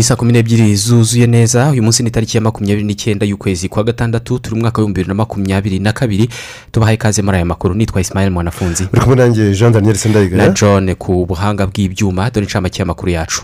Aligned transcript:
Ni 0.00 0.04
saa 0.04 0.16
kumi 0.16 0.32
n'ebyiri 0.32 0.76
zuzuye 0.76 1.26
neza. 1.26 1.70
Uyu 1.70 1.82
munsi 1.82 2.02
ni 2.02 2.10
tariki 2.10 2.36
ya 2.36 2.40
makumyabiri 2.40 2.86
n'icyenda 2.86 3.26
y'ukwezi 3.26 3.68
kwa 3.68 3.84
gatandatu 3.84 4.38
turi 4.38 4.54
mu 4.56 4.60
mwaka 4.60 4.78
w'ibihumbi 4.82 5.00
bibiri 5.00 5.08
na 5.08 5.14
makumyabiri 5.14 5.78
na 5.78 5.92
kabiri. 5.92 6.28
Tubahaye 6.72 6.94
ikaze 6.94 7.22
muri 7.22 7.36
aya 7.36 7.44
makuru. 7.44 7.74
Nitwa 7.74 8.00
Ismail 8.00 8.30
mwanafunzi. 8.30 8.88
Uri 8.92 9.00
kumwe 9.02 9.16
nanjye 9.16 9.52
jean 9.52 9.72
daniel 9.72 9.96
sendayigaya 9.96 10.46
na 10.46 10.52
john 10.54 10.94
ku 10.94 11.26
buhanga 11.26 11.66
bw'ibyuma. 11.66 12.30
Dore 12.30 12.44
inshamake 12.44 12.78
y'amakuru 12.78 13.12
yacu. 13.12 13.42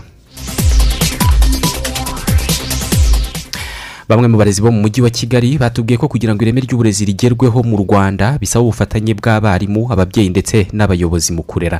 Bamwe 4.09 4.27
mu 4.27 4.37
barezi 4.37 4.61
bo 4.61 4.71
mu 4.71 4.81
mujyi 4.81 5.01
wa 5.01 5.09
kigali 5.09 5.57
batubwiye 5.57 5.97
ko 5.97 6.07
kugira 6.07 6.33
ngo 6.35 6.41
ireme 6.43 6.61
ry'uburezi 6.61 7.05
rigerweho 7.05 7.63
mu 7.63 7.77
rwanda 7.77 8.37
bisaba 8.41 8.63
ubufatanye 8.65 9.13
bw'abarimu 9.13 9.93
ababyeyi 9.93 10.29
ndetse 10.33 10.67
n'abayobozi 10.73 11.33
mu 11.37 11.43
kurera. 11.43 11.79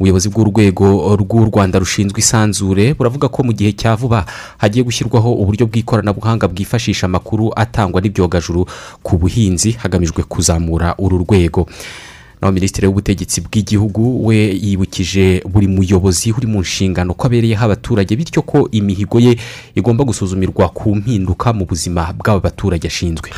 Ubuyobozi 0.00 0.28
bw'urwego 0.28 1.16
rw'u 1.16 1.44
rwanda 1.50 1.78
rushinzwe 1.78 2.18
isanzure 2.18 2.94
buravuga 2.94 3.28
ko 3.28 3.42
mu 3.42 3.52
gihe 3.52 3.72
cya 3.72 3.96
vuba 3.96 4.26
hagiye 4.58 4.84
gushyirwaho 4.84 5.32
uburyo 5.32 5.66
bw'ikoranabuhanga 5.66 6.48
bwifashisha 6.48 7.06
amakuru 7.06 7.52
atangwa 7.56 8.00
n'ibyogajuru 8.00 8.66
ku 9.02 9.18
buhinzi 9.18 9.72
hagamijwe 9.78 10.22
kuzamura 10.22 10.94
uru 10.98 11.18
rwego. 11.22 11.66
Naho 12.40 12.52
minisitiri 12.52 12.86
w'ubutegetsi 12.86 13.40
bw'igihugu 13.40 14.26
we 14.26 14.36
yibukije 14.36 15.40
buri 15.48 15.66
muyobozi 15.66 16.32
uri 16.36 16.46
mu 16.46 16.60
nshingano 16.60 17.14
ko 17.14 17.26
abereyeho 17.26 17.64
abaturage 17.64 18.16
bityo 18.16 18.42
ko 18.42 18.68
imihigo 18.72 19.20
ye 19.20 19.38
igomba 19.74 20.04
gusuzumirwa 20.04 20.68
ku 20.68 20.92
mpinduka 20.96 21.52
mu 21.56 21.64
buzima 21.64 22.12
bw'aba 22.12 22.40
baturage 22.50 22.84
ashinzwe. 22.90 23.30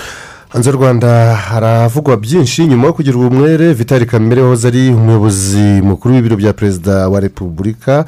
Hanze 0.57 0.71
y'u 0.71 0.77
rwanda 0.77 1.35
haravugwa 1.35 2.17
byinshi 2.17 2.67
nyuma 2.67 2.87
yo 2.87 2.93
kugira 2.93 3.17
umwere 3.19 3.73
vitali 3.75 4.07
kamere 4.07 4.43
wahoze 4.43 4.69
ari 4.69 4.89
umuyobozi 4.91 5.59
mukuru 5.83 6.15
w'ibiro 6.15 6.37
bya 6.37 6.53
perezida 6.53 7.09
wa 7.09 7.21
repubulika 7.21 8.05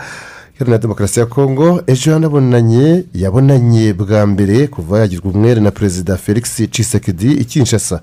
iharanira 0.57 0.79
demokarasi 0.79 1.21
ya 1.21 1.27
kongo 1.27 1.83
ejo 1.87 2.11
yanabonanye 2.13 3.05
yabonanye 3.15 3.93
bwa 3.93 4.27
mbere 4.27 4.67
kuva 4.67 4.99
yagirwa 4.99 5.31
umwere 5.31 5.61
na 5.61 5.71
perezida 5.71 6.17
felix 6.17 6.63
cisekedi 6.71 7.33
i 7.33 7.45
kinshasa 7.45 8.01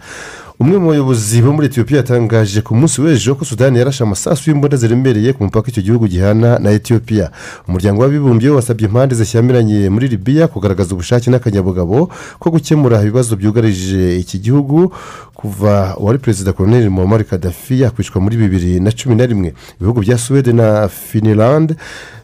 umwe 0.60 0.78
mu 0.80 0.88
bayobozi 0.90 1.42
bo 1.44 1.52
muri 1.54 1.68
etiyopiya 1.68 1.98
yatangaje 2.00 2.62
ku 2.62 2.72
munsi 2.76 3.02
w'ejo 3.04 3.36
ko 3.36 3.44
sudani 3.46 3.78
yarashe 3.80 4.04
amasasu 4.04 4.50
y'imbunda 4.50 4.78
ziremereye 4.78 5.34
ku 5.36 5.44
mupaka 5.44 5.68
icyo 5.70 5.82
gihugu 5.84 6.08
gihana 6.08 6.60
na 6.64 6.72
etiyopiya 6.72 7.32
umuryango 7.68 8.02
w'abibumbye 8.02 8.50
wasabye 8.50 8.88
impande 8.88 9.16
zishyamiranye 9.16 9.90
muri 9.90 10.08
libiya 10.08 10.48
kugaragaza 10.48 10.96
ubushake 10.96 11.28
n'akanyabugabo 11.30 12.08
ko 12.40 12.48
gukemura 12.54 13.02
ibibazo 13.04 13.36
byugarije 13.36 14.16
iki 14.24 14.40
gihugu 14.40 14.96
kuva 15.36 15.96
uwari 16.00 16.18
perezida 16.24 16.54
koroneri 16.56 16.90
muhammad 16.90 17.24
kadafi 17.28 17.82
yakwicwa 17.82 18.22
muri 18.24 18.38
bibiri 18.38 18.80
na 18.80 18.92
cumi 18.92 19.16
na 19.16 19.26
rimwe. 19.26 19.54
Ibihugu 19.78 20.00
bya 20.02 20.18
suwede 20.18 20.54
na 20.54 20.88
finilande 20.88 21.76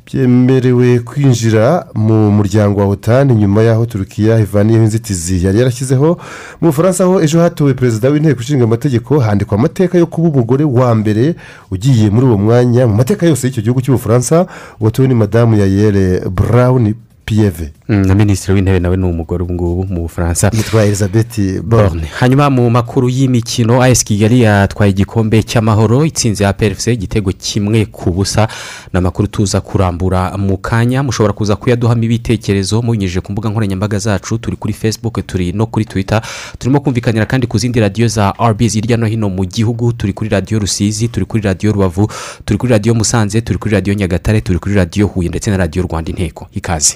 byemerewe 0.05 0.99
kwinjira 0.99 1.85
mu 1.95 2.31
muryango 2.31 2.79
wa 2.79 2.85
otani 2.87 3.35
nyuma 3.35 3.61
y'aho 3.63 3.85
turukiya 3.85 4.39
ivaniyeho 4.39 4.83
inzitizi 4.83 5.45
yari 5.45 5.59
yarashyizeho 5.59 6.17
mu 6.61 6.67
bufaransa 6.67 7.03
aho 7.03 7.21
ejo 7.21 7.39
hatowe 7.41 7.73
perezida 7.73 8.09
w'inteko 8.09 8.41
ishinga 8.41 8.63
amategeko 8.63 9.19
handikwa 9.19 9.57
amateka 9.57 9.97
yo 9.97 10.05
kuba 10.05 10.29
umugore 10.29 10.63
wa 10.63 10.95
mbere 10.95 11.35
ugiye 11.71 12.09
muri 12.09 12.25
uwo 12.25 12.37
mwanya 12.37 12.87
mu 12.87 12.95
mateka 12.95 13.25
yose 13.25 13.47
y'icyo 13.47 13.61
gihugu 13.63 13.81
cy'ubufaransa 13.81 14.45
watowe 14.79 15.07
ni 15.07 15.15
madamu 15.15 15.55
yayere 15.57 16.19
burawuni 16.29 16.93
piyeve 17.25 17.71
na 17.91 18.15
minisitiri 18.15 18.53
w'intebe 18.53 18.79
nawe 18.79 18.97
ni 18.97 19.05
umugore 19.05 19.43
ubu 19.43 19.53
ngubu 19.53 19.93
mu 19.93 20.01
bufaransa. 20.01 20.51
Yitwa 20.53 20.85
elizabeth 20.85 21.61
borne. 21.63 22.01
Hanyuma 22.19 22.49
mu 22.49 22.69
makuru 22.69 23.09
y'imikino 23.09 23.81
ayesi 23.81 24.05
kigali 24.05 24.41
yatwaye 24.41 24.91
igikombe 24.91 25.43
cy'amahoro 25.43 26.05
itsinze 26.05 26.43
ya 26.43 26.53
pfc 26.53 26.87
igitego 26.87 27.31
kimwe 27.31 27.85
ku 27.85 28.11
busa. 28.11 28.47
Ni 28.93 28.97
amakuru 28.97 29.27
tuza 29.27 29.61
kurambura 29.61 30.37
mu 30.37 30.57
kanya. 30.57 31.03
Mushobora 31.03 31.33
kuza 31.33 31.55
kuyaduhamo 31.55 32.03
ibitekerezo. 32.03 32.81
Mubinyujije 32.81 33.21
ku 33.21 33.31
mbuga 33.31 33.49
nkoranyambaga 33.49 33.99
zacu 33.99 34.37
turi 34.37 34.55
kuri 34.57 34.73
facebook 34.73 35.27
turi 35.27 35.51
no 35.53 35.65
kuri 35.65 35.85
twitter. 35.85 36.21
Turimo 36.59 36.79
kumvikanira 36.79 37.25
kandi 37.25 37.47
ku 37.47 37.57
zindi 37.57 37.79
radiyo 37.79 38.07
za 38.07 38.33
rbs 38.49 38.73
hirya 38.73 38.97
no 38.97 39.05
hino 39.07 39.29
mu 39.29 39.45
gihugu. 39.45 39.93
Turi 39.93 40.13
kuri 40.13 40.29
radiyo 40.29 40.59
rusizi 40.59 41.07
turi 41.07 41.25
kuri 41.25 41.43
radiyo 41.43 41.71
rubavu 41.73 42.11
turi 42.45 42.57
kuri 42.57 42.71
radiyo 42.71 42.95
musanze 42.95 43.41
turi 43.41 43.59
kuri 43.59 43.73
radiyo 43.73 43.93
nyagatare 43.95 44.41
turi 44.41 44.59
kuri 44.59 44.75
radiyo 44.75 45.07
huye 45.07 45.29
ndetse 45.29 45.51
na 45.51 45.57
radiyo 45.57 45.83
rwanda 45.85 46.09
inteko. 46.09 46.47
Ikaze. 46.53 46.95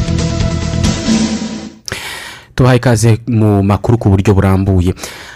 Tubaha 2.55 2.75
ikaze 2.75 3.17
mu 3.27 3.63
makuru 3.63 3.97
ku 3.97 4.09
buryo 4.09 4.33
burambuye. 4.33 4.93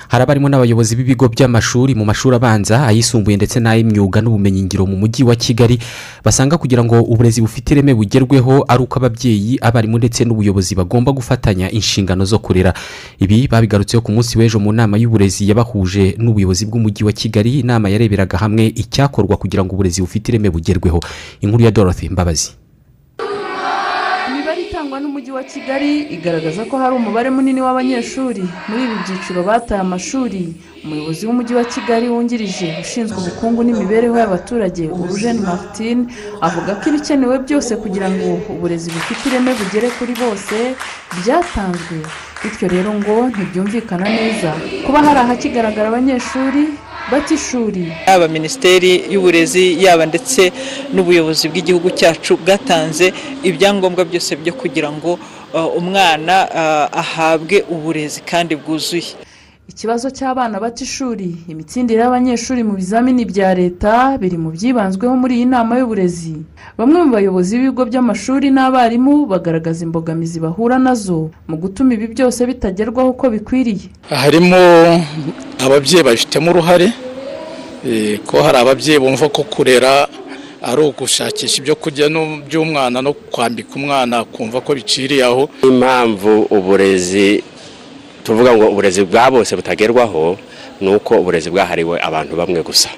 Hari 0.08 0.24
abarimo 0.24 0.50
n'abayobozi 0.50 0.96
b'ibigo 0.96 1.26
by'amashuri 1.28 1.96
mu 1.98 2.06
mashuri 2.06 2.36
abanza 2.38 2.86
ayisumbuye 2.88 3.38
ndetse 3.38 3.58
n'ay'imyuga 3.60 4.22
n'ubumenyingiro 4.22 4.86
mu 4.86 4.96
mujyi 5.02 5.24
wa 5.26 5.36
kigali 5.36 5.80
basanga 6.24 6.58
kugira 6.62 6.84
ngo 6.86 7.02
uburezi 7.02 7.42
bufite 7.42 7.74
ireme 7.74 7.94
bugerweho 7.98 8.64
ari 8.68 8.84
uko 8.86 9.00
ababyeyi 9.02 9.58
abarimu 9.62 9.98
ndetse 9.98 10.22
n'ubuyobozi 10.26 10.76
bagomba 10.78 11.12
gufatanya 11.12 11.72
inshingano 11.72 12.26
zo 12.26 12.38
kurera. 12.40 12.74
Ibi 13.20 13.48
babigarutseho 13.50 14.02
ku 14.06 14.12
munsi 14.14 14.38
w'ejo 14.38 14.60
mu 14.62 14.70
nama 14.72 14.94
y'uburezi 14.98 15.50
yabahuje 15.50 16.16
n'ubuyobozi 16.22 16.66
bw'umujyi 16.70 17.04
wa 17.04 17.12
kigali. 17.12 17.60
Inama 17.66 17.90
yareberaga 17.90 18.38
hamwe 18.38 18.68
icyakorwa 18.78 19.38
kugira 19.42 19.66
ngo 19.66 19.74
uburezi 19.74 20.02
bufite 20.06 20.30
ireme 20.30 20.50
bugerweho. 20.54 21.02
Inkuru 21.42 21.64
ya 21.66 21.72
dorothy 21.72 22.10
mbabazi. 22.10 22.52
N'umujyi 25.26 25.42
wa 25.42 25.44
kigali 25.54 25.92
igaragaza 26.16 26.62
ko 26.70 26.78
hari 26.78 26.94
umubare 26.96 27.30
munini 27.34 27.62
w'abanyeshuri. 27.66 28.44
Muri 28.70 28.82
ibi 28.86 28.96
byiciro 29.04 29.42
bataye 29.50 29.82
amashuri. 29.82 30.54
Umuyobozi 30.86 31.22
w'umujyi 31.26 31.54
wa 31.60 31.66
kigali 31.74 32.06
wungirije 32.14 32.68
ushinzwe 32.84 33.18
ubukungu 33.18 33.60
n'imibereho 33.66 34.16
y'abaturage 34.22 34.84
urujeni 35.02 35.42
martin 35.50 36.00
avuga 36.48 36.72
ko 36.80 36.84
ibikenewe 36.94 37.36
byose 37.46 37.72
kugira 37.84 38.06
ngo 38.14 38.28
uburezi 38.54 38.88
bufite 38.94 39.22
ireme 39.30 39.52
bugere 39.60 39.88
kuri 39.98 40.14
bose 40.22 40.56
byatanzwe. 41.20 41.98
Bityo 42.42 42.68
rero 42.74 42.90
ngo 43.00 43.16
ntibyumvikana 43.34 44.06
neza. 44.18 44.50
Kuba 44.86 45.00
hari 45.06 45.20
ahakigaragara 45.26 45.88
abanyeshuri 45.90 46.64
bata 47.12 47.34
ishuri 47.34 47.94
yaba 48.08 48.28
minisiteri 48.28 48.92
y'uburezi 49.14 49.84
yaba 49.84 50.06
ndetse 50.06 50.52
n'ubuyobozi 50.94 51.46
bw'igihugu 51.50 51.90
cyacu 52.00 52.38
bwatanze 52.38 53.14
ibyangombwa 53.44 54.06
byose 54.06 54.36
byo 54.42 54.54
kugira 54.54 54.90
ngo 54.92 55.20
umwana 55.80 56.36
ahabwe 57.02 57.64
uburezi 57.70 58.22
kandi 58.22 58.56
bwuzuye. 58.56 59.14
Ikibazo 59.70 60.10
cy'abana 60.10 60.60
bata 60.60 60.84
ishuri. 60.84 61.36
Imitsindire 61.50 62.02
y'abanyeshuri 62.02 62.64
mu 62.64 62.74
bizamini 62.76 63.26
bya 63.26 63.54
leta 63.56 64.18
biri 64.22 64.38
mu 64.38 64.50
byibanzweho 64.56 65.16
muri 65.18 65.34
iyi 65.42 65.46
nama 65.46 65.78
y'uburezi. 65.80 66.36
Bamwe 66.78 66.98
mu 67.04 67.12
bayobozi 67.16 67.58
b'ibigo 67.58 67.84
by'amashuri 67.90 68.48
n'abarimu 68.54 69.26
bagaragaza 69.26 69.82
imbogamizi 69.88 70.40
bahura 70.40 70.78
na 70.80 70.94
zo 70.96 71.32
mu 71.50 71.56
gutuma 71.58 71.94
ibi 71.98 72.08
byose 72.14 72.46
bitagerwaho 72.46 73.10
uko 73.10 73.26
bikwiriye. 73.34 73.90
Harimo 74.10 74.62
ababyeyi 75.66 76.04
babifitemo 76.04 76.52
uruhare 76.52 76.88
ko 78.28 78.36
hari 78.46 78.58
ababyeyi 78.58 79.00
bumva 79.00 79.30
ko 79.30 79.44
kurera 79.44 80.08
ari 80.62 80.82
ugushakisha 80.82 81.62
ibyo 81.62 81.76
kurya 81.76 82.06
by'umwana 82.48 83.02
no 83.02 83.14
kwambika 83.14 83.74
umwana 83.76 84.24
kumva 84.26 84.62
ko 84.62 84.74
biciriye 84.78 85.24
aho. 85.26 85.50
Impamvu 85.64 86.46
uburezi 86.50 87.44
tuvuga 88.26 88.58
ngo 88.58 88.66
uburezi 88.74 89.06
bwa 89.06 89.30
bose 89.32 89.56
butagerwaho 89.56 90.38
ni 90.82 90.90
uko 90.96 91.22
uburezi 91.22 91.50
bwahariwe 91.54 92.02
abantu 92.02 92.34
bamwe 92.36 92.60
gusa. 92.66 92.90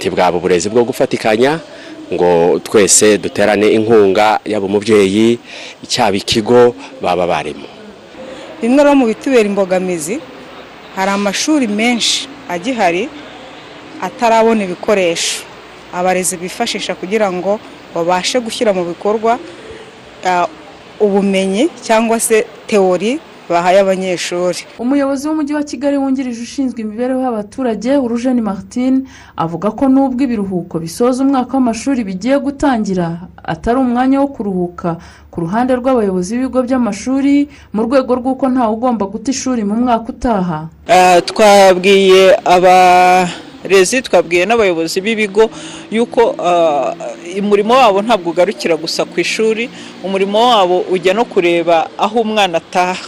Ntibwaba 0.00 0.36
uburezi 0.40 0.72
bwo 0.72 0.84
gufatikanya 0.84 1.60
ngo 2.12 2.58
twese 2.64 3.18
duterane 3.18 3.68
inkunga 3.76 4.40
yaba 4.48 4.66
umubyeyi 4.66 5.38
cyaba 5.86 6.16
ikigo 6.16 6.74
baba 7.04 7.26
barimo 7.28 7.68
bimwe 8.62 8.94
mu 8.94 9.04
bitubera 9.06 9.46
imbogamizi 9.46 10.18
hari 10.96 11.10
amashuri 11.10 11.68
menshi 11.68 12.28
agihari 12.48 13.08
atarabona 14.02 14.64
ibikoresho. 14.64 15.44
Abarezi 15.92 16.36
bifashisha 16.36 16.94
kugira 16.94 17.28
ngo 17.32 17.60
babashe 17.94 18.40
gushyira 18.40 18.72
mu 18.72 18.84
bikorwa 18.84 19.38
ah, 20.24 20.46
ubumenyi 21.00 21.68
cyangwa 21.82 22.20
se 22.20 22.46
teori 22.66 23.18
bahaye 23.50 23.78
abanyeshuri. 23.82 24.62
Umuyobozi 24.78 25.28
w'umujyi 25.28 25.52
wa 25.58 25.62
kigali 25.66 25.96
wungirije 25.98 26.42
ushinzwe 26.42 26.78
imibereho 26.82 27.20
y'abaturage 27.26 27.90
urujeni 27.98 28.40
martin 28.40 28.94
avuga 29.36 29.70
ko 29.74 29.88
nubwo 29.90 30.20
ibiruhuko 30.26 30.78
bisoza 30.78 31.18
umwaka 31.26 31.52
w'amashuri 31.58 32.00
bigiye 32.08 32.38
gutangira 32.38 33.26
atari 33.42 33.78
umwanya 33.82 34.20
wo 34.22 34.28
kuruhuka 34.34 34.88
ku 35.30 35.36
ruhande 35.44 35.74
rw'abayobozi 35.80 36.30
b'ibigo 36.38 36.58
by'amashuri 36.66 37.48
mu 37.74 37.80
rwego 37.86 38.10
rw'uko 38.20 38.44
ntawe 38.52 38.72
ugomba 38.74 39.04
guta 39.10 39.28
ishuri 39.34 39.62
mu 39.66 39.74
mwaka 39.82 40.06
utaha. 40.14 40.58
Ah, 40.88 41.18
twabwiye 41.22 42.34
abarezi 42.44 44.02
twabwiye 44.06 44.46
n'abayobozi 44.46 44.98
b'ibigo 45.04 45.50
yuko 45.90 46.34
ah, 46.38 46.94
umurimo 47.38 47.74
wabo 47.74 47.98
ntabwo 48.02 48.30
ugarukira 48.30 48.74
gusa 48.76 49.04
ku 49.04 49.20
ishuri. 49.20 49.70
Umurimo 50.06 50.38
wabo 50.50 50.76
ujya 50.90 51.14
no 51.14 51.24
kureba 51.24 51.86
aho 51.98 52.20
umwana 52.26 52.58
ataha. 52.62 53.06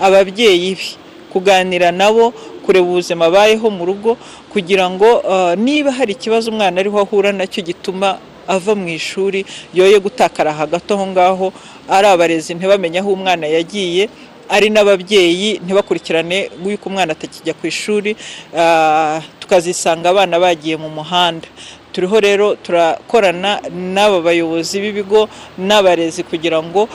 Ababyeyi 0.00 0.74
be. 0.74 0.86
Kuganira 1.34 1.90
nabo 1.90 2.30
kureba 2.62 2.86
ubuzima 2.86 3.26
abayeho 3.26 3.66
mu 3.70 3.82
rugo 3.84 4.14
kugira 4.54 4.86
ngo 4.86 5.18
ah, 5.26 5.52
niba 5.58 5.90
hari 5.90 6.14
ikibazo 6.14 6.46
umwana 6.54 6.78
ariho 6.78 6.94
ahura 6.94 7.34
na 7.34 7.42
cyo 7.42 7.58
gituma 7.66 8.22
ava 8.46 8.72
mu 8.78 8.86
ishuri 8.88 9.42
yoye 9.74 9.98
gutakara 9.98 10.54
hagati 10.54 10.92
aho 10.94 11.04
ngaho 11.10 11.46
ari 11.90 12.06
abarezi 12.06 12.54
ntibamenye 12.54 13.02
aho 13.02 13.10
umwana 13.18 13.50
yagiye 13.50 14.06
ari 14.46 14.70
n'ababyeyi 14.70 15.58
ntibakurikirane 15.64 16.54
yuko 16.62 16.86
umwana 16.86 17.18
atakijya 17.18 17.50
ku 17.58 17.66
ishuri 17.66 18.14
ah, 18.54 19.18
tukazisanga 19.42 20.14
abana 20.14 20.38
bagiye 20.38 20.76
mu 20.78 20.86
muhanda. 20.88 21.48
Turiho 21.90 22.18
rero 22.20 22.54
turakorana 22.62 23.58
n'aba 23.70 24.18
bayobozi 24.22 24.78
b'ibigo 24.82 25.26
n'abarezi 25.58 26.22
kugira 26.26 26.58
ngo 26.62 26.86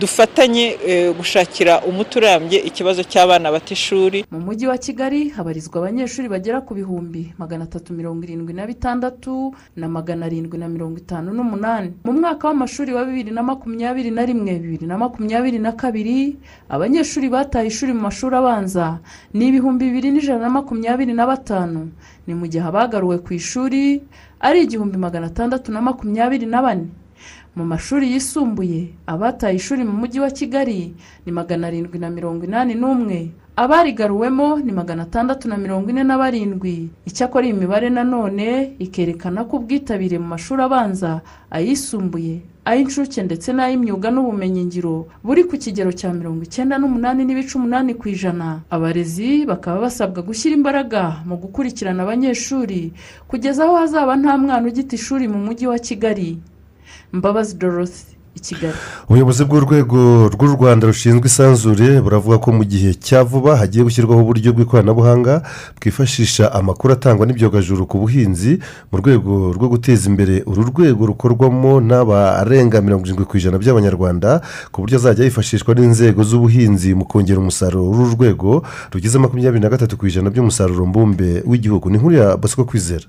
dufatanye 0.00 0.76
eh, 0.86 1.12
gushakira 1.16 1.80
umuti 1.84 2.18
urambye 2.18 2.58
ikibazo 2.68 3.02
cy'abana 3.04 3.52
bata 3.52 3.72
ishuri. 3.76 4.24
Mu 4.32 4.40
mujyi 4.40 4.66
wa 4.66 4.78
kigali 4.78 5.28
habarizwa 5.28 5.76
abanyeshuri 5.80 6.28
bagera 6.28 6.60
ku 6.64 6.72
bihumbi 6.74 7.34
magana 7.38 7.64
atatu 7.68 7.92
mirongo 7.92 8.24
irindwi 8.24 8.52
na 8.56 8.64
bitandatu 8.66 9.52
na 9.76 9.88
magana 9.88 10.26
arindwi 10.26 10.56
na 10.58 10.68
mirongo 10.68 10.96
itanu 10.98 11.32
n'umunani. 11.36 11.92
Mu 12.04 12.12
mwaka 12.16 12.48
w'amashuri 12.48 12.92
wa 12.96 13.04
bibiri 13.04 13.30
na 13.30 13.42
makumyabiri 13.42 14.10
na 14.10 14.24
rimwe 14.24 14.52
bibiri 14.58 14.86
na 14.88 14.96
makumyabiri 14.98 15.58
na 15.60 15.72
kabiri 15.72 16.36
abanyeshuri 16.68 17.28
bataye 17.28 17.68
ishuri 17.68 17.92
mu 17.92 18.00
mashuri 18.08 18.36
abanza 18.36 18.98
ni 19.36 19.48
ibihumbi 19.52 19.84
bibiri 19.84 20.10
n'ijana 20.16 20.40
na 20.40 20.50
makumyabiri 20.50 21.12
na 21.12 21.26
batanu. 21.28 21.92
Ni 22.26 22.32
mu 22.34 22.48
gihe 22.48 22.64
abagaruwe 22.64 23.18
ku 23.20 23.36
ishuri 23.36 24.00
ari 24.40 24.64
igihumbi 24.64 24.96
magana 24.96 25.26
atandatu 25.28 25.68
na 25.72 25.80
makumyabiri 25.84 26.46
na 26.48 26.62
bane. 26.64 26.88
Mu 27.56 27.64
mashuri 27.64 28.12
yisumbuye 28.12 28.94
abataye 29.06 29.56
ishuri 29.56 29.84
mu 29.84 29.92
mujyi 29.92 30.20
wa 30.20 30.30
kigali 30.30 30.94
ni 31.26 31.32
magana 31.32 31.66
arindwi 31.66 31.98
na 31.98 32.10
mirongo 32.10 32.44
inani 32.44 32.74
n'umwe 32.74 33.30
abarigaruwemo 33.56 34.58
ni 34.64 34.72
magana 34.72 35.02
atandatu 35.02 35.48
na 35.48 35.56
mirongo 35.56 35.90
ine 35.90 36.02
na 36.04 36.18
barindwi 36.18 36.88
icyakora 37.04 37.46
iyi 37.46 37.52
mibare 37.54 37.90
nanone 37.90 38.72
ikerekana 38.78 39.44
ko 39.44 39.56
ubwitabire 39.56 40.18
mu 40.18 40.26
mashuri 40.32 40.62
abanza 40.62 41.20
ayisumbuye 41.50 42.40
ay'incuke 42.64 43.20
ndetse 43.22 43.52
n'ay'imyuga 43.52 44.08
n'ubumenyingiro 44.14 45.08
buri 45.24 45.44
ku 45.44 45.56
kigero 45.58 45.90
cya 45.92 46.12
mirongo 46.14 46.40
icyenda 46.46 46.78
n'umunani 46.78 47.24
n'ibice 47.24 47.56
umunani 47.58 47.94
ku 47.98 48.08
ijana. 48.08 48.60
Abarezi 48.70 49.44
bakaba 49.48 49.80
basabwa 49.88 50.22
gushyira 50.22 50.54
imbaraga 50.56 51.24
mu 51.26 51.36
gukurikirana 51.40 52.02
abanyeshuri 52.04 52.92
kugeza 53.28 53.64
aho 53.64 53.74
hazaba 53.80 54.16
nta 54.16 54.38
mwana 54.38 54.68
ugita 54.68 54.94
ishuri 54.96 55.24
mu 55.28 55.38
mujyi 55.46 55.66
wa 55.66 55.78
kigali. 55.78 56.38
Mbabazi 57.12 57.54
dorothy 57.56 58.16
i 58.36 58.40
kigali. 58.40 58.74
Ubuyobozi 59.08 59.44
bw'urwego 59.44 60.28
rw'u 60.34 60.48
rwanda 60.54 60.86
rushinzwe 60.86 61.26
isanzure 61.26 62.00
buravuga 62.00 62.38
ko 62.38 62.52
mu 62.52 62.64
gihe 62.64 62.94
cya 62.94 63.24
vuba 63.26 63.56
hagiye 63.58 63.82
gushyirwaho 63.84 64.22
uburyo 64.22 64.52
bw'ikoranabuhanga 64.54 65.42
bwifashisha 65.80 66.52
amakuru 66.54 66.94
atangwa 66.94 67.26
n'ibyogajuru 67.26 67.86
ku 67.90 67.98
buhinzi 67.98 68.62
mu 68.90 68.96
rwego 69.02 69.50
rwo 69.56 69.66
guteza 69.74 70.06
imbere 70.10 70.46
uru 70.46 70.62
rwego 70.70 71.02
rukorwamo 71.10 71.72
n'abarenga 71.82 72.78
mirongo 72.86 73.04
irindwi 73.04 73.26
ku 73.26 73.34
ijana 73.36 73.58
by'abanyarwanda 73.58 74.40
ku 74.70 74.76
buryo 74.86 74.96
azajya 75.02 75.24
yifashishwa 75.26 75.74
n'inzego 75.74 76.22
z'ubuhinzi 76.22 76.94
mu 76.94 77.04
kongera 77.10 77.42
umusaruro 77.42 77.82
w'uru 77.90 78.14
rwego 78.14 78.62
rugize 78.94 79.18
makumyabiri 79.18 79.62
na 79.62 79.72
gatatu 79.74 79.98
ku 79.98 80.06
ijana 80.06 80.30
by'umusaruro 80.30 80.86
mbumbe 80.86 81.42
w'igihugu. 81.50 81.90
Ni 81.90 81.98
nkuru 81.98 82.14
ya 82.14 82.38
kwizera. 82.68 83.06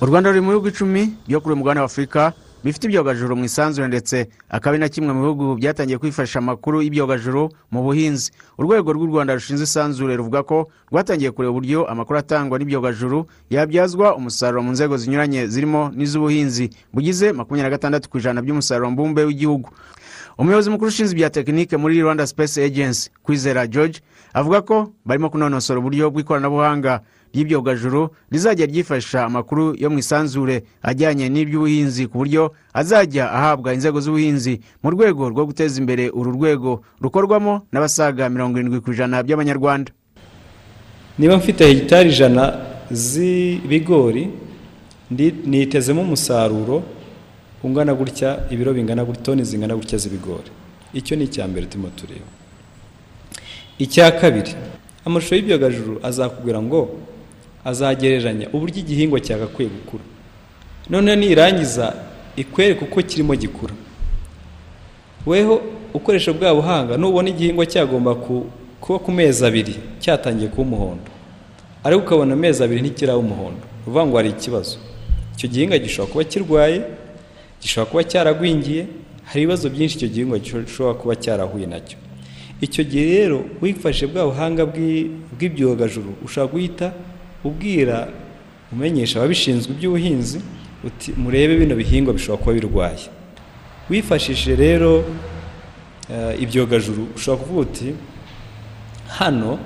U 0.00 0.06
rwanda 0.06 0.30
ruri 0.30 0.40
mu 0.40 0.48
bihugu 0.50 0.68
icumi 0.68 1.12
byo 1.28 1.40
kuri 1.40 1.52
uyu 1.52 1.58
mugabane 1.58 1.80
wa 1.80 1.86
afurika 1.86 2.32
bifite 2.64 2.84
ibyogajuru 2.86 3.36
mu 3.36 3.44
isanzure 3.44 3.88
ndetse 3.88 4.28
akaba 4.48 4.70
ari 4.74 4.78
na 4.80 4.88
kimwe 4.88 5.12
mu 5.12 5.20
bihugu 5.22 5.54
byatangiye 5.56 5.98
kwifashisha 5.98 6.38
amakuru 6.38 6.82
y'ibyogajuru 6.82 7.48
mu 7.70 7.82
buhinzi. 7.82 8.30
Urwego 8.58 8.92
rw'u 8.92 9.06
rwanda 9.06 9.34
rushinzwe 9.34 9.64
isanzure 9.64 10.16
ruvuga 10.16 10.42
ko 10.42 10.68
rwatangiye 10.92 11.30
kureba 11.30 11.50
uburyo 11.50 11.86
amakuru 11.86 12.18
atangwa 12.18 12.58
n'ibyogajuru 12.58 13.26
yabyazwa 13.50 14.16
umusaruro 14.16 14.62
mu 14.62 14.70
nzego 14.72 14.96
zinyuranye 14.96 15.46
zirimo 15.46 15.90
n'iz'ubuhinzi 15.96 16.70
bugize 16.92 17.32
makumyabiri 17.32 17.70
na 17.70 17.76
gatandatu 17.76 18.10
ku 18.10 18.18
ijana 18.18 18.42
by'umusaruro 18.42 18.90
mbumbe 18.90 19.24
w'igihugu. 19.24 19.70
Umuyobozi 20.38 20.70
mukuru 20.70 20.88
ushinzwe 20.88 21.14
ibya 21.16 21.30
tekinike 21.30 21.76
muri 21.76 22.00
rwanda 22.02 22.26
space 22.26 22.58
agency 22.60 23.10
kwizera 23.22 23.66
george 23.66 24.00
avuga 24.34 24.60
ko 24.60 24.92
barimo 25.06 25.30
kunonosora 25.30 25.78
uburyo 25.80 26.10
bw'ikoranabuhanga 26.10 27.00
ry'ibyogajuru 27.36 28.08
rizajya 28.32 28.66
ryifashisha 28.66 29.24
amakuru 29.28 29.76
yo 29.76 29.90
mu 29.92 29.98
isanzure 30.00 30.64
ajyanye 30.82 31.28
n'iby'ubuhinzi 31.28 32.08
ku 32.08 32.24
buryo 32.24 32.56
azajya 32.72 33.28
ahabwa 33.28 33.74
inzego 33.76 34.00
z'ubuhinzi 34.00 34.60
mu 34.82 34.88
rwego 34.96 35.28
rwo 35.28 35.44
guteza 35.44 35.76
imbere 35.80 36.08
uru 36.08 36.32
rwego 36.32 36.80
rukorwamo 37.04 37.68
n'abasaga 37.72 38.28
mirongo 38.32 38.56
irindwi 38.58 38.80
ku 38.80 38.88
ijana 38.96 39.20
by'abanyarwanda. 39.22 39.92
Niba 41.18 41.36
mfite 41.36 41.60
hegitari 41.68 42.08
ijana 42.10 42.42
z'ibigori 42.90 44.30
nitezemo 45.46 46.00
umusaruro 46.02 46.82
ungana 47.62 47.94
gutya 47.94 48.48
ibiro 48.50 48.72
bingana 48.72 49.04
gutya 49.04 49.22
toni 49.22 49.44
zingana 49.44 49.76
gutya 49.76 49.98
z'ibigori. 49.98 50.50
Icyo 50.94 51.16
ni 51.16 51.24
icya 51.24 51.44
mbere 51.48 51.66
turimo 51.66 51.88
tureba. 51.96 52.28
Icya 53.78 54.10
kabiri 54.12 54.52
amashusho 55.04 55.34
y'ibyogajuru 55.36 56.00
azakubwira 56.02 56.62
ngo 56.62 56.80
azagereranya. 57.70 58.46
Uburyo 58.54 58.78
igihingwa 58.80 59.18
cyagakwiye 59.20 59.68
gukura. 59.70 60.04
Noneho 60.90 61.16
nirangiza 61.16 61.94
ikwereka 62.36 62.84
uko 62.86 63.02
kirimo 63.02 63.34
gikura. 63.36 63.74
Weho 65.26 65.62
ukoresha 65.94 66.32
bwa 66.32 66.54
buhanga 66.54 66.96
nubona 66.96 67.28
igihingwa 67.28 67.66
cyagomba 67.66 68.14
kuba 68.80 68.98
ku 68.98 69.10
mezi 69.12 69.42
abiri 69.46 69.74
cyatangiye 70.00 70.48
kuba 70.48 70.62
umuhondo. 70.62 71.10
Ariko 71.84 72.02
ukabona 72.02 72.32
amezi 72.34 72.62
abiri 72.64 72.80
ntikiraba 72.80 73.18
umuhondo. 73.18 73.62
Uvuga 73.86 74.06
ngo 74.06 74.16
hari 74.16 74.30
ikibazo. 74.30 74.78
Icyo 75.34 75.48
gihingwa 75.48 75.78
gishobora 75.78 76.12
kuba 76.12 76.24
kirwaye 76.24 76.78
gishobora 77.62 77.90
kuba 77.90 78.02
cyaragwingiye 78.04 78.86
hari 79.24 79.42
ibibazo 79.42 79.70
byinshi 79.70 79.96
icyo 79.96 80.08
gihingwa 80.08 80.38
gishobora 80.38 80.94
kuba 80.94 81.14
cyarahuye 81.16 81.66
na 81.66 81.80
cyo. 81.80 81.98
Icyo 82.60 82.84
gihe 82.84 83.04
rero 83.04 83.44
wifashe 83.62 84.06
bwa 84.06 84.24
buhanga 84.30 84.62
bw'ibyogajuru 85.36 86.14
ushobora 86.24 86.52
guhita 86.52 86.92
ubwira 87.48 88.08
umenyesha 88.72 89.18
ababishinzwe 89.18 89.70
iby'ubuhinzi 89.74 90.38
uti 90.84 91.12
murebe 91.16 91.56
bino 91.56 91.74
bihingwa 91.76 92.12
bishobora 92.16 92.42
kuba 92.42 92.54
birwaye. 92.58 93.06
Wifashishije 93.90 94.56
rero 94.56 95.04
ibyogajuru 96.40 97.02
ushobora 97.16 97.42
kuvuga 97.42 97.60
uti 97.60 97.88
hano 99.18 99.58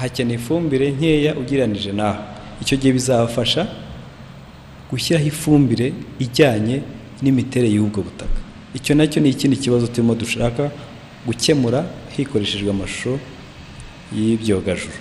hakeneye 0.00 0.38
ifumbire 0.40 0.90
nkeya 0.90 1.32
ugereranije 1.40 1.92
naho. 1.92 2.22
Icyo 2.62 2.76
gihe 2.80 2.92
bizabafasha 2.92 3.66
gushyiraho 4.90 5.26
ifumbire 5.28 5.92
ijyanye 6.18 6.76
n'imiterere 7.22 7.68
y'ubwo 7.74 8.00
butaka. 8.06 8.40
Icyo 8.74 8.94
na 8.94 9.06
cyo 9.10 9.20
ni 9.22 9.28
ikindi 9.30 9.56
kibazo 9.56 9.86
turimo 9.86 10.14
dushaka 10.14 10.70
gukemura 11.26 11.84
hikoreshejwe 12.16 12.70
amashusho 12.70 13.18
y'ibyogajuru 14.16 14.96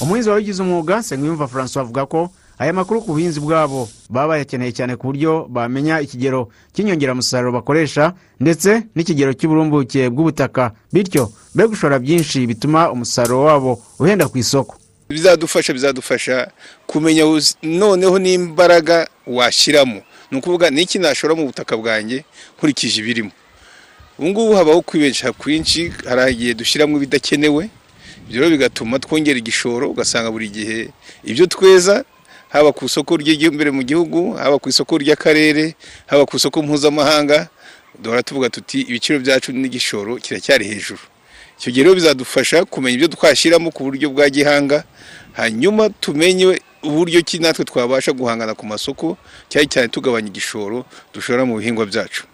umuhinzi 0.00 0.30
wabigize 0.30 0.62
umwuga 0.62 0.98
nsengiyumva 0.98 1.48
francois 1.48 1.76
avuga 1.84 2.06
ko 2.06 2.30
aya 2.58 2.72
makuru 2.72 3.00
ku 3.02 3.12
buhinzi 3.12 3.40
bwabo 3.40 3.88
baba 4.10 4.28
bayakeneye 4.28 4.72
cyane 4.72 4.96
ku 4.96 5.06
buryo 5.10 5.46
bamenya 5.50 6.00
ikigero 6.00 6.48
cy'inyongeramusaruro 6.74 7.52
bakoresha 7.52 8.14
ndetse 8.40 8.82
n'ikigero 8.94 9.32
cy'uburumbuke 9.34 10.10
bw'ubutaka. 10.10 10.70
Bityo 10.92 11.32
be 11.54 11.66
gushora 11.66 11.98
byinshi 11.98 12.46
bituma 12.46 12.90
umusaruro 12.94 13.42
wabo 13.44 13.82
uhenda 13.98 14.28
ku 14.28 14.38
isoko. 14.38 14.76
Bizadufasha 15.10 15.72
bizadufasha 15.72 16.50
kumenya 16.86 17.24
noneho 17.62 18.18
n'imbaraga 18.18 19.06
washyiramo. 19.26 20.00
Ni 20.30 20.38
ukuvuga 20.38 20.70
n'iki 20.70 20.98
nashora 20.98 21.34
mu 21.34 21.46
butaka 21.50 21.76
bwanjye 21.76 22.24
nkurikije 22.58 23.00
ibirimo? 23.02 23.30
Ubu 24.18 24.28
ngubu 24.30 24.52
habaho 24.54 24.82
kwibesha 24.82 25.32
kwinshi 25.32 25.90
hari 26.06 26.32
igihe 26.32 26.54
dushyiramo 26.54 26.96
ibidakenewe 26.96 27.70
ibyo 28.28 28.40
rero 28.40 28.50
bigatuma 28.50 28.98
twongera 28.98 29.38
igishoro 29.38 29.90
ugasanga 29.90 30.30
buri 30.30 30.48
gihe 30.48 30.78
ibyo 31.24 31.46
tweza 31.46 32.04
haba 32.48 32.72
ku 32.72 32.84
isoko 32.86 33.16
ry'imbere 33.16 33.70
mu 33.70 33.82
gihugu 33.82 34.32
haba 34.38 34.58
ku 34.58 34.68
isoko 34.68 34.98
ry'akarere 34.98 35.74
haba 36.06 36.26
ku 36.26 36.36
isoko 36.36 36.62
mpuzamahanga 36.62 37.48
duhora 38.02 38.22
tuvuga 38.22 38.50
tuti 38.50 38.80
ibiciro 38.80 39.18
byacu 39.20 39.52
n'igishoro 39.52 40.16
kiracyari 40.18 40.64
hejuru. 40.66 41.00
Icyo 41.58 41.70
gihe 41.72 41.82
rero 41.86 41.94
bizadufasha 41.94 42.64
kumenya 42.66 42.94
ibyo 42.98 43.08
twashyiramo 43.14 43.70
ku 43.70 43.84
buryo 43.86 44.10
bwa 44.10 44.26
gihanga 44.30 44.82
hanyuma 45.38 45.90
tumenye 46.02 46.58
uburyo 46.82 47.22
ki 47.22 47.38
natwe 47.38 47.64
twabasha 47.64 48.10
guhangana 48.12 48.54
ku 48.58 48.66
masoko 48.66 49.14
cyane 49.48 49.66
cyane 49.70 49.86
tugabanya 49.88 50.28
igishoro 50.34 50.82
dushora 51.14 51.46
mu 51.46 51.58
bihingwa 51.62 51.86
byacu. 51.86 52.26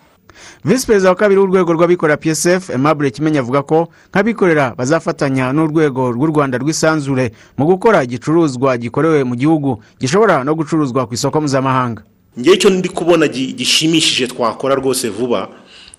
Visi 0.65 0.87
perezida 0.87 1.09
wa 1.11 1.17
kabiri 1.17 1.41
w'urwego 1.41 1.73
rw'abikorera 1.73 2.17
psf 2.17 2.71
aimable 2.71 3.11
kimenyi 3.11 3.39
avuga 3.39 3.63
ko 3.63 3.89
nk'abikorera 4.13 4.75
bazafatanya 4.79 5.53
n'urwego 5.53 6.13
rw'u 6.13 6.27
rwanda 6.27 6.59
rw'isanzure 6.59 7.33
mu 7.59 7.65
gukora 7.67 8.05
igicuruzwa 8.05 8.77
gikorewe 8.79 9.25
mu 9.25 9.35
gihugu 9.37 9.83
gishobora 10.01 10.45
no 10.45 10.55
gucuruzwa 10.55 11.07
ku 11.07 11.15
isoko 11.15 11.41
mpuzamahanga. 11.41 12.03
Ngewe 12.39 12.57
icyo 12.57 12.71
ndi 12.71 12.89
kubona 12.89 13.27
gi- 13.29 13.53
gishimishije 13.53 14.27
twakora 14.27 14.75
rwose 14.75 15.09
vuba 15.09 15.49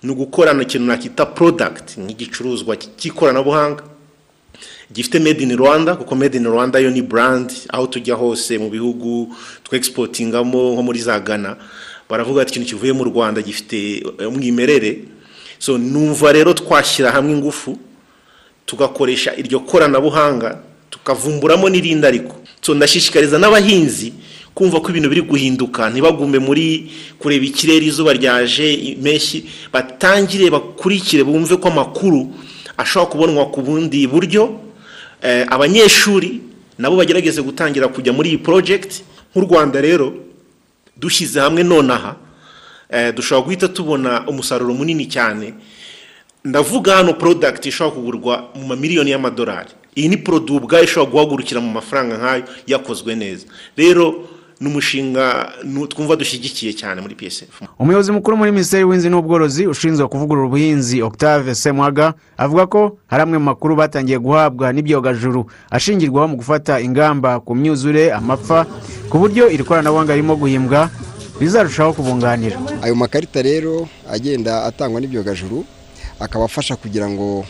ni 0.04 0.12
ugukorana 0.12 0.62
ikintu 0.64 0.88
nakita 0.88 1.26
porodagiti 1.26 2.00
nk'igicuruzwa 2.02 2.78
cy'ikoranabuhanga. 2.78 3.84
Gifite 4.94 5.20
made 5.20 5.42
in 5.44 5.56
rwanda 5.58 5.96
kuko 5.96 6.16
made 6.16 6.38
in 6.38 6.46
rwanda 6.48 6.80
yo 6.80 6.90
ni 6.92 7.02
brand 7.02 7.52
aho 7.70 7.88
tujya 7.88 8.16
hose 8.16 8.58
mu 8.58 8.70
bihugu 8.70 9.34
twexportingamo 9.64 10.74
nko 10.74 10.84
muri 10.84 11.00
za 11.00 11.20
ghana. 11.20 11.56
Baravuga 12.12 12.42
ati 12.44 12.52
ikintu 12.52 12.68
kivuye 12.76 12.92
mu 12.94 13.04
rwanda 13.08 13.40
gifite 13.42 14.04
eh, 14.20 14.28
umwimerere. 14.28 15.08
So 15.60 15.78
numva 15.78 16.32
rero 16.36 16.54
twashyira 16.54 17.12
hamwe 17.12 17.32
ingufu 17.32 17.78
tugakoresha 18.66 19.36
iryo 19.36 19.60
koranabuhanga 19.60 20.60
tukavumburamo 20.90 21.70
n'irindi 21.70 22.08
ariko. 22.08 22.36
So 22.62 22.76
ndashishikariza 22.76 23.40
n'abahinzi 23.40 24.14
kumva 24.54 24.82
ko 24.82 24.90
ibintu 24.92 25.10
biri 25.10 25.22
guhinduka. 25.22 25.90
Ntibagume 25.90 26.40
muri 26.40 26.92
kureba 27.20 27.46
ikirere 27.46 27.86
izuba 27.86 28.14
ryaje 28.14 28.74
impeshyi 28.74 29.46
batangire 29.74 30.50
bakurikire 30.52 31.24
bumve 31.24 31.56
ko 31.58 31.68
amakuru 31.72 32.28
ashobora 32.78 33.12
kubonwa 33.12 33.46
ku 33.52 33.62
bundi 33.62 34.08
buryo. 34.08 34.60
Eh, 35.24 35.46
abanyeshuri 35.50 36.42
nabo 36.78 36.96
bagerageze 36.98 37.42
gutangira 37.42 37.88
kujya 37.88 38.12
muri 38.14 38.30
iyi 38.30 38.38
porojegiti 38.42 39.04
nk'u 39.32 39.42
rwanda 39.46 39.78
rero 39.82 40.14
dushyize 41.02 41.40
hamwe 41.40 41.64
nonaha 41.64 42.16
eh, 42.90 43.14
dushobora 43.16 43.46
guhita 43.46 43.68
tubona 43.68 44.28
umusaruro 44.28 44.74
munini 44.74 45.06
cyane. 45.10 45.54
Ndavuga 46.46 46.96
hano 46.96 47.14
porodagiti 47.14 47.70
ishobora 47.70 47.96
kugurwa 47.96 48.34
mu 48.56 48.68
mamiliyoni 48.68 49.12
y'amadolari. 49.12 49.70
Iyi 49.96 50.08
ni 50.10 50.18
poroduwi 50.18 50.58
ubwayo 50.60 50.84
ishobora 50.86 51.12
guhagurukira 51.12 51.62
mu 51.62 51.72
mafaranga 51.72 52.18
nk'ayo 52.18 52.44
yakozwe 52.68 53.16
neza. 53.16 53.46
Rero 53.78 54.28
ni 54.62 54.68
umushinga 54.70 55.50
nu- 55.66 55.88
twumva 55.90 56.16
dushyigikiye 56.16 56.74
cyane 56.78 57.02
muri 57.02 57.16
psf 57.18 57.66
umuyobozi 57.82 58.12
mukuru 58.14 58.38
muri 58.38 58.52
minisiteri 58.54 58.82
y'ubuhinzi 58.82 59.10
n'ubworozi 59.10 59.64
ushinzwe 59.68 60.06
kuvugurura 60.08 60.48
ubuhinzi 60.48 61.02
octave 61.02 61.56
semwaga 61.56 62.14
avuga 62.38 62.68
ko 62.70 62.82
hari 63.10 63.22
amwe 63.26 63.38
mu 63.42 63.46
makuru 63.52 63.76
batangiye 63.76 64.20
guhabwa 64.22 64.70
n'ibyogajuru 64.74 65.50
ashingirwaho 65.74 66.28
mu 66.28 66.36
gufata 66.38 66.78
ingamba 66.80 67.40
ku 67.42 67.56
myuzure 67.58 68.14
amapfa 68.14 68.70
ku 69.10 69.18
buryo 69.18 69.50
iri 69.50 69.64
koranabuhanga 69.66 70.14
ririmo 70.14 70.36
guhimbwa 70.38 70.90
rizarushaho 71.42 71.94
kubunganira. 71.98 72.62
Ayo 72.86 72.94
makarita 72.96 73.42
rero 73.42 73.90
agenda 74.06 74.64
atangwa 74.70 75.02
n'ibyogajuru 75.02 75.66
akaba 76.22 76.46
afasha 76.46 76.76
kugira 76.78 77.10
ngo 77.10 77.42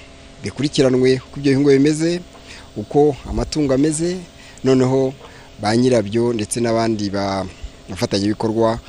bikurikiranwe 0.44 1.20
uko 1.28 1.36
ibyo 1.40 1.52
bihingwa 1.52 1.74
bimeze 1.76 2.22
uko 2.80 3.16
amatungo 3.30 3.74
ameze 3.76 4.16
noneho 4.64 5.14
ba 5.62 5.78
nyirabyo 5.78 6.34
ndetse 6.34 6.60
n'abandi 6.60 7.10
ba- 7.10 7.46
bafatanyabikorwa 7.90 8.80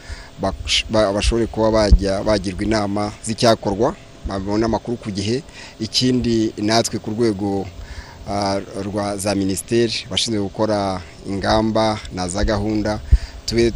bash- 0.43 0.85
ba- 0.91 1.13
bashobore 1.13 1.47
kuba 1.47 1.71
bajya 1.71 2.23
bagirwa 2.25 2.63
inama 2.65 3.13
z'icyakorwa 3.25 3.95
babona 4.27 4.67
amakuru 4.67 4.97
ku 4.97 5.11
gihe. 5.11 5.43
Ikindi 5.81 6.53
natwe 6.63 6.99
ku 6.99 7.11
rwego 7.11 7.67
rwa 8.83 9.17
za 9.19 9.35
minisiteri 9.35 10.07
bashinzwe 10.11 10.41
gukora 10.43 11.03
ingamba 11.27 11.99
na 12.15 12.29
za 12.29 12.45
gahunda 12.45 13.01
tube 13.47 13.73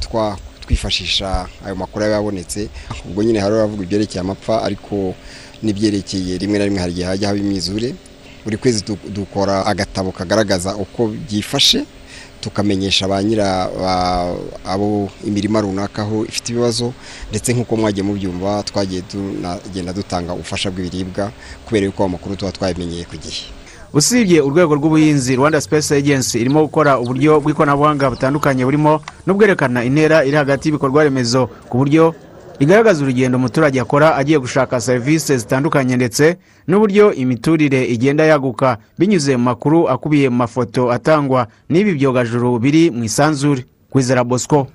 twifashisha 0.62 1.46
ayo 1.66 1.74
makuru 1.76 2.04
aba 2.04 2.14
yabonetse 2.14 2.68
ubwo 3.04 3.22
nyine 3.22 3.38
hari 3.40 3.54
abavuga 3.54 3.82
ibyerekeye 3.82 4.20
amapfa 4.20 4.62
ariko 4.62 5.14
n'ibyerekeye 5.62 6.38
rimwe 6.38 6.58
na 6.58 6.64
rimwe 6.64 6.80
hari 6.80 6.92
igihe 6.92 7.06
hajya 7.06 7.28
haba 7.28 7.38
imyizure. 7.40 7.94
Buri 8.44 8.56
kwezi 8.56 8.84
du- 8.86 8.98
dukora 9.10 9.66
agatabo 9.66 10.12
kagaragaza 10.12 10.76
uko 10.76 11.08
byifashe 11.10 11.84
tukamenyesha 12.46 13.08
ba 13.10 13.18
nyira 13.22 13.66
abo 14.64 15.08
imirima 15.26 15.60
runaka 15.60 16.02
aho 16.02 16.22
ifite 16.24 16.48
ibibazo 16.52 16.92
ndetse 17.30 17.52
nk'uko 17.52 17.76
mwagiye 17.76 18.02
mubyumva 18.06 18.62
twagiye 18.62 19.02
tunagenda 19.02 19.92
dutanga 19.92 20.32
ubufasha 20.32 20.70
bw'ibiribwa 20.70 21.30
kubera 21.66 21.86
yuko 21.86 22.04
amakuru 22.04 22.36
tuba 22.36 22.52
twabimenyeye 22.52 23.04
ku 23.04 23.16
gihe. 23.18 23.50
Usibye 23.94 24.40
urwego 24.40 24.74
rw'ubuhinzi 24.74 25.36
rwanda 25.36 25.60
space 25.60 25.90
agency 25.94 26.38
irimo 26.38 26.62
gukora 26.68 26.98
uburyo 27.00 27.40
bw'ikoranabuhanga 27.40 28.10
butandukanye 28.10 28.64
burimo 28.64 29.00
no 29.26 29.34
bwerekana 29.34 29.84
intera 29.84 30.24
iri 30.24 30.36
hagati 30.36 30.68
y'ibikorwa 30.68 31.04
remezo 31.04 31.48
ku 31.70 31.78
buryo 31.80 32.14
igaragaza 32.58 33.02
urugendo 33.04 33.38
umuturage 33.38 33.80
akora 33.80 34.16
agiye 34.16 34.38
gushaka 34.38 34.80
serivisi 34.80 35.38
zitandukanye 35.38 35.96
ndetse 35.96 36.36
n'uburyo 36.68 37.12
imiturire 37.12 37.84
igenda 37.84 38.24
yaguka. 38.24 38.78
Binyuze 38.98 39.36
mu 39.36 39.44
makuru 39.44 39.88
akubiye 39.88 40.28
mu 40.28 40.36
mafoto 40.36 40.92
atangwa 40.92 41.46
n'ibi 41.68 41.92
byogajuru 41.94 42.58
biri 42.58 42.90
mu 42.90 43.04
isanzure. 43.04 43.64
Kwizera 43.90 44.24
bosco. 44.24 44.66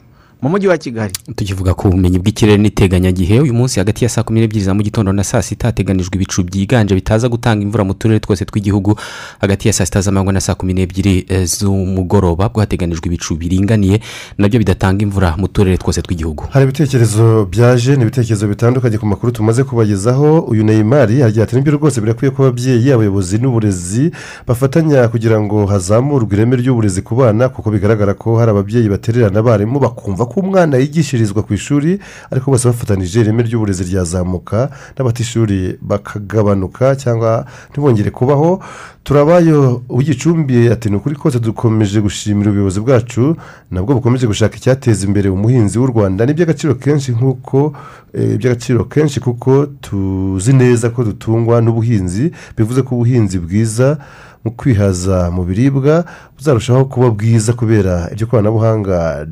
Mu 0.41 0.50
mujyi 0.50 0.67
wa 0.67 0.77
kigali. 0.77 1.13
Tukivuga 1.36 1.74
ku 1.74 1.89
bumenyi 1.89 2.19
bw'ikirere 2.19 2.57
n'iteganyagihe 2.57 3.39
uyu 3.39 3.53
munsi 3.53 3.79
hagati 3.79 4.03
ya 4.03 4.10
saa 4.10 4.24
kumi 4.24 4.39
n'ebyiri 4.41 4.65
za 4.65 4.74
mu 4.74 4.81
gitondo 4.83 5.13
na 5.13 5.24
saa 5.24 5.41
sita 5.41 5.67
hateganijwe 5.67 6.15
ibicu 6.15 6.43
byiganje 6.43 6.95
bitaza 6.95 7.29
gutanga 7.29 7.62
imvura 7.63 7.83
mu 7.83 7.93
turere 7.93 8.19
twose 8.19 8.45
tw'igihugu 8.45 8.95
hagati 9.39 9.67
ya 9.67 9.74
saa 9.74 9.86
sita 9.86 10.01
z'amanywa 10.01 10.33
na 10.33 10.41
saa 10.41 10.55
kumi 10.55 10.74
n'ebyiri 10.74 11.25
eh, 11.29 11.45
z'umugoroba 11.45 12.50
bwo 12.50 12.60
hateganijwe 12.60 13.05
ibicu 13.05 13.36
biringaniye 13.36 14.01
na 14.38 14.50
byo 14.50 14.60
bidatanga 14.60 15.03
imvura 15.03 15.38
mu 15.38 15.48
turere 15.48 15.77
twose 15.77 16.01
tw'igihugu. 16.01 16.43
Hari 16.50 16.63
ibitekerezo 16.65 17.45
byaje 17.45 17.95
ni 17.95 18.01
ibitekerezo 18.01 18.48
bitandukanye 18.48 18.98
ku 18.98 19.05
makuru 19.05 19.31
tumaze 19.31 19.63
kubagezaho. 19.63 20.39
Uyu 20.39 20.63
neyimari 20.63 21.24
agira 21.24 21.43
ati 21.43 21.55
ni 21.55 21.62
byo 21.62 21.71
rwose 21.77 22.01
birakwiye 22.01 22.31
ko 22.31 22.43
ababyeyi 22.43 22.91
abayobozi 22.91 23.38
n'uburezi 23.38 24.12
bafatanya 24.48 25.07
kugira 25.07 25.38
ngo 25.41 25.65
hazamurwe 25.65 26.33
ireme 26.36 26.55
ry'uburezi 26.55 27.01
ku 27.01 27.15
bana 27.15 27.50
kuko 27.50 27.69
bigaragara 27.71 28.13
ko 28.13 28.38
hari 28.41 28.51
ababyeyi 28.51 28.89
batererana 28.89 29.39
abarimu 29.39 29.79
bakumva 29.79 30.25
ko 30.31 30.39
umwana 30.39 30.77
yigishirizwa 30.79 31.43
ku 31.43 31.51
ishuri 31.53 32.00
ariko 32.31 32.51
bose 32.51 32.63
bafatanije 32.67 33.19
ireme 33.21 33.43
ry'uburezi 33.43 33.83
ryazamuka 33.83 34.69
n'abatishuri 34.95 35.75
bakagabanuka 35.81 36.95
cyangwa 36.95 37.45
ntibongere 37.71 38.09
kubaho. 38.11 38.63
Turabayo 39.03 39.81
w'igicumbi 39.89 40.69
ati 40.71 40.89
ni 40.89 40.95
ukuri 40.95 41.15
kose 41.15 41.39
dukomeje 41.39 42.01
gushimira 42.01 42.50
ubuyobozi 42.50 42.79
bwacu 42.79 43.35
nabwo 43.71 43.93
bukomeje 43.97 44.27
gushaka 44.27 44.55
icyateza 44.57 45.07
imbere 45.07 45.29
umuhinzi 45.29 45.79
w'u 45.79 45.88
rwanda. 45.88 46.25
Ni 46.25 46.31
iby'agaciro 46.31 46.75
kenshi 46.75 47.11
nk'uko 47.11 47.73
eh, 48.13 48.35
iby'agaciro 48.35 48.85
kenshi 48.85 49.19
kuko 49.19 49.65
tuzi 49.81 50.53
neza 50.53 50.89
ko 50.93 51.03
dutungwa 51.03 51.61
n'ubuhinzi 51.61 52.31
bivuze 52.57 52.81
ko 52.85 52.95
ubuhinzi 52.95 53.39
bwiza 53.39 53.97
mu 54.45 54.51
kwihaza 54.51 55.31
mu 55.31 55.43
biribwa 55.43 56.05
buzarushaho 56.38 56.86
kuba 56.86 57.10
bwiza 57.10 57.53
kubera 57.53 58.10
iryo 58.13 58.27
koranabuhanga 58.27 59.25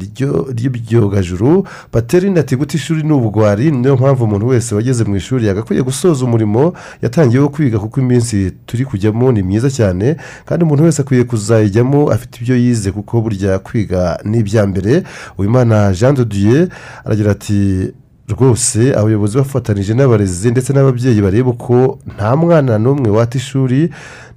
ry'ibyogajuru 0.53 1.67
batera 1.93 2.39
ati 2.39 2.55
guta 2.55 2.77
ishuri 2.77 3.03
ni 3.03 3.13
ubugwari. 3.13 3.71
Niyo 3.71 3.95
mpamvu 3.97 4.23
umuntu 4.23 4.47
wese 4.47 4.75
wageze 4.75 5.03
mu 5.03 5.15
ishuri 5.15 5.47
yagakwiye 5.47 5.81
gusoza 5.81 6.25
umurimo 6.25 6.73
yatangiye 7.01 7.39
wo 7.41 7.49
kwiga 7.49 7.79
kuko 7.79 7.99
iminsi 8.01 8.51
turi 8.65 8.85
kujyamo 8.85 9.31
ni 9.31 9.43
myiza 9.43 9.69
cyane 9.69 10.15
kandi 10.45 10.63
umuntu 10.65 10.83
wese 10.83 11.01
akwiye 11.01 11.23
kuzayijyamo 11.23 12.11
afite 12.11 12.37
ibyo 12.41 12.55
yize 12.57 12.91
kuko 12.91 13.21
burya 13.21 13.59
kwiga 13.59 14.19
ni 14.23 14.37
ibya 14.39 14.67
mbere. 14.67 15.03
Uwimana 15.37 15.93
jean 15.93 16.15
de 16.15 16.25
dieu 16.25 16.67
aragira 17.05 17.31
ati 17.31 17.91
rwose 18.29 18.93
abayobozi 18.95 19.37
bafatanije 19.37 19.93
n'abarezi 19.93 20.51
ndetse 20.51 20.73
n'ababyeyi 20.73 21.21
bareba 21.21 21.49
uko 21.49 21.99
nta 22.15 22.35
mwana 22.35 22.77
n'umwe 22.77 23.09
wata 23.09 23.37
ishuri 23.37 23.89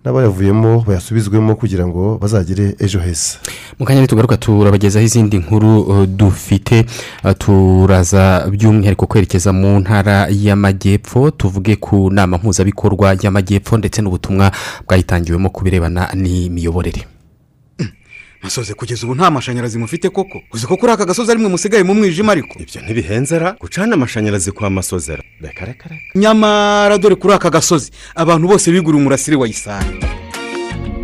n'abayavuyemo 0.04 0.84
bayasubizwemo 0.86 1.54
kugira 1.54 1.86
ngo 1.86 2.18
bazagire 2.18 2.74
ejo 2.78 2.98
heza. 3.00 3.38
Mu 3.78 3.86
kanya 3.86 4.00
nitugaruka 4.00 4.36
turabagezaho 4.36 5.04
izindi 5.04 5.38
nkuru 5.38 5.80
uh, 5.80 6.04
dufite 6.06 6.84
uh, 7.24 7.32
turaza 7.38 8.46
by'umwihariko 8.50 9.06
kwerekeza 9.06 9.52
mu 9.52 9.80
ntara 9.80 10.26
y'amajyepfo 10.30 11.30
tuvuge 11.30 11.76
ku 11.76 12.10
nama 12.10 12.38
mpuzabikorwa 12.38 13.16
y'amajyepfo 13.22 13.78
ndetse 13.78 14.02
n'ubutumwa 14.02 14.52
bwayitangiwemo 14.88 15.50
ku 15.50 15.64
birebana 15.64 16.08
n'imiyoborere. 16.14 17.11
Masoze 18.42 18.74
kugeza 18.74 19.06
ubu 19.06 19.14
nta 19.14 19.30
mashanyarazi 19.30 19.78
mufite 19.78 20.08
koko. 20.08 20.42
Uzi 20.52 20.66
ko 20.66 20.76
kuri 20.76 20.92
aka 20.92 21.04
gasozi 21.04 21.30
arimwe 21.30 21.48
musigaye 21.48 21.82
mu 21.84 21.94
mwijima 21.94 22.32
ariko? 22.32 22.58
Ibyo 22.62 22.80
ntibihenzera 22.82 23.56
gucana 23.60 23.94
amashanyarazi 23.94 24.52
kwa 24.52 24.70
masozera. 24.70 25.22
Reka 25.40 25.64
reka 25.64 25.88
reka. 25.88 26.02
Nyamara 26.14 26.98
dore 26.98 27.14
kuri 27.14 27.34
aka 27.34 27.50
gasozi 27.50 27.90
abantu 28.14 28.48
bose 28.48 28.72
biguriye 28.72 29.00
umurasire 29.00 29.36
wa 29.36 29.48
isari. 29.48 29.86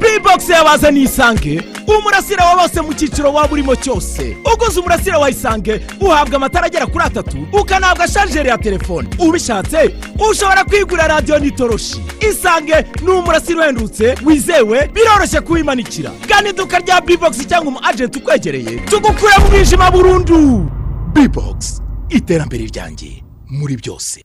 Bbox 0.01 0.49
yabazaniye 0.49 1.05
isange 1.05 1.63
umurasire 1.87 2.43
wa 2.45 2.57
bose 2.63 2.81
mu 2.81 2.95
cyiciro 2.95 3.33
waba 3.33 3.53
urimo 3.53 3.77
cyose. 3.77 4.37
Uguze 4.55 4.81
umurasire 4.81 5.17
wa 5.17 5.31
isange 5.31 5.81
uhabwa 6.01 6.37
amatara 6.37 6.67
agera 6.67 6.87
kuri 6.87 7.05
atatu 7.05 7.39
ukanahabwa 7.53 8.09
sharijeri 8.09 8.49
ya 8.49 8.59
telefone. 8.59 9.09
Ubishatse 9.19 9.95
ushobora 10.31 10.65
kwigurira 10.65 11.09
radiyo 11.09 11.39
n'itoroshi. 11.39 12.01
Isange 12.31 12.85
ni 13.03 13.11
umurasire 13.11 13.61
uhendutse 13.61 14.15
wizewe 14.25 14.89
biroroshye 14.95 15.41
kuwimanikira. 15.41 16.11
Gana 16.29 16.49
iduka 16.49 16.79
rya 16.79 17.01
bbox 17.01 17.47
cyangwa 17.49 17.69
umu 17.69 17.81
agenti 17.89 18.19
ukwegereye 18.19 18.77
tugukure 18.81 19.39
mu 19.39 19.49
mwijima 19.51 19.91
burundu. 19.91 20.71
Bbox 21.15 21.83
iterambere 22.09 22.65
ryanjye 22.67 23.23
muri 23.51 23.77
byose. 23.77 24.25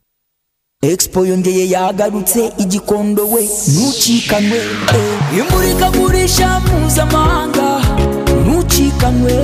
Expo 0.92 1.26
yongeye 1.26 1.64
yagarutse 1.70 2.52
igikondo 2.58 3.22
we 3.30 3.42
ntucikanwe. 3.72 4.56
Eh. 4.58 5.38
imurikagurisha 5.38 6.60
mpuzamahanga 6.60 7.80
ntucikanwe. 8.46 9.34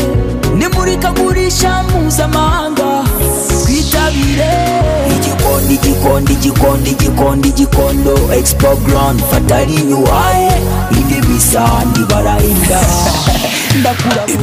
Nimurikagurisha 0.59 1.82
mpuzamahanga 1.82 3.04
twitabire. 3.64 4.52
Igikondo 5.16 5.73
igikondo 5.75 6.32
igikondo 6.32 6.87
igikondo 6.90 7.49
igikondo 7.49 8.14
expo 8.38 8.76
ground 8.76 9.20
fatari 9.30 9.73
nyuwaye 9.88 10.50
indi 11.40 11.47
bisa 11.47 11.85
ndibarahinda 11.90 12.80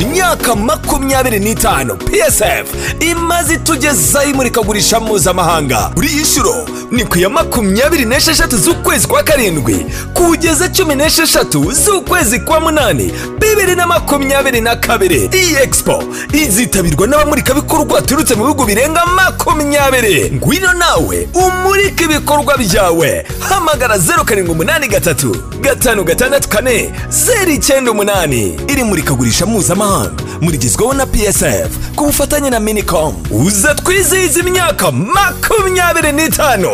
imyaka 0.01 0.55
makumyabiri 0.55 1.39
n'itanu. 1.39 1.95
Psf 1.97 2.67
imaze 2.99 3.53
itugezaho 3.53 4.29
imurikagurisha 4.29 4.99
mpuzamahanga. 4.99 5.91
Buri 5.95 6.07
inshuro 6.07 6.67
ni 6.91 7.03
ku 7.05 7.17
ya 7.19 7.29
makumyabiri 7.29 8.05
n'esheshatu 8.05 8.57
z'ukwezi 8.57 9.07
kwa 9.07 9.23
karindwi 9.23 9.85
kugeza 10.13 10.69
cumi 10.69 10.95
n'esheshatu 10.95 11.71
z'ukwezi 11.71 12.39
kwa 12.39 12.59
munani 12.59 13.11
bibiri 13.39 13.75
na 13.75 13.87
makumyabiri 13.87 14.61
na 14.61 14.75
kabiri. 14.75 15.29
Iyi 15.33 15.55
expo 15.63 16.03
izitabirwa 16.33 17.07
n'abamurikabikorwa 17.07 17.85
baturutse 17.85 18.35
mu 18.35 18.43
bihugu 18.43 18.65
birenga 18.65 19.05
makumyabiri. 19.05 20.31
Ngwino 20.35 20.73
nawe 20.73 21.27
umurike 21.33 22.03
ibikorwa 22.03 22.57
byawe. 22.57 23.25
Hamagara 23.49 23.97
zeru 23.97 24.25
karindwi 24.25 24.51
umunani 24.53 24.87
gatatu 24.87 25.35
gatanu 25.61 26.03
gatandatu 26.03 26.49
kane. 26.49 26.86
Zeru 27.09 27.51
icyenda 27.51 27.91
umunani 27.91 28.59
iri 28.67 28.83
murikagurisha 28.83 29.45
mpuzamahanga. 29.45 30.23
Murigezweho 30.41 30.93
na 30.93 31.05
psf 31.05 31.71
ku 31.95 32.05
bufatanye 32.05 32.49
na 32.49 32.59
minicom 32.59 33.15
uza 33.31 33.75
twizihiza 33.75 34.39
imyaka 34.39 34.91
makumyabiri 34.91 36.11
n'itanu. 36.11 36.69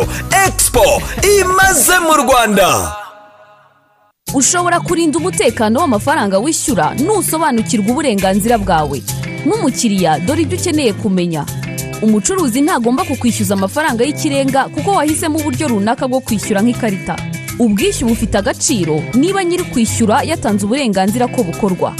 Expo 0.46 1.02
imaze 1.40 1.98
mu 1.98 2.14
rwanda. 2.16 2.92
Ushobora 4.34 4.80
kurinda 4.80 5.18
umutekano 5.18 5.80
w'amafaranga 5.80 6.38
wishyura 6.38 6.94
nusobanukirwa 6.94 7.90
uburenganzira 7.92 8.58
bwawe. 8.58 9.02
Nk'umukiriya 9.46 10.18
dore 10.18 10.42
ibyo 10.42 10.58
ukeneye 10.58 10.92
kumenya. 10.92 11.46
Umucuruzi 12.02 12.60
ntagomba 12.60 13.04
kukwishyuza 13.04 13.54
amafaranga 13.54 14.04
y'ikirenga 14.04 14.64
kuko 14.74 14.90
wahisemo 14.90 15.38
uburyo 15.38 15.68
runaka 15.68 16.08
bwo 16.08 16.20
kwishyura 16.20 16.62
nk'ikarita. 16.62 17.16
Ubwishyu 17.58 18.06
bufite 18.08 18.38
agaciro. 18.38 19.02
Niba 19.14 19.44
nyiri 19.44 19.64
kwishyura 19.64 20.22
yatanze 20.22 20.64
uburenganzira 20.66 21.26
ko 21.28 21.42
bukorwa. 21.42 21.94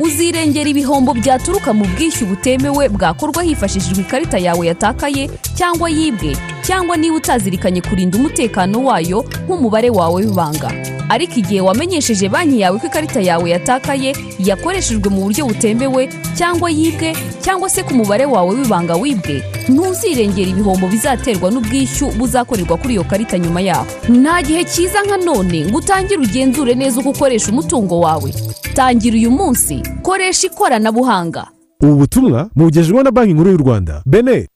Uzirengera 0.00 0.68
ibihombo 0.70 1.14
byaturuka 1.14 1.72
mu 1.72 1.84
bwishyu 1.84 2.26
butemewe 2.26 2.88
bwakorwa 2.88 3.42
hifashishijwe 3.42 4.00
ikarita 4.02 4.38
yawe 4.38 4.66
yatakaye 4.66 5.30
cyangwa 5.60 5.90
yibwe 5.90 6.32
cyangwa 6.62 6.96
niba 6.96 7.16
utazirikanye 7.16 7.80
kurinda 7.80 8.18
umutekano 8.18 8.84
wayo 8.84 9.24
nk'umubare 9.44 9.90
wawe 9.90 10.24
w'ibanga. 10.24 10.72
Ariko 11.08 11.34
igihe 11.36 11.60
wamenyesheje 11.60 12.28
banki 12.28 12.60
yawe 12.60 12.78
ko 12.78 12.86
ikarita 12.86 13.20
yawe 13.20 13.50
yatakaye 13.50 14.16
yakoreshejwe 14.40 15.08
mu 15.12 15.20
buryo 15.28 15.44
butemewe 15.46 16.08
cyangwa 16.34 16.70
yibwe 16.70 17.12
cyangwa 17.44 17.68
se 17.70 17.82
ku 17.84 17.92
mubare 17.94 18.24
wawe 18.24 18.54
w'ibanga 18.56 18.94
wibwe 18.96 19.42
ntuzirengera 19.68 20.48
ibihombo 20.50 20.86
bizaterwa 20.88 21.50
n'ubwishyu 21.52 22.08
buzakorerwa 22.16 22.76
kuri 22.80 22.94
iyo 22.96 23.04
karita 23.04 23.36
nyuma 23.38 23.60
yaho. 23.60 23.84
Nta 24.08 24.40
gihe 24.42 24.64
cyiza 24.64 25.02
nka 25.04 25.16
none 25.20 25.66
ngo 25.68 25.76
utangire 25.78 26.20
ugenzure 26.24 26.72
neza 26.74 27.00
uko 27.00 27.10
ukoresha 27.10 27.52
umutungo 27.52 28.00
wawe. 28.00 28.32
Tangira 28.74 29.16
uyu 29.16 29.30
munsi 29.30 29.82
koresha 30.02 30.46
ikoranabuhanga. 30.46 31.46
Ubu 31.82 31.94
butumwa 31.94 32.48
bugejejweho 32.56 33.02
na 33.02 33.10
banki 33.10 33.34
nkuru 33.34 33.50
y'u 33.50 33.56
rwanda. 33.56 34.02
Bene 34.06 34.48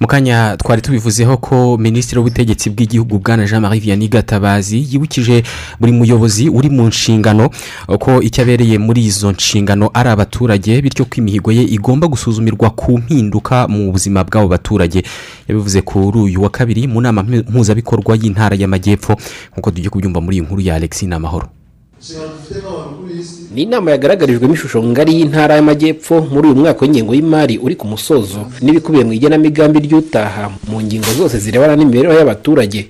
mu 0.00 0.06
kanya 0.06 0.56
twari 0.56 0.82
tubivuzeho 0.82 1.36
ko 1.36 1.76
minisitiri 1.80 2.18
w'ubutegetsi 2.20 2.70
bw'igihugu 2.70 3.18
bwana 3.18 3.46
jean 3.46 3.62
marie 3.62 3.80
vianney 3.80 4.08
gatabazi 4.08 4.84
yibukije 4.92 5.42
buri 5.80 5.92
muyobozi 5.92 6.48
uri 6.52 6.68
mu 6.70 6.86
nshingano 6.88 7.48
ko 7.98 8.20
icyo 8.22 8.42
abereye 8.44 8.78
muri 8.78 9.04
izo 9.08 9.32
nshingano 9.32 9.88
ari 9.94 10.08
abaturage 10.12 10.82
bityo 10.84 11.04
ko 11.08 11.14
imihigo 11.16 11.48
ye 11.52 11.62
igomba 11.64 12.06
gusuzumirwa 12.12 12.70
ku 12.76 12.98
mpinduka 13.00 13.68
mu 13.68 13.88
buzima 13.92 14.20
bw'abo 14.24 14.48
baturage. 14.48 15.00
Yabivuze 15.48 15.80
kuri 15.82 16.18
uyu 16.18 16.42
wa 16.44 16.50
kabiri 16.52 16.84
mu 16.86 17.00
nama 17.00 17.22
mpuzabikorwa 17.24 18.16
y'intara 18.20 18.52
y'amajyepfo 18.56 19.16
nk'uko 19.56 19.70
tugiye 19.70 19.88
kubyumva 19.90 20.20
muri 20.20 20.36
iyi 20.36 20.44
nkuru 20.44 20.60
ya 20.60 20.74
alexi 20.76 21.06
n'amahoro. 21.08 21.48
Ni 23.56 23.62
inama 23.62 23.90
yagaragarijwemo 23.90 24.54
ishusho 24.54 24.82
ngari 24.84 25.12
y'intara 25.16 25.54
y'amajyepfo 25.56 26.20
muri 26.32 26.48
uyu 26.48 26.56
mwaka 26.60 26.80
w'ingengo 26.84 27.14
y'imari 27.14 27.56
uri 27.58 27.74
ku 27.76 27.86
musozo 27.88 28.40
n'ibikubiye 28.60 29.04
mu 29.04 29.12
igenamigambi 29.16 29.78
ry'utaha 29.80 30.50
mu 30.68 30.76
ngingo 30.84 31.08
zose 31.18 31.38
zirebana 31.38 31.76
n'imibereho 31.76 32.14
y'abaturage. 32.14 32.88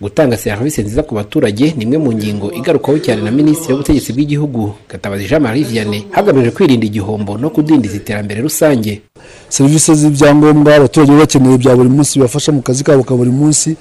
Gutanga 0.00 0.36
serivisi 0.36 0.82
nziza 0.82 1.02
ku 1.02 1.14
baturage 1.14 1.74
ni 1.76 1.84
imwe 1.84 1.98
mu 1.98 2.10
ngingo 2.12 2.50
igarukaho 2.52 2.98
cyane 2.98 3.22
na 3.22 3.30
minisitiri 3.30 3.72
w'ubutegetsi 3.72 4.10
bw'igihugu 4.12 4.74
gatabazi 4.90 5.26
jean 5.30 5.42
marie 5.42 5.64
vianney 5.64 6.02
hagamijwe 6.10 6.50
kwirinda 6.50 6.86
igihombo 6.86 7.38
no 7.38 7.50
kudindiza 7.50 7.96
iterambere 7.96 8.40
rusange. 8.42 9.02
Serivisi 9.48 9.94
z'ibyangombwa 9.94 10.74
abaturage 10.74 11.10
baba 11.12 11.22
bakeneye 11.26 11.58
bya 11.58 11.76
buri 11.76 11.88
munsi 11.88 12.18
bibafasha 12.18 12.50
mu 12.52 12.62
kazi 12.62 12.82
kabo 12.84 13.02
ka 13.06 13.14
buri 13.14 13.30
munsi. 13.30 13.76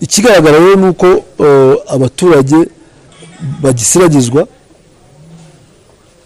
Ikigaragara 0.00 0.58
rero 0.58 0.76
ni 0.76 0.86
uko 0.90 1.06
abaturage 1.88 2.56
bagisiragizwa 3.62 4.46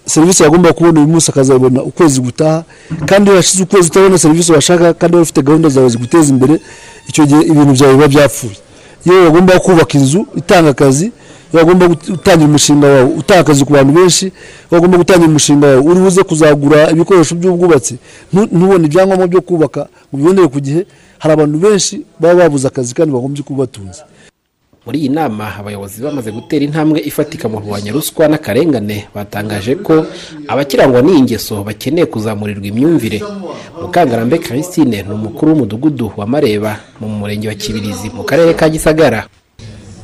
serivisi 0.09 0.43
bagomba 0.43 0.73
kubona 0.73 1.01
uyu 1.01 1.09
munsi 1.09 1.31
akazabona 1.31 1.83
ukwezi 1.83 2.21
gutaha 2.21 2.65
kandi 3.07 3.31
iyo 3.31 3.37
hashize 3.37 3.63
ukwezi 3.63 3.89
utabona 3.89 4.19
serivisi 4.19 4.53
bashaka 4.53 4.95
kandi 4.95 5.15
waba 5.17 5.23
ufite 5.23 5.43
gahunda 5.43 5.69
zawe 5.69 5.89
ziguteza 5.89 6.29
imbere 6.35 6.61
icyo 7.09 7.27
gihe 7.27 7.41
ibintu 7.43 7.73
byawe 7.73 7.95
biba 7.95 8.09
byapfuye. 8.09 8.57
Iyo 9.05 9.25
bagomba 9.25 9.59
kubaka 9.61 9.99
inzu 9.99 10.27
itanga 10.37 10.71
akazi 10.71 11.05
iyo 11.05 11.13
bagomba 11.65 11.89
gutangira 11.89 12.49
umushinga 12.49 12.87
wawe 12.87 13.11
utanga 13.21 13.41
akazi 13.41 13.65
ku 13.65 13.73
bantu 13.73 13.93
benshi 13.93 14.27
iyo 14.27 14.71
bagomba 14.71 14.97
gutangira 14.99 15.29
umushinga 15.29 15.67
wawe 15.67 15.81
uri 15.81 16.01
buze 16.01 16.23
kuzagura 16.23 16.91
ibikoresho 16.91 17.35
by'ubwubatsi 17.35 17.95
ntubone 18.33 18.85
ibyangombwa 18.87 19.27
byo 19.27 19.41
kubaka 19.41 19.81
ngo 19.81 19.89
ubibonere 20.13 20.49
ku 20.49 20.61
gihe 20.61 20.87
hari 21.19 21.33
abantu 21.35 21.57
benshi 21.59 22.03
baba 22.21 22.35
babuze 22.35 22.69
akazi 22.69 22.95
kandi 22.95 23.11
bagombye 23.15 23.43
kuba 23.43 23.59
batunze 23.65 24.01
muri 24.89 25.05
iyi 25.05 25.13
nama 25.13 25.53
abayobozi 25.61 26.01
bamaze 26.01 26.33
gutera 26.33 26.65
intambwe 26.65 26.97
ifatika 27.05 27.45
mu 27.45 27.61
kurwanya 27.61 27.93
ruswa 27.93 28.25
n'akarengane 28.25 29.05
batangaje 29.13 29.77
ko 29.85 30.09
abakirangwa 30.49 31.05
n'iyi 31.05 31.29
ngeso 31.29 31.61
bakeneye 31.61 32.09
kuzamurirwa 32.09 32.65
imyumvire. 32.73 33.21
Mukangarambe 33.77 34.41
christine 34.41 35.05
ni 35.05 35.13
umukuru 35.13 35.53
w'umudugudu 35.53 36.13
wa 36.17 36.25
mareba 36.27 36.81
mu 37.01 37.09
murenge 37.21 37.49
wa 37.49 37.55
kibirizi 37.61 38.09
mu 38.17 38.25
karere 38.25 38.57
ka 38.57 38.65
gisagara. 38.73 39.29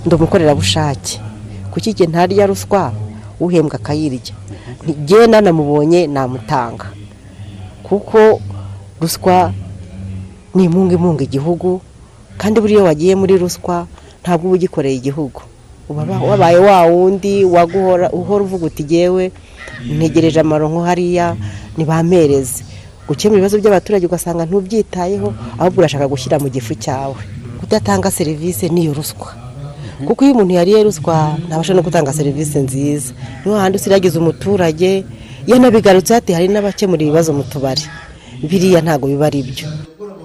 Ndi 0.05 0.13
umukorerabushake 0.15 1.17
kuki 1.73 1.91
igihe 1.97 2.09
ntarya 2.13 2.45
ruswa 2.45 2.93
uhembwa 3.41 3.81
akayirya? 3.81 4.37
Ntigiye 4.85 5.27
nanamubonye 5.33 6.05
namutanga. 6.13 6.93
Kuko 7.89 8.37
ruswa 9.01 9.49
ni 10.55 10.69
imunga 10.69 10.93
imunga 10.95 11.25
igihugu 11.25 11.81
kandi 12.37 12.61
buriya 12.61 12.85
wagiye 12.85 13.17
muri 13.17 13.41
ruswa 13.41 13.89
ntabwo 14.25 14.49
uba 14.49 14.57
ugikoreye 14.57 14.97
igihugu. 14.97 15.41
Wabaye 16.29 16.57
wa 16.59 16.83
wundi 16.89 17.45
uhora 17.45 18.09
uvuga 18.41 18.67
uti 18.67 18.85
ngewe 18.85 19.33
ntegereje 19.85 20.41
amaronko 20.41 20.81
hariya 20.89 21.37
ntibamereze 21.77 22.65
gukemura 23.09 23.39
ibibazo 23.39 23.61
by'abaturage 23.61 24.07
ugasanga 24.09 24.49
ntubyitayeho 24.49 25.29
ahubwo 25.61 25.79
urashaka 25.85 26.09
gushyira 26.09 26.41
mu 26.41 26.49
gifu 26.49 26.73
cyawe. 26.75 27.21
Kudatanga 27.61 28.09
serivisi 28.11 28.73
niyo 28.73 28.97
ruswa. 28.97 29.29
Kuko 30.09 30.25
iyo 30.25 30.33
umuntu 30.35 30.57
yariye 30.57 30.81
ruswa 30.89 31.37
ntabasha 31.49 31.77
no 31.77 31.85
gutanga 31.85 32.17
serivisi 32.17 32.59
nziza. 32.65 33.13
Niyo 33.45 33.61
handi 33.61 33.77
usiragiza 33.77 34.17
umuturage 34.21 35.05
yanabigarutse 35.47 36.15
hati 36.17 36.33
hari 36.33 36.49
n'abakemura 36.49 37.03
ibibazo 37.05 37.37
mu 37.37 37.45
tubari. 37.45 37.85
Biriya 38.49 38.81
ntabwo 38.81 39.05
biba 39.13 39.27
ari 39.29 39.45
byo 39.45 39.69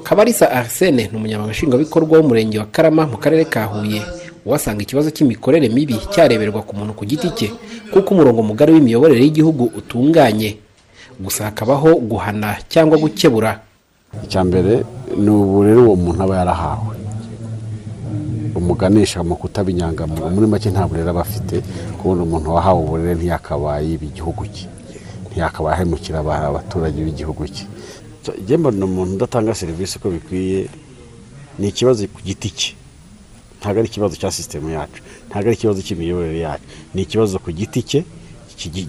kabarisa 0.04 0.52
arsene 0.52 1.10
ni 1.12 1.18
umunyamabanga 1.18 1.52
nshingwabikorwa 1.54 2.18
w'umurenge 2.18 2.60
wa 2.60 2.66
karama 2.66 3.06
mu 3.08 3.18
karere 3.18 3.46
ka 3.46 3.66
huye. 3.66 4.02
Uhasanga 4.46 4.82
ikibazo 4.84 5.10
cy'imikorere 5.12 5.70
mibi 5.70 5.96
cyareberwa 6.14 6.62
ku 6.64 6.74
muntu 6.76 6.94
ku 6.94 7.06
giti 7.06 7.30
cye 7.38 7.50
kuko 7.94 8.14
umurongo 8.16 8.42
mugari 8.44 8.74
w'imiyoborere 8.74 9.22
y'igihugu 9.22 9.72
utunganye. 9.78 10.58
Gusa 11.20 11.44
hakabaho 11.52 11.96
guhana 12.00 12.58
cyangwa 12.72 12.98
gukebura. 12.98 13.60
Icya 14.24 14.42
mbere 14.44 14.84
ni 15.18 15.30
uburere 15.30 15.80
uwo 15.84 15.96
muntu 15.96 16.24
aba 16.24 16.36
yarahawe. 16.42 16.96
Umuganisha 18.56 19.24
mu 19.24 19.36
kutaba 19.36 19.70
muri 20.34 20.48
make 20.48 20.70
nta 20.72 20.88
burere 20.88 21.10
aba 21.10 21.22
afite 21.22 21.62
kubona 22.02 22.24
umuntu 22.24 22.50
wahawe 22.56 22.80
uburere 22.82 23.16
ntiyakabaye 23.16 23.94
igihugu 24.00 24.48
cye. 24.48 24.66
Ntiyakabaye 25.30 25.76
ahemukira 25.76 26.20
aba- 26.20 26.48
abaturage 26.50 26.98
b'igihugu 27.06 27.44
cye. 27.48 27.66
Njye 28.44 28.58
mbona 28.58 28.86
umuntu 28.86 29.14
udatanga 29.16 29.56
serivisi 29.56 29.98
uko 29.98 30.10
bikwiye 30.10 30.68
ni 31.60 31.68
ikibazo 31.68 32.08
ku 32.08 32.20
giti 32.26 32.50
cye. 32.50 32.72
Ntabwo 33.60 33.80
ari 33.80 33.88
ikibazo 33.92 34.16
cya 34.16 34.32
sisitemu 34.32 34.70
yacu. 34.70 35.00
Ntabwo 35.30 35.48
ari 35.50 35.56
ikibazo 35.58 35.80
cy'imiyoborere 35.82 36.40
yacu. 36.40 36.64
Ni 36.94 37.02
ikibazo 37.02 37.40
ku 37.40 37.52
giti 37.52 37.82
cye 37.84 38.04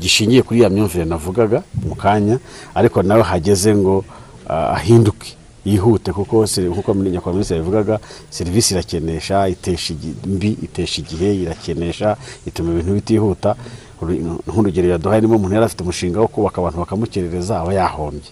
gishingiye 0.02 0.42
kuri 0.42 0.60
ya 0.60 0.68
myumvire 0.70 1.04
navugaga 1.04 1.62
mu 1.86 1.94
kanya 1.94 2.38
ariko 2.74 3.02
nawe 3.02 3.22
hageze 3.22 3.70
ngo 3.74 4.04
ah, 4.48 4.74
ahinduke 4.74 5.38
yihute 5.64 6.10
kuko 6.12 6.42
nk'uko 6.42 6.90
nyakubahwa 6.94 7.44
yabivugaga 7.50 8.00
serivisi 8.30 8.74
irakenesha 8.74 9.46
itesha 9.48 9.94
mbi 10.26 10.50
itesha 10.66 10.96
igihe 11.02 11.28
irakenesha 11.42 12.16
ituma 12.46 12.70
ibintu 12.72 12.92
bitihuta. 12.98 13.54
Uru- 14.02 14.40
nk'urugero 14.48 14.88
yaduhaye 14.88 15.20
niba 15.20 15.36
umuntu 15.36 15.54
yari 15.54 15.66
afite 15.66 15.82
umushinga 15.82 16.18
wo 16.20 16.28
kubaka 16.28 16.56
abantu 16.60 16.78
bakamukerereza 16.82 17.60
aba 17.60 17.70
yahombye. 17.74 18.30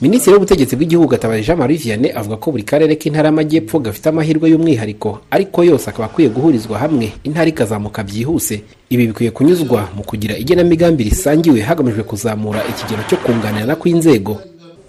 Minisitiri 0.00 0.34
w'ubutegetsi 0.34 0.76
bw'igihugu 0.76 1.08
gatabazi 1.08 1.42
jean 1.42 1.58
marie 1.58 1.76
vianney 1.78 2.12
avuga 2.14 2.36
ko 2.36 2.50
buri 2.52 2.62
karere 2.62 2.94
k'intara 2.96 3.28
y'amajyepfo 3.28 3.78
gafite 3.80 4.06
amahirwe 4.08 4.50
y'umwihariko 4.50 5.20
ariko 5.30 5.64
yose 5.64 5.90
akaba 5.90 6.04
akwiye 6.04 6.28
guhurizwa 6.30 6.78
hamwe 6.78 7.12
intara 7.24 7.48
ikazamuka 7.50 8.02
byihuse. 8.04 8.62
Ibi 8.90 9.06
bikwiye 9.06 9.30
kunyuzwa 9.30 9.88
mu 9.96 10.02
kugira 10.04 10.36
igenamigambi 10.38 11.04
risangiwe 11.04 11.60
hagamijwe 11.60 12.02
kuzamura 12.02 12.62
ikigero 12.70 13.02
cyo 13.08 13.16
kunganirana 13.16 13.74
kw'inzego. 13.76 14.38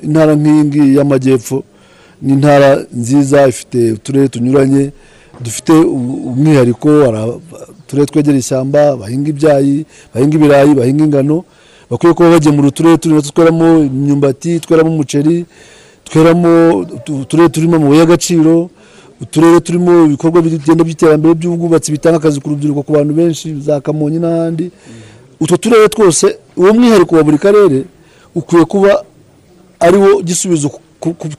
Intara 0.03 0.35
nk'iyi 0.35 0.63
ngiyi 0.63 0.95
y'amajyepfo 0.97 1.63
ni 2.21 2.33
intara 2.33 2.85
nziza 2.93 3.47
ifite 3.47 3.91
uturere 3.91 4.27
tunyuranye 4.27 4.91
dufite 5.41 5.71
umwihariko 5.73 6.89
hari 7.05 7.17
uturere 7.81 8.05
twegereye 8.05 8.39
ishyamba 8.39 8.95
bahinga 8.97 9.29
ibyayi 9.29 9.85
bahinga 10.13 10.35
ibirayi 10.37 10.71
bahinga 10.75 11.03
ingano 11.03 11.43
bakwiye 11.89 12.13
kuba 12.13 12.29
bagemura 12.29 12.67
uturere 12.67 12.97
turi 12.97 13.21
tweramo 13.21 13.79
imyumbati 13.79 14.59
tweramo 14.59 14.89
umuceri 14.93 15.45
tweramo 16.03 16.77
utu- 16.79 17.21
uturere 17.21 17.49
turimo 17.49 17.75
amabuye 17.75 17.99
y'agaciro 17.99 18.69
uturere 19.21 19.59
turimo 19.59 20.05
ibikorwa 20.05 20.41
bigenda 20.41 20.83
by'iterambere 20.83 21.33
by'ubwubatsi 21.35 21.91
bitanga 21.91 22.17
akazi 22.17 22.39
ku 22.41 22.49
rubyiruko 22.49 22.81
ku 22.83 22.91
bantu 22.93 23.13
benshi 23.13 23.51
za 23.61 23.81
kamonyi 23.81 24.19
n'ahandi. 24.19 24.71
Utwo 25.39 25.57
turere 25.57 25.87
twose 25.89 26.37
uwo 26.57 26.73
mwihariko 26.73 27.15
wa 27.15 27.23
buri 27.23 27.37
karere 27.37 27.83
ukwiye 28.35 28.65
kuba 28.65 29.03
ari 29.79 29.97
wo 29.97 30.21
gisubizo 30.23 30.69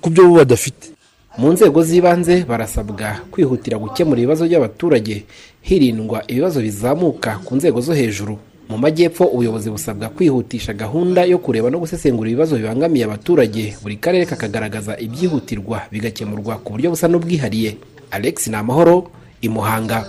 ku 0.01 0.09
byo 0.11 0.29
bo 0.29 0.35
badafite. 0.37 0.93
Mu 1.39 1.53
nzego 1.53 1.83
z'ibanze 1.83 2.45
barasabwa 2.49 3.17
kwihutira 3.33 3.79
gukemura 3.79 4.19
ibibazo 4.21 4.45
by'abaturage 4.45 5.25
hirindwa 5.63 6.21
ibibazo 6.29 6.61
bizamuka 6.61 7.41
ku 7.45 7.57
nzego 7.57 7.81
zo 7.81 7.93
hejuru. 7.95 8.37
Mu 8.71 8.79
majyepfo 8.79 9.25
ubuyobozi 9.25 9.71
busabwa 9.71 10.09
kwihutisha 10.09 10.73
gahunda 10.73 11.25
yo 11.27 11.39
kureba 11.39 11.71
no 11.71 11.79
gusesengura 11.83 12.31
ibibazo 12.31 12.57
bibangamiye 12.57 13.05
abaturage. 13.05 13.75
Buri 13.83 13.97
karere 13.97 14.27
kakagaragaza 14.27 14.95
ibyihutirwa 14.99 15.83
bigakemurwa 15.91 16.63
ku 16.63 16.73
buryo 16.79 16.91
busa 16.95 17.09
n'ubwihariye. 17.11 17.77
Alex 18.11 18.47
ni 18.47 18.55
amahoro 18.57 19.11
i 19.43 19.49
muhanga. 19.49 20.07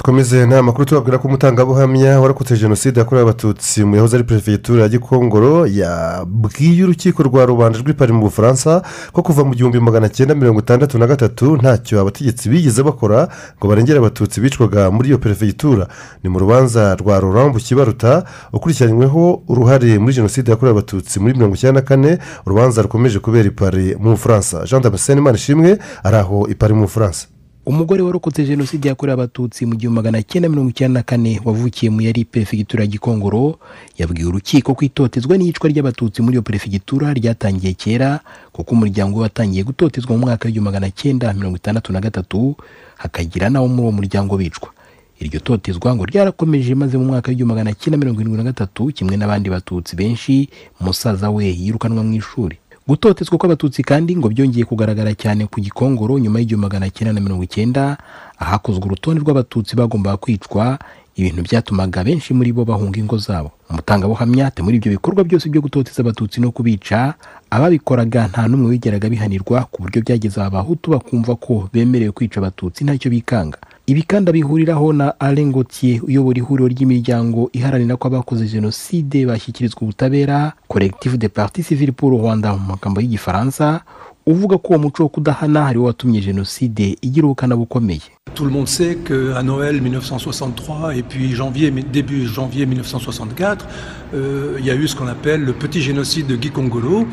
Dukomeze 0.00 0.46
nta 0.46 0.62
makuru 0.62 0.84
tubabwira 0.84 1.18
ko 1.18 1.28
umutangabuhamya 1.28 2.20
warokotse 2.20 2.56
jenoside 2.56 3.00
yakorewe 3.00 3.22
abatutsi 3.22 3.84
mu 3.84 3.96
yahoze 3.96 4.16
ari 4.16 4.24
perefegitura 4.24 4.82
ya 4.82 4.88
gikongoro 4.88 5.66
yabwiye 5.66 6.84
urukiko 6.84 7.22
rwa 7.22 7.44
rubanda 7.46 7.78
rw'ipari 7.78 8.12
mu 8.12 8.20
bufaransa 8.24 8.80
ko 9.12 9.20
kuva 9.22 9.44
mu 9.44 9.52
gihumbi 9.54 9.80
magana 9.80 10.08
cyenda 10.08 10.34
mirongo 10.34 10.60
itandatu 10.60 10.98
na 10.98 11.06
gatatu 11.06 11.56
ntacyo 11.60 12.00
abategetsi 12.00 12.48
bigeze 12.48 12.80
bakora 12.82 13.28
ngo 13.60 13.68
barengere 13.68 13.98
abatutsi 14.00 14.40
bicwaga 14.40 14.90
muri 14.90 15.08
iyo 15.12 15.18
perefegitura. 15.18 15.84
Ni 16.24 16.30
mu 16.32 16.38
rubanza 16.38 16.96
rwa 16.96 17.20
Laurent 17.20 17.52
Bukibaruta 17.52 18.24
ukurikiranyweho 18.52 19.42
uruhare 19.52 19.98
muri 19.98 20.14
jenoside 20.14 20.48
yakorewe 20.50 20.72
abatutsi 20.80 21.20
muri 21.20 21.34
mirongo 21.36 21.54
icyenda 21.54 21.80
na 21.80 21.86
kane 21.86 22.18
urubanza 22.46 22.82
rukomeje 22.82 23.18
kubera 23.20 23.48
ipari 23.52 23.96
mu 24.00 24.10
bufaransa. 24.16 24.64
Jean 24.64 24.80
damascene 24.82 25.20
manishimwe 25.20 25.76
ari 26.04 26.16
aho 26.16 26.48
ipari 26.48 26.72
mu 26.74 26.88
bufaransa. 26.88 27.26
Umugore 27.70 28.02
warokotse 28.02 28.44
jenoside 28.50 28.88
yakorewe 28.88 29.14
abatutsi 29.14 29.66
mu 29.66 29.74
gihumbi 29.78 29.96
magana 30.00 30.18
cyenda 30.22 30.48
mirongo 30.48 30.70
icyenda 30.74 31.00
na 31.00 31.02
kane 31.06 31.32
wavukiye 31.44 31.90
mu 31.94 32.00
yari 32.02 32.24
perefegitura 32.24 32.82
ya 32.84 32.90
gikongoro 32.90 33.58
yabwiye 33.98 34.26
urukiko 34.26 34.74
ko 34.74 34.82
itotezwa 34.84 35.34
n'iyicwa 35.38 35.66
ry'abatutsi 35.70 36.18
muri 36.22 36.34
iyo 36.34 36.42
perefegitura 36.42 37.14
ryatangiye 37.14 37.72
kera 37.78 38.20
kuko 38.52 38.70
umuryango 38.74 39.16
we 39.18 39.22
watangiye 39.22 39.62
gutotezwa 39.64 40.12
mu 40.16 40.22
mwaka 40.26 40.48
w'igihumbi 40.48 40.66
magana 40.70 40.90
cyenda 40.90 41.32
mirongo 41.32 41.56
itandatu 41.62 41.92
na 41.92 42.00
gatatu 42.00 42.56
hakagira 42.96 43.46
n'abo 43.50 43.68
muri 43.68 43.82
uwo 43.82 43.92
muryango 43.92 44.34
bicwa. 44.36 44.68
Iryo 45.20 45.40
totezwa 45.40 45.94
ngo 45.94 46.04
ryarakomeje 46.10 46.74
maze 46.74 46.98
mu 46.98 47.04
mwaka 47.04 47.28
w'igihumbi 47.30 47.54
magana 47.54 47.70
cyenda 47.78 47.98
mirongo 48.02 48.18
irindwi 48.20 48.38
na 48.42 48.50
gatatu 48.50 48.86
kimwe 48.90 49.14
n'abandi 49.16 49.46
batutsi 49.50 49.92
benshi 49.96 50.48
musaza 50.80 51.30
we 51.30 51.44
yirukanwa 51.46 52.02
mu 52.02 52.14
ishuri. 52.18 52.56
Gutotezwa 52.90 53.38
kw'abatutsi 53.38 53.82
kandi 53.86 54.16
ngo 54.18 54.28
byongeye 54.34 54.64
kugaragara 54.66 55.14
cyane 55.14 55.46
ku 55.46 55.60
gikongoro 55.62 56.18
nyuma 56.18 56.38
y'igihumbi 56.42 56.66
magana 56.66 56.90
cyenda 56.90 57.12
na 57.14 57.20
mirongo 57.22 57.44
icyenda 57.46 57.94
ahakozwe 58.38 58.82
urutonde 58.84 59.20
rw'abatutsi 59.22 59.76
bagombaga 59.78 60.16
kwicwa. 60.18 60.78
Ibintu 61.14 61.42
byatumaga 61.42 62.02
benshi 62.04 62.34
muri 62.34 62.50
bo 62.52 62.64
bahunga 62.64 62.98
ingo 62.98 63.18
zabo. 63.18 63.50
Umutangabuhamya 63.70 64.46
ati 64.46 64.62
muri 64.62 64.76
ibyo 64.82 64.90
bikorwa 64.98 65.22
byose 65.24 65.46
byo 65.50 65.60
gutoteza 65.62 66.02
abatutsi 66.02 66.40
no 66.40 66.50
kubica 66.50 67.14
ababikoraga 67.50 68.26
nta 68.30 68.48
n'umwe 68.48 68.70
wigeraga 68.74 69.06
bihanirwa 69.10 69.64
ku 69.70 69.82
buryo 69.86 70.02
byageze 70.02 70.40
abahutu 70.42 70.90
bakumva 70.90 71.36
ko 71.38 71.68
bemerewe 71.72 72.10
kwica 72.12 72.38
abatutsi 72.42 72.82
ntacyo 72.84 73.10
bikanga. 73.10 73.58
Ibi 73.90 74.02
kandi 74.02 74.30
abihuriraho 74.30 74.92
na 74.92 75.06
alain 75.20 75.50
gauthier 75.52 75.98
uyobora 76.06 76.38
ihuriro 76.38 76.68
ry'imiryango 76.70 77.50
iharanira 77.52 77.96
ko 77.98 78.06
abakoze 78.08 78.46
jenoside 78.46 79.26
bashyikirizwa 79.26 79.82
ubutabera 79.82 80.52
collectif 80.68 81.18
de 81.18 81.28
parti 81.28 81.62
civile 81.66 81.90
pour 81.92 82.12
rwanda 82.12 82.54
mu 82.54 82.62
magambo 82.70 83.00
y'igifaransa 83.00 83.80
uvuga 84.26 84.58
ko 84.62 84.68
uwo 84.68 84.78
muco 84.78 85.02
wo 85.02 85.08
kudahana 85.08 85.66
ari 85.66 85.78
wo 85.78 85.86
watumye 85.90 86.20
jenoside 86.20 86.98
igira 87.02 87.26
ubukana 87.26 87.56
bukomeye 87.56 88.06
Tout 88.34 88.44
le 88.44 88.52
monde 88.52 88.68
sait 88.68 88.94
qu'à 89.06 89.42
Noël 89.42 89.82
1963 89.82 90.94
et 90.94 91.02
puis 91.02 91.34
janvier, 91.34 91.72
début 91.72 92.26
janvier 92.28 92.66
1964, 92.66 93.66
euh, 94.14 94.54
il 94.60 94.64
y 94.64 94.70
a 94.70 94.76
eu 94.76 94.86
ce 94.86 94.94
qu'on 94.94 95.08
appelle 95.08 95.42
le 95.44 95.52
petit 95.52 95.82
génocide 95.82 96.28
de 96.28 96.36
Guy 96.36 96.50
Congolo, 96.50 97.08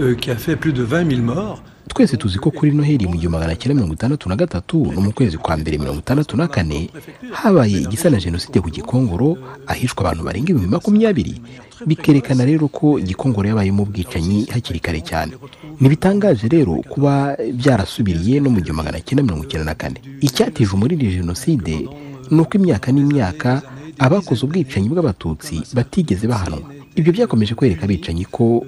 euh, 0.00 0.16
qui 0.16 0.32
a 0.32 0.36
fait 0.36 0.56
plus 0.56 0.72
de 0.72 0.82
20 0.82 1.08
000 1.08 1.22
morts. 1.22 1.62
Twese 1.88 2.16
tuzi 2.16 2.38
ko 2.38 2.50
kuri 2.50 2.72
noheli 2.72 3.06
mu 3.06 3.16
gihumbi 3.16 3.28
magana 3.38 3.56
cyenda 3.56 3.74
mirongo 3.74 3.94
itandatu 3.94 4.28
na 4.28 4.36
gatatu 4.36 4.92
no 4.92 5.00
mu 5.00 5.12
kwezi 5.12 5.38
kwa 5.38 5.56
mbere 5.56 5.78
mirongo 5.78 5.98
itandatu 6.00 6.36
na 6.36 6.48
kane 6.48 6.90
habaye 7.32 7.80
igisa 7.80 8.10
na 8.10 8.18
jenoside 8.20 8.60
ku 8.60 8.70
gikongoro 8.70 9.38
ahishwa 9.66 10.00
abantu 10.04 10.24
barenga 10.24 10.50
ibihumbi 10.50 10.70
makumyabiri 10.74 11.40
bikerekana 11.86 12.44
rero 12.44 12.68
ko 12.68 12.98
gikongoro 13.00 13.48
yabayemo 13.48 13.82
ubwicanyi 13.82 14.44
hakiri 14.52 14.80
kare 14.80 15.00
cyane. 15.00 15.32
Ntibitangaje 15.80 16.48
rero 16.48 16.74
kuba 16.88 17.36
byarasubiriye 17.54 18.40
no 18.40 18.50
mu 18.50 18.60
gihumbi 18.60 18.76
magana 18.82 19.00
cyenda 19.00 19.22
mirongo 19.22 19.44
icyenda 19.44 19.64
na 19.64 19.74
kane. 19.74 20.00
Icyatije 20.20 20.72
umurindi 20.74 21.06
jenoside 21.20 21.88
ni 22.30 22.40
uko 22.40 22.52
imyaka 22.58 22.92
n'imyaka 22.92 23.62
abakoze 23.98 24.44
ubwicanyi 24.44 24.88
bw'abatutsi 24.88 25.62
batigeze 25.76 26.26
bahanwa. 26.26 26.75
Ibyo 26.96 27.12
byakomeje 27.12 27.54
kwereka 27.54 27.84
abicanyi 27.84 28.24
ko 28.24 28.64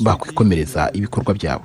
bakwikomereza 0.00 0.90
ibikorwa 0.92 1.34
byabo 1.34 1.64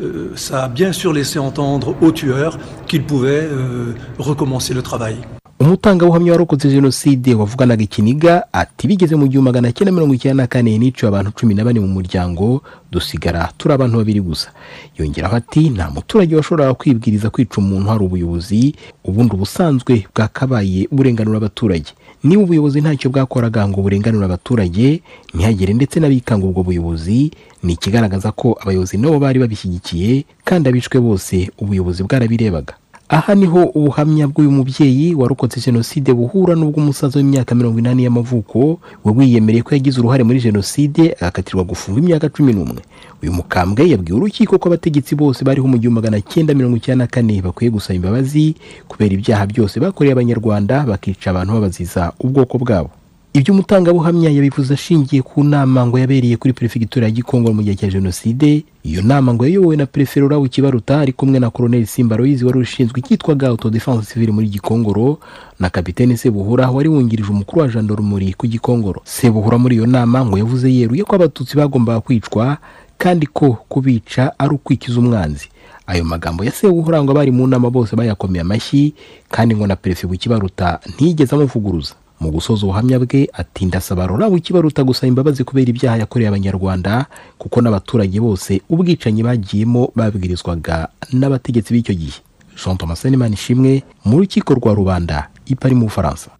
euh, 0.00 0.36
ça 0.36 0.64
a 0.64 0.68
bien 0.68 0.92
sûr 0.92 1.12
laissé 1.12 1.38
entendre 1.38 1.94
aux 2.00 2.12
tueurs 2.12 2.58
qu'ils 2.86 3.04
pouvaient 3.04 3.48
euh, 3.50 3.94
recommencer 4.18 4.74
le 4.74 4.82
travail. 4.82 5.16
Umutangabuhamya 5.62 6.32
warokotse 6.32 6.68
jenoside 6.68 7.34
wavuganaga 7.34 7.82
ikiniga 7.84 8.52
ati 8.52 8.86
bigeze 8.88 9.16
mu 9.16 9.26
gihumbi 9.28 9.46
magana 9.48 9.72
cyenda 9.72 9.92
mirongo 9.92 10.14
icyenda 10.14 10.42
na 10.42 10.46
kane 10.46 10.78
niciwe 10.78 11.08
abantu 11.08 11.30
cumi 11.38 11.54
na 11.54 11.64
bane 11.64 11.80
mu 11.80 11.86
muryango 11.88 12.62
dusigara 12.90 13.52
turi 13.58 13.74
abantu 13.74 13.96
babiri 13.98 14.20
gusa. 14.20 14.50
Yongeraho 14.98 15.36
ati 15.36 15.70
nta 15.70 15.90
muturage 15.90 16.36
washoboraga 16.36 16.74
kwibwiriza 16.74 17.30
kwica 17.30 17.56
umuntu 17.58 17.88
hari 17.90 18.04
ubuyobozi 18.04 18.74
ubundi 19.04 19.34
ubusanzwe 19.34 20.06
bwakabaye 20.14 20.88
burenganura 20.90 21.36
abaturage. 21.38 21.90
Niba 22.24 22.42
ubuyobozi 22.42 22.80
ntacyo 22.80 23.10
bwakoraga 23.10 23.68
ngo 23.68 23.82
burenganure 23.82 24.24
abaturage 24.26 25.02
ntihagire 25.34 25.74
ndetse 25.74 26.00
n'abikanga 26.00 26.46
ubwo 26.46 26.62
buyobozi 26.62 27.30
ni 27.62 27.72
ikigaragaza 27.72 28.32
ko 28.32 28.58
abayobozi 28.62 28.98
nabo 28.98 29.18
bari 29.18 29.38
babishyigikiye 29.38 30.24
kandi 30.44 30.68
abishwe 30.68 30.98
bose 31.00 31.50
ubuyobozi 31.58 32.02
bwarabirebaga. 32.02 32.74
Aha 33.12 33.34
ni 33.34 33.46
ho 33.46 33.64
ubuhamya 33.64 34.28
bw'uyu 34.28 34.50
mubyeyi 34.50 35.14
warokotse 35.14 35.60
jenoside 35.60 36.12
buhura 36.16 36.54
n'ubw'umusaza 36.56 37.18
w'imyaka 37.20 37.54
mirongo 37.54 37.78
inani 37.78 38.04
y'amavuko 38.04 38.80
we 39.04 39.12
wiyemereye 39.12 39.62
ko 39.62 39.74
yagize 39.76 40.00
uruhare 40.00 40.24
muri 40.24 40.40
jenoside 40.40 41.12
agakatirwa 41.20 41.64
gufungwa 41.64 42.00
imyaka 42.02 42.28
cumi 42.32 42.52
n'umwe. 42.56 42.80
Uyu 43.22 43.32
mukambwe 43.32 43.84
yabwiye 43.92 44.16
urukiko 44.16 44.56
ko 44.58 44.68
abategetsi 44.68 45.12
bose 45.14 45.44
bariho 45.44 45.68
mu 45.68 45.76
gihumbi 45.78 46.00
magana 46.00 46.20
cyenda 46.24 46.54
mirongo 46.56 46.76
icyenda 46.80 47.04
na 47.04 47.10
kane 47.12 47.42
bakwiye 47.44 47.68
gusaba 47.70 47.94
imbabazi 48.00 48.56
kubera 48.88 49.12
ibyaha 49.14 49.44
byose 49.46 49.76
bakoreye 49.80 50.12
abanyarwanda 50.16 50.86
bakica 50.88 51.26
abantu 51.36 51.52
babaziza 51.52 52.12
ubwoko 52.20 52.56
bwabo. 52.58 52.90
Ibyo 53.32 53.54
umutangabuhamya 53.54 54.30
yabivuze 54.30 54.74
ashingiye 54.74 55.22
ku 55.22 55.44
nama 55.44 55.86
ngo 55.86 55.96
yabereye 55.98 56.36
kuri 56.36 56.52
perefegitura 56.52 57.06
ya 57.06 57.12
gikongoro 57.16 57.54
mu 57.56 57.62
gihe 57.64 57.74
cya 57.76 57.88
jenoside. 57.88 58.64
Iyo 58.84 59.02
nama 59.02 59.32
ngo 59.34 59.44
yayobowe 59.48 59.76
na 59.76 59.86
perefe 59.86 60.20
rurabu 60.20 60.48
kibaruta 60.48 61.00
ari 61.00 61.12
kumwe 61.12 61.40
na 61.40 61.50
koroneli 61.50 61.86
simba 61.86 62.16
royizi 62.16 62.44
wari 62.44 62.58
ushinzwe 62.58 63.00
icyitwaga 63.00 63.48
autodefense 63.48 64.12
civile 64.12 64.32
muri 64.32 64.48
gikongoro 64.48 65.18
na 65.60 65.70
kapitene 65.70 66.16
sebuhura 66.16 66.70
wari 66.70 66.88
wungirije 66.88 67.30
umukuru 67.30 67.62
wa 67.62 67.68
jandarumuri 67.68 68.32
ku 68.36 68.46
gikongoro 68.46 69.00
sebuhura 69.04 69.58
muri 69.58 69.74
iyo 69.80 69.86
nama 69.86 70.26
ngo 70.26 70.36
yavuze 70.38 70.68
yeruye 70.72 71.04
ko 71.04 71.16
abatutsi 71.16 71.56
bagombaga 71.56 72.00
kwicwa 72.04 72.58
kandi 72.98 73.26
ko 73.26 73.56
kubica 73.68 74.36
ari 74.38 74.54
ukwikiza 74.54 75.00
umwanzi. 75.00 75.48
Ayo 75.86 76.04
magambo 76.04 76.44
ya 76.44 76.52
sebuhura 76.52 77.00
ngo 77.02 77.10
abari 77.16 77.30
mu 77.32 77.46
nama 77.48 77.70
bose 77.70 77.96
bayakomeye 77.96 78.40
amashyi 78.44 78.92
kandi 79.32 79.56
ngo 79.56 79.66
na 79.66 79.76
perefe 79.76 80.04
bukibaruta 80.06 80.80
ntiyigeze 80.94 81.32
amuvuguruza. 81.34 81.94
Mu 82.22 82.30
gusoza 82.30 82.62
ubuhamya 82.66 82.98
bwe 83.02 83.26
ati 83.34 83.66
ndasaba 83.66 84.06
rora 84.06 84.30
bukibaruta 84.30 84.84
gusaba 84.86 85.08
imbabazi 85.10 85.44
kubera 85.44 85.70
ibyaha 85.74 85.96
yakoreye 86.06 86.28
abanyarwanda 86.30 87.06
kuko 87.38 87.58
n'abaturage 87.60 88.20
bose 88.22 88.62
ubwicanyi 88.70 89.22
bagiyemo 89.26 89.90
babwirizwaga 89.98 90.88
n'abategetsi 91.12 91.74
b'icyo 91.74 91.94
gihe. 91.94 92.18
Jean 92.56 92.76
thomas 92.78 93.04
ishimwe 93.04 93.82
mu 94.04 94.18
rukiko 94.22 94.54
rwa 94.54 94.74
rubanda 94.74 95.28
i 95.46 95.54
Paris 95.56 95.76
mu 95.76 95.84
bufaransa. 95.90 96.30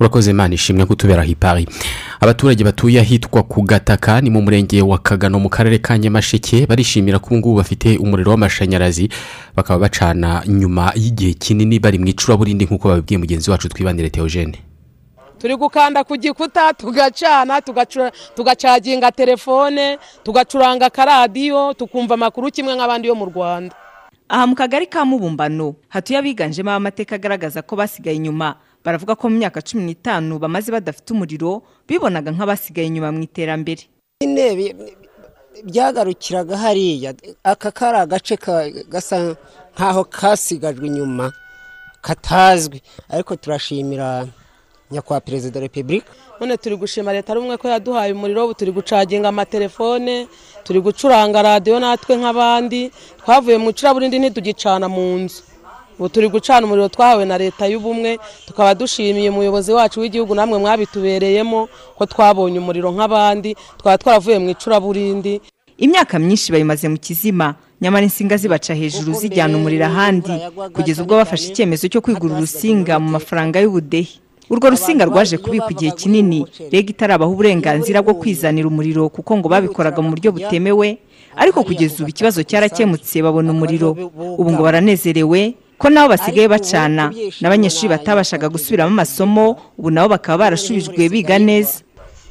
Urakoze 0.00 0.30
imana 0.30 0.54
ishimwe 0.54 0.86
kutubera 0.86 1.22
hipari 1.22 1.68
abaturage 2.20 2.64
batuye 2.64 3.00
ahitwa 3.00 3.42
ku 3.42 3.62
gataka 3.62 4.20
ni 4.20 4.30
mu 4.30 4.42
murenge 4.42 4.82
wa 4.82 4.98
kagano 4.98 5.38
mu 5.38 5.48
karere 5.48 5.78
ka 5.78 5.98
nyamasheke 5.98 6.66
barishimira 6.66 7.18
ko 7.18 7.26
ubu 7.26 7.36
ngubu 7.38 7.56
bafite 7.56 7.98
umuriro 7.98 8.30
w'amashanyarazi 8.30 9.08
bakaba 9.56 9.78
bacana 9.80 10.42
nyuma 10.46 10.92
y'igihe 10.94 11.34
kinini 11.34 11.78
bari 11.78 11.98
mu 11.98 12.06
icuraburindi 12.06 12.64
nk'uko 12.64 12.88
babibwiye 12.88 13.18
mugenzi 13.18 13.50
wacu 13.50 13.68
twibanire 13.68 14.10
teogene 14.10 14.58
turi 15.38 15.56
gukanda 15.56 16.04
ku 16.04 16.16
gikuta 16.16 16.72
tugacana 16.74 17.60
tugacaginga 18.34 19.12
telefone 19.12 19.98
tugacuranga 20.24 20.86
akaradiyo 20.86 21.74
tukumva 21.74 22.14
amakuru 22.14 22.50
kimwe 22.50 22.74
nk'abandi 22.74 23.08
yo 23.08 23.14
mu 23.14 23.24
rwanda. 23.30 23.74
Aha 24.28 24.46
mu 24.46 24.54
kagari 24.54 24.86
ka 24.86 25.04
mubumbano 25.04 25.74
hatuye 25.88 26.18
abiganjemo 26.18 26.70
amateka 26.70 27.14
agaragaza 27.16 27.62
ko 27.62 27.76
basigaye 27.76 28.16
inyuma. 28.16 28.60
Baravuga 28.84 29.14
ko 29.16 29.28
mu 29.30 29.38
myaka 29.40 29.62
cumi 29.62 29.82
n'itanu 29.88 30.38
bamaze 30.38 30.68
badafite 30.72 31.10
umuriro 31.16 31.62
bibonaga 31.88 32.30
nk'abasigaye 32.34 32.86
inyuma 32.92 33.12
mu 33.12 33.22
iterambere. 33.24 33.88
Byagarukiraga 35.64 36.56
hariya 36.56 37.14
aka 37.44 37.70
kari 37.70 37.98
agace 37.98 38.36
gasa 38.90 39.34
nk'aho 39.74 40.04
kasigajwe 40.04 40.86
inyuma 40.86 41.32
katazwi. 42.02 42.82
Ariko 43.08 43.36
turashimira 43.36 44.26
nyakubahwa 44.90 45.20
perezida 45.20 45.60
wa 45.60 45.62
repubulika. 45.66 46.06
None 46.40 46.56
turi 46.56 46.76
gushima 46.76 47.12
leta 47.12 47.34
rumwe 47.34 47.56
ko 47.56 47.68
yaduhaye 47.68 48.12
umuriro 48.12 48.44
ubu 48.44 48.54
turi 48.54 48.72
gucaginga 48.72 49.28
amatelefone 49.28 50.26
turi 50.64 50.80
gucuranga 50.80 51.42
radiyo 51.42 51.80
natwe 51.80 52.16
nk'abandi. 52.16 52.90
Twavuye 53.20 53.58
mu 53.58 53.70
icuraburindi 53.70 54.18
ntitugicana 54.18 54.88
mu 54.88 55.18
nzu. 55.18 55.42
Ubu 55.98 56.08
turi 56.08 56.28
gucana 56.28 56.66
umuriro 56.66 56.88
twahawe 56.88 57.24
na 57.24 57.38
leta 57.38 57.66
y'ubumwe 57.66 58.18
tukaba 58.46 58.74
dushimiye 58.74 59.30
umuyobozi 59.30 59.72
wacu 59.72 60.00
w'igihugu 60.00 60.34
namwe 60.34 60.58
mwabitubereyemo 60.58 61.68
ko 61.98 62.06
twabonye 62.06 62.58
umuriro 62.62 62.92
nk'abandi 62.94 63.56
twaba 63.78 63.98
twaravuye 63.98 64.38
mu 64.38 64.48
icuraburindi 64.54 65.40
imyaka 65.78 66.18
myinshi 66.18 66.52
bayimaze 66.54 66.86
mu 66.88 66.98
kizima 67.02 67.54
nyamara 67.82 68.06
insinga 68.06 68.36
zibaca 68.38 68.74
hejuru 68.78 69.14
zijyana 69.14 69.58
umuriro 69.58 69.86
ahandi 69.90 70.30
kugeza 70.74 71.02
ubwo 71.02 71.14
bafashe 71.18 71.50
icyemezo 71.50 71.88
cyo 71.90 71.98
kwigura 72.00 72.34
urusinga 72.38 72.98
mu 73.02 73.08
mafaranga 73.18 73.58
y'ubudehe. 73.60 74.22
Urwo 74.50 74.70
rusinga 74.70 75.04
rwaje 75.04 75.38
kubikwa 75.38 75.70
igihe 75.70 75.90
kinini. 75.90 76.46
rega 76.72 76.90
itarabaho 76.90 77.32
uburenganzira 77.32 78.02
bwo 78.02 78.14
kwizanira 78.14 78.68
umuriro 78.68 79.08
kuko 79.08 79.36
ngo 79.36 79.48
babikoraga 79.48 80.02
mu 80.02 80.10
buryo 80.10 80.32
butemewe. 80.32 80.98
Ariko 81.36 81.62
kugeza 81.64 81.94
ubu 82.02 82.10
ikibazo 82.10 82.42
cyarakemutse 82.42 83.22
babona 83.22 83.52
umuriro 83.52 83.90
ubu 84.38 84.50
ngo 84.52 84.62
baranezerewe 84.62 85.54
ko 85.78 85.86
nabo 85.90 86.08
basigaye 86.16 86.48
bacana. 86.48 87.12
n'abanyeshuri 87.40 87.88
batabashaga 87.88 88.48
gusubiramo 88.48 88.90
amasomo 88.90 89.56
ubu 89.78 89.90
nabo 89.90 90.08
bakaba 90.18 90.38
barashubijwe 90.50 91.08
biga 91.08 91.38
neza. 91.38 91.86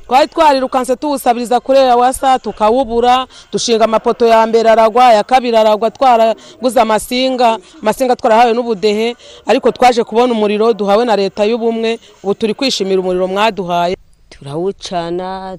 Twari 0.08 0.28
twarirukanse 0.28 0.96
tuwusabiriza 0.96 1.60
kuri 1.60 1.80
wasa 1.80 2.40
tukawubura 2.40 3.28
dushinga 3.52 3.86
amapoto 3.86 4.26
ya 4.28 4.48
mbere 4.48 4.70
aragwa 4.70 5.14
ya 5.14 5.24
kabiri 5.24 5.58
aragwa 5.58 5.92
twaraguze 5.92 6.80
amasinga. 6.82 7.60
Amasinga 7.82 8.16
twarahawe 8.16 8.54
n'ubudehe 8.54 9.16
ariko 9.46 9.72
twaje 9.72 10.04
kubona 10.04 10.34
umuriro 10.34 10.74
duhawe 10.74 11.06
na 11.06 11.16
leta 11.16 11.44
y'ubumwe 11.46 12.00
ubu 12.24 12.34
turi 12.34 12.54
kwishimira 12.54 13.00
umuriro 13.02 13.28
mwaduhaye. 13.28 13.98
Turawucana 14.30 15.58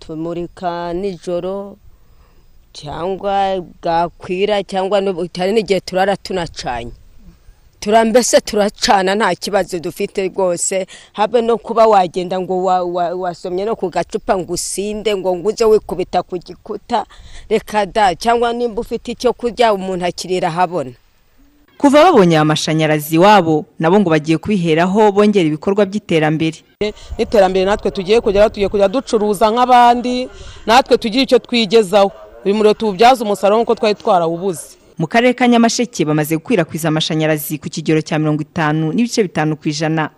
tumurika 0.00 0.92
nijoro 0.92 1.76
cyangwa 2.72 3.62
bwakwira 3.82 4.62
cyangwa 4.66 4.98
hari 5.38 5.52
n'igihe 5.52 5.80
turara 5.80 6.16
tunacanye. 6.16 6.92
Mbese 7.92 8.40
turacana 8.40 9.14
nta 9.14 9.34
kibazo 9.34 9.78
dufite 9.78 10.28
rwose. 10.28 10.86
Habe 11.12 11.42
no 11.42 11.58
kuba 11.58 11.86
wagenda 11.86 12.40
ngo 12.40 12.64
wasomye 13.20 13.64
no 13.64 13.76
ku 13.76 13.88
gacupa 13.90 14.38
ngo 14.38 14.52
usinde 14.52 15.16
ngo 15.16 15.36
nguze 15.36 15.64
wikubita 15.64 16.22
ku 16.22 16.38
gikuta. 16.38 17.04
Reka 17.48 17.86
da 17.86 18.14
cyangwa 18.14 18.52
nimba 18.52 18.80
ufite 18.80 19.12
icyo 19.12 19.32
kurya 19.32 19.74
umuntu 19.74 20.04
akirira 20.06 20.48
ahabona. 20.48 20.90
Kuva 21.78 22.04
babonye 22.04 22.38
amashanyarazi 22.38 23.14
iwabo 23.16 23.64
nabo 23.78 24.00
ngo 24.00 24.10
bagiye 24.10 24.38
kubiheraho 24.38 25.12
bongera 25.12 25.44
ibikorwa 25.46 25.84
by'iterambere. 25.86 26.58
N'iterambere 27.18 27.64
natwe 27.64 27.90
tugiye 27.90 28.20
kugeraho 28.20 28.48
tugiye 28.48 28.68
kujya 28.68 28.88
ducuruza 28.88 29.50
nk'abandi 29.50 30.28
natwe 30.66 30.96
tugira 30.98 31.22
icyo 31.22 31.38
twigezaho. 31.38 32.12
Uyu 32.44 32.54
muriro 32.54 32.74
tuwubyaza 32.74 33.24
umusaruro 33.24 33.56
nk'uko 33.60 33.74
twari 33.74 33.94
twarawubuze 33.94 34.76
mu 34.98 35.06
karere 35.06 35.34
ka 35.34 35.48
nyamasheke 35.48 36.04
bamaze 36.04 36.36
gukwirakwiza 36.36 36.88
amashanyarazi 36.88 37.58
ku 37.58 37.68
kigero 37.68 38.00
cya 38.00 38.18
mirongo 38.18 38.42
itanu 38.42 38.92
n'ibice 38.92 39.22
bitanu 39.22 39.56
ku 39.56 39.68
ijana. 39.68 40.10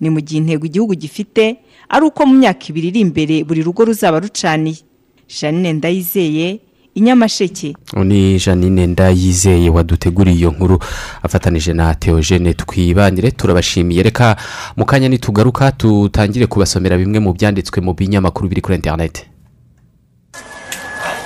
Ni 0.00 0.10
mu 0.10 0.20
gihe 0.20 0.38
intego 0.40 0.66
igihugu 0.66 0.94
gifite 0.94 1.56
ari 1.88 2.04
uko 2.06 2.26
mu 2.26 2.34
myaka 2.38 2.66
ibiri 2.70 2.88
iri 2.88 3.00
imbere 3.00 3.44
buri 3.44 3.62
rugo 3.62 3.84
ruzaba 3.84 4.20
rucaniye. 4.20 4.82
Janine 5.28 5.72
ndayizeye 5.72 6.60
inyamasheke. 6.94 7.74
Ni 8.04 8.38
janine 8.38 8.86
ndayizeye 8.86 9.70
waduteguriye 9.70 10.36
iyo 10.36 10.50
nkuru. 10.50 10.78
Afatanije 11.22 11.72
na 11.72 11.94
teogene 11.94 12.54
twibanire 12.54 13.30
turabashimiye. 13.30 14.02
Reka 14.02 14.36
mu 14.76 14.84
kanya 14.84 15.08
nitugaruka 15.08 15.72
tutangire 15.72 16.46
kubasomera 16.46 16.96
bimwe 16.98 17.18
mu 17.18 17.32
byanditswe 17.32 17.80
mu 17.82 17.94
binyamakuru 17.94 18.48
biri 18.48 18.60
kuri 18.60 18.74
interineti 18.76 19.26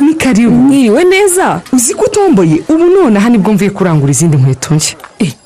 ni 0.01 0.15
karibu. 0.15 0.51
Mwiriwe 0.51 1.05
neza? 1.05 1.61
Uzi 1.73 1.95
ko 1.95 2.05
utomboye? 2.05 2.63
Ubu 2.69 2.85
nonaha 2.85 3.29
ni 3.29 3.39
bwo 3.39 3.53
mvuye 3.53 3.71
kurangura 3.71 4.11
izindi 4.11 4.37
nkweto 4.37 4.75
nshya. 4.75 4.97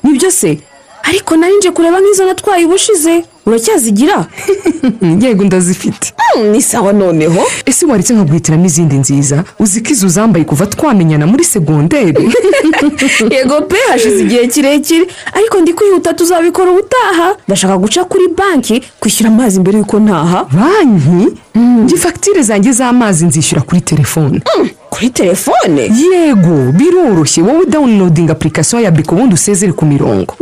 Nibyo 0.03 0.31
se? 0.31 0.59
Ariko 1.03 1.35
nari 1.37 1.57
nje 1.57 1.71
kureba 1.71 1.99
nk'izo 2.01 2.25
natwaye 2.25 2.65
ubushize. 2.65 3.25
Uracyazigira 3.45 4.25
yego 5.21 5.43
ndazifite. 5.43 6.13
Ni 6.51 6.61
sawa 6.61 6.93
noneho. 6.93 7.41
Ese 7.65 7.85
waretse 7.85 8.13
nkaguhitiramo 8.13 8.65
izindi 8.65 8.95
nziza? 8.95 9.43
Uzi 9.59 9.81
ko 9.81 9.89
izo 9.91 10.07
zambaye 10.07 10.45
kuva 10.45 10.65
twamenyana 10.65 11.27
muri 11.27 11.43
segonderi 11.43 12.29
yego 13.35 13.61
pe 13.61 13.75
hashize 13.89 14.19
igihe 14.23 14.47
kirekire. 14.47 15.07
Ariko 15.33 15.61
ndi 15.61 15.73
kwihuta 15.73 16.13
tuzabikora 16.13 16.71
ubutaha. 16.71 17.35
Ndashaka 17.47 17.77
guca 17.77 18.05
kuri 18.09 18.27
banki 18.37 18.83
kwishyura 18.99 19.29
amazi 19.29 19.59
mbere 19.59 19.77
y'uko 19.77 19.99
ntaha. 19.99 20.45
Banki? 20.53 21.37
Njye 21.83 21.97
fagitire 21.97 22.41
zanjye 22.43 22.71
z'amazi 22.71 23.25
nzishyura 23.25 23.61
kuri 23.61 23.81
telefone. 23.81 24.41
Kuri 24.89 25.09
telefone? 25.09 25.81
Yego 25.81 26.71
biroroshye. 26.71 27.43
Wowe 27.43 27.59
udawunilodinga 27.59 28.31
apurikasiyo 28.31 28.81
ya 28.81 28.91
biko 28.91 29.15
ubundi 29.15 29.33
usezere 29.35 29.71
ku 29.73 29.85
mirongo. 29.85 30.35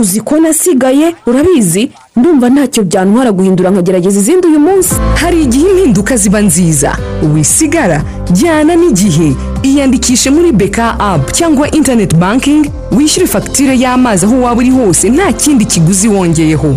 Uzi 0.00 0.20
ko 0.20 0.36
nasigaye? 0.40 1.14
Urabizi? 1.26 1.90
Ndumva 2.18 2.46
ntacyo 2.50 2.82
byantwara 2.84 3.30
guhindura 3.32 3.70
nkagerageza 3.70 4.18
izindi 4.20 4.46
uyu 4.48 4.60
munsi. 4.60 4.94
Hari 5.20 5.42
igihe 5.42 5.66
impinduka 5.70 6.16
ziba 6.16 6.40
nziza. 6.40 6.90
Wisigara 7.34 8.02
jyana 8.32 8.74
n'igihe. 8.76 9.28
Iyandikishe 9.62 10.30
muri 10.30 10.52
beka 10.52 11.00
apu 11.00 11.32
cyangwa 11.32 11.70
interineti 11.70 12.16
bankingi 12.16 12.70
wishyure 12.96 13.26
fagitire 13.26 13.74
y'amazi 13.82 14.26
aho 14.26 14.36
waba 14.42 14.60
uri 14.60 14.70
hose 14.70 15.10
nta 15.10 15.32
kindi 15.32 15.64
kiguzi 15.64 16.08
wongeyeho. 16.08 16.76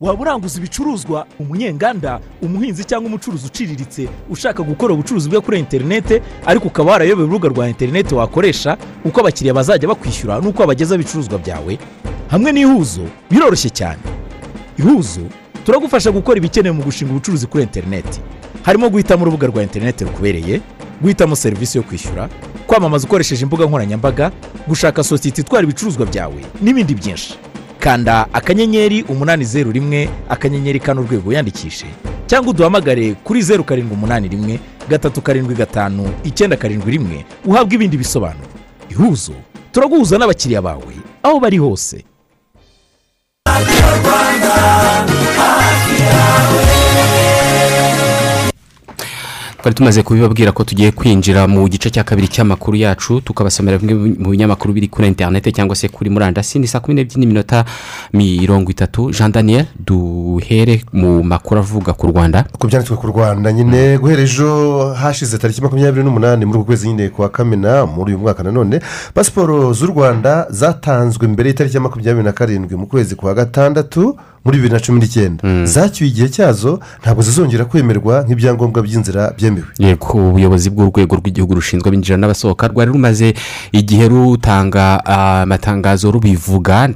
Waba 0.00 0.22
uranguza 0.22 0.58
ibicuruzwa 0.58 1.26
umunyenganda 1.38 2.20
umuhinzi 2.42 2.84
cyangwa 2.84 3.08
umucuruzi 3.08 3.46
uciriritse 3.46 4.08
ushaka 4.30 4.62
gukora 4.62 4.94
ubucuruzi 4.94 5.28
bwe 5.28 5.40
kuri 5.40 5.58
interinete 5.58 6.22
ariko 6.46 6.68
ukaba 6.68 6.92
warayobewe 6.92 7.28
urubuga 7.28 7.48
rwa 7.48 7.68
interinete 7.68 8.14
wakoresha 8.14 8.76
uko 9.04 9.20
abakiriya 9.20 9.54
bazajya 9.54 9.88
bakwishyura 9.88 10.40
n'uko 10.40 10.60
wabageza 10.62 10.94
ibicuruzwa 10.94 11.38
byawe. 11.38 11.78
Hamwe 12.32 12.52
n'ihuzo 12.52 13.02
biroroshye 13.30 13.68
cyane. 13.70 14.00
Ihuzo 14.78 15.20
turagufasha 15.64 16.08
gukora 16.10 16.38
ibikenewe 16.40 16.72
mu 16.76 16.82
gushinga 16.82 17.12
ubucuruzi 17.12 17.46
kuri 17.46 17.62
interinete 17.68 18.20
harimo 18.64 18.88
guhitamo 18.88 19.22
urubuga 19.22 19.46
rwa 19.52 19.62
interinete 19.62 20.04
rukubereye 20.04 20.60
guhitamo 21.02 21.36
serivisi 21.36 21.76
yo 21.78 21.84
kwishyura 21.84 22.28
kwamamaza 22.66 23.04
ukoresheje 23.06 23.42
imbuga 23.44 23.66
nkoranyambaga 23.66 24.32
gushaka 24.68 25.04
sosiyete 25.04 25.40
itwara 25.44 25.64
ibicuruzwa 25.64 26.06
byawe 26.06 26.40
n'ibindi 26.62 26.94
byinshi. 26.94 27.34
Kanda 27.80 28.26
akanyenyeri 28.32 29.02
umunani 29.08 29.44
zeru 29.44 29.72
rimwe 29.72 30.08
akanyenyeri 30.28 30.80
kane 30.80 31.00
urwego 31.00 31.28
wiyandikishe 31.28 31.86
cyangwa 32.26 32.50
uduhamagare 32.50 33.14
kuri 33.24 33.42
zeru 33.42 33.64
karindwi 33.64 33.94
umunani 33.94 34.28
rimwe 34.28 34.60
gatatu 34.88 35.20
karindwi 35.22 35.54
gatanu 35.54 36.12
icyenda 36.24 36.56
karindwi 36.56 36.90
rimwe 36.92 37.24
uhabwe 37.44 37.74
ibindi 37.74 37.96
bisobanuro. 37.96 38.48
Ihuzo 38.90 39.32
turaguhuza 39.72 40.18
n'abakiriya 40.18 40.62
bawe 40.62 40.94
aho 41.22 41.40
bari 41.40 41.58
hose. 41.58 42.04
Twari 49.60 49.74
tumaze 49.74 50.02
kubibabwira 50.02 50.52
ko 50.52 50.64
tugiye 50.64 50.90
kwinjira 50.90 51.46
mu 51.46 51.68
gice 51.68 51.90
cya 51.90 52.04
kabiri 52.04 52.28
cy'amakuru 52.32 52.76
yacu 52.80 53.20
tukabasomera 53.20 53.76
bimwe 53.78 54.16
mu 54.18 54.30
binyamakuru 54.32 54.72
biri 54.72 54.88
kuri 54.88 55.08
interineti 55.08 55.52
cyangwa 55.52 55.76
se 55.76 55.88
kuri 55.88 56.08
murandasi. 56.10 56.58
Ni 56.58 56.66
saa 56.66 56.80
kumi 56.80 56.94
n'ebyiri 56.96 57.20
n'iminota 57.20 57.64
mirongo 58.12 58.70
itatu. 58.72 59.12
Jean 59.12 59.28
daniel 59.32 59.66
duhere 59.76 60.80
mu 60.92 61.20
makuru 61.22 61.60
avuga 61.60 61.92
ku 61.92 62.06
rwanda. 62.08 62.44
Ku 62.58 62.66
byanditswe 62.66 62.96
ku 62.96 63.06
rwanda 63.12 63.52
nyine 63.52 63.98
guhera 64.00 64.22
ejo 64.22 64.94
hashize 64.96 65.38
tariki 65.38 65.60
makumyabiri 65.62 66.04
n'umunani 66.04 66.44
muri 66.44 66.58
uku 66.58 66.66
kwezi 66.66 66.88
nyine 66.88 67.08
kwa 67.08 67.28
kamena 67.28 67.84
muri 67.86 68.12
uyu 68.16 68.18
mwaka 68.18 68.42
nanone 68.42 68.80
pasiporo 69.14 69.72
z'u 69.76 69.86
rwanda 69.92 70.46
zatanzwe 70.50 71.28
mbere 71.28 71.48
y'itariki 71.52 71.76
ya 71.76 71.82
makumyabiri 71.82 72.24
na 72.24 72.32
karindwi 72.32 72.76
mu 72.76 72.86
kwezi 72.86 73.14
kwa 73.14 73.34
gatandatu. 73.34 74.16
Muri 74.44 74.56
bibiri 74.56 74.74
na 74.74 74.80
cumi 74.80 75.00
n'icyenda. 75.00 75.64
Zacyuye 75.66 76.10
igihe 76.10 76.28
cyazo 76.28 76.80
ntabwo 77.02 77.22
zizongera 77.22 77.64
kwemerwa 77.64 78.24
nk'ibyangombwa 78.24 78.82
by'inzira 78.82 79.32
byemewe. 79.36 79.66
Yego 79.78 80.32
ubuyobozi 80.32 80.70
bw'urwego 80.70 81.16
rw'igihugu 81.20 81.54
rushinzwe 81.54 81.88
abinjira 81.88 82.16
n'abasohoka 82.16 82.68
rwari 82.68 82.90
rumaze 82.92 83.34
igihe 83.72 84.08
rutanga 84.08 85.04
amatangazo 85.04 86.10
rubivuga 86.10 86.88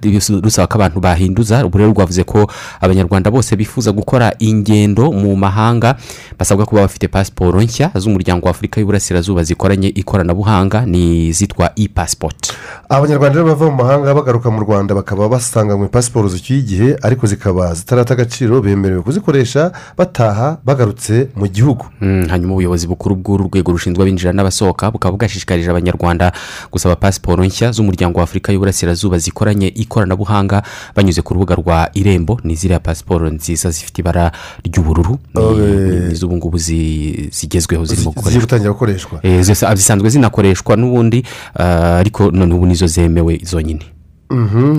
rusaba 0.43 0.67
ko 0.67 0.75
abantu 0.79 1.01
bahinduza. 1.01 1.67
Ubu 1.67 1.79
rero 1.79 1.91
rwavuze 1.93 2.25
ko 2.25 2.49
abanyarwanda 2.81 3.31
bose 3.31 3.57
bifuza 3.57 3.93
gukora 3.93 4.33
ingendo 4.39 5.13
mu 5.13 5.37
mahanga 5.37 5.97
basabwa 6.39 6.67
kuba 6.67 6.81
bafite 6.89 7.09
pasiporo 7.09 7.61
nshya 7.63 7.91
z'umuryango 7.95 8.47
wa 8.47 8.51
afurika 8.51 8.81
y'uburasirazuba 8.81 9.45
zikoranye 9.45 9.89
ikoranabuhanga 9.89 10.87
ni 10.87 11.29
izitwa 11.29 11.71
i 11.77 11.89
pasipoti 11.89 12.53
abanyarwanda 12.89 13.45
bava 13.45 13.65
mu 13.71 13.77
mahanga 13.85 14.15
bagaruka 14.15 14.51
mu 14.51 14.61
rwanda 14.61 14.95
bakaba 14.95 15.29
basanganywe 15.29 15.89
pasiporo 15.89 16.29
zicyuye 16.29 16.61
igihe 16.61 16.89
ariko 17.03 17.27
zikaba 17.35 17.75
zitarata 17.75 18.15
agaciro 18.15 18.61
bemerewe 18.63 19.03
kuzikoresha 19.03 19.73
bataha 19.99 20.59
bagarutse 20.65 21.29
mu 21.37 21.47
gihugu. 21.49 21.87
Hanyuma 22.01 22.53
ubuyobozi 22.55 22.87
bukuru 22.87 23.17
bw'uru 23.17 23.45
rwego 23.51 23.73
rushinzwe 23.73 24.03
abinjira 24.03 24.33
n'abasohoka 24.33 24.91
bukaba 24.91 25.17
bwashishikarije 25.17 25.71
abanyarwanda 25.71 26.33
gusaba 26.73 26.97
pasiporo 26.97 27.45
nshya 27.45 27.73
z'umuryango 27.73 28.19
wa 28.19 28.25
afurika 28.25 28.53
y'uburasirazuba 28.53 29.19
zikoranye 29.19 29.69
ikoranabuhanga 29.69 30.63
banyuze 30.97 31.23
ku 31.23 31.35
rubuga 31.35 31.55
rwa 31.55 31.91
irembo 31.95 32.41
ni 32.45 32.55
ziriya 32.57 32.81
pasiporo 32.81 33.31
nziza 33.31 33.71
zifite 33.71 33.99
ibara 34.03 34.33
ry'ubururu 34.65 35.19
n'iz'ubu 36.09 36.37
ngubu 36.37 36.59
zigezweho 36.59 37.85
zirimo 37.85 38.11
gukoreshwa. 38.11 39.21
Zisanzwe 39.75 40.09
zinakoreshwa 40.11 40.77
n'ubundi 40.77 41.25
ariko 42.01 42.31
none 42.31 42.55
ubu 42.55 42.67
nizo 42.67 42.87
zemewe 42.87 43.41
zonyine. 43.45 43.83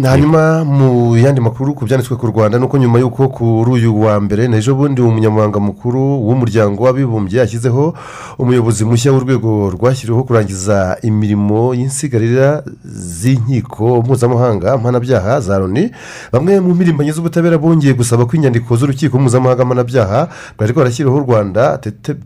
Hanyuma 0.03 0.63
mu 0.65 1.17
yandi 1.17 1.41
makuru 1.41 1.73
ku 1.73 1.85
byanditswe 1.85 2.15
ku 2.17 2.27
rwanda 2.27 2.59
nuko 2.59 2.77
nyuma 2.77 2.99
y'uko 2.99 3.27
kuri 3.29 3.71
uyu 3.71 3.91
wa 4.01 4.19
mbere 4.19 4.47
n'ejo 4.47 4.75
bundi 4.75 5.01
umunyamabanga 5.01 5.59
mukuru 5.59 5.99
w'umuryango 6.27 6.83
w'abibumbye 6.83 7.39
yashyizeho 7.39 7.93
umuyobozi 8.39 8.85
mushya 8.85 9.11
w'urwego 9.13 9.69
rwashyiriweho 9.75 10.23
kurangiza 10.23 10.97
imirimo 11.03 11.73
y'insigarira 11.73 12.63
z'inkiko 12.85 14.01
mpuzamahanga 14.01 14.77
mpanabyaha 14.77 15.39
za 15.41 15.57
loni. 15.59 15.91
Bamwe 16.31 16.59
mu 16.59 16.73
mpirimbanyi 16.75 17.11
z'ubutabera 17.11 17.57
bongeye 17.57 17.93
gusaba 17.93 18.25
ko 18.25 18.35
inyandiko 18.35 18.75
z'urukiko 18.77 19.19
mpuzamahanga 19.19 19.65
mpanabyaha 19.65 20.27
rwari 20.57 20.71
rwarashyiriweho 20.73 21.17
u 21.17 21.23
rwanda 21.27 21.77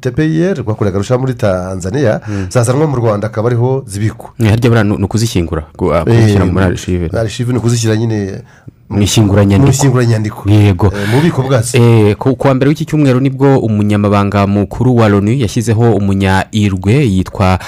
tpir 0.01 0.57
rwakoreraga 0.63 0.97
rusha 0.97 1.17
muri 1.17 1.33
tanzania 1.33 2.19
zazanwa 2.49 2.87
mu 2.87 2.95
rwanda 2.97 3.27
akaba 3.27 3.47
ariho 3.49 3.83
zibikwa. 3.87 4.29
Ni 4.39 5.03
ukuzishyingura 5.05 5.61
kuzishyira 5.77 6.45
muri 6.45 6.65
arishive 6.65 7.09
arishive 7.19 7.51
ni 7.51 7.57
ukuzishyira 7.59 7.95
nyine 7.95 8.41
mu 8.89 9.01
ishyinguranyandiko 9.01 10.49
yego. 10.49 10.91
Mu 11.11 11.17
bubiko 11.17 11.41
bwazo 11.41 11.77
ku 12.17 12.47
wa 12.47 12.53
mbere 12.53 12.69
w'iki 12.69 12.85
cyumweru 12.85 13.19
ni 13.19 13.29
bwo 13.29 13.57
umunyamabanga 13.59 14.47
mukuru 14.47 14.95
wa 14.95 15.09
loni 15.09 15.41
yashyizeho 15.41 15.93
umunya-irwe 15.93 16.93
yitwa 17.05 17.59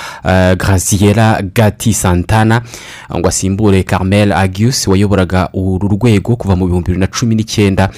graziera 0.58 1.42
gati 1.56 1.94
santana 1.94 2.62
ngo 3.18 3.28
asimbure 3.28 3.84
carmel 3.84 4.32
agius 4.34 4.88
wayoboraga 4.88 5.50
uru 5.54 5.88
rwego 5.88 6.36
kuva 6.36 6.56
mu 6.56 6.66
bihumbi 6.66 6.86
bibiri 6.92 7.00
na 7.00 7.08
cumi 7.08 7.36
n'icyenda. 7.36 7.90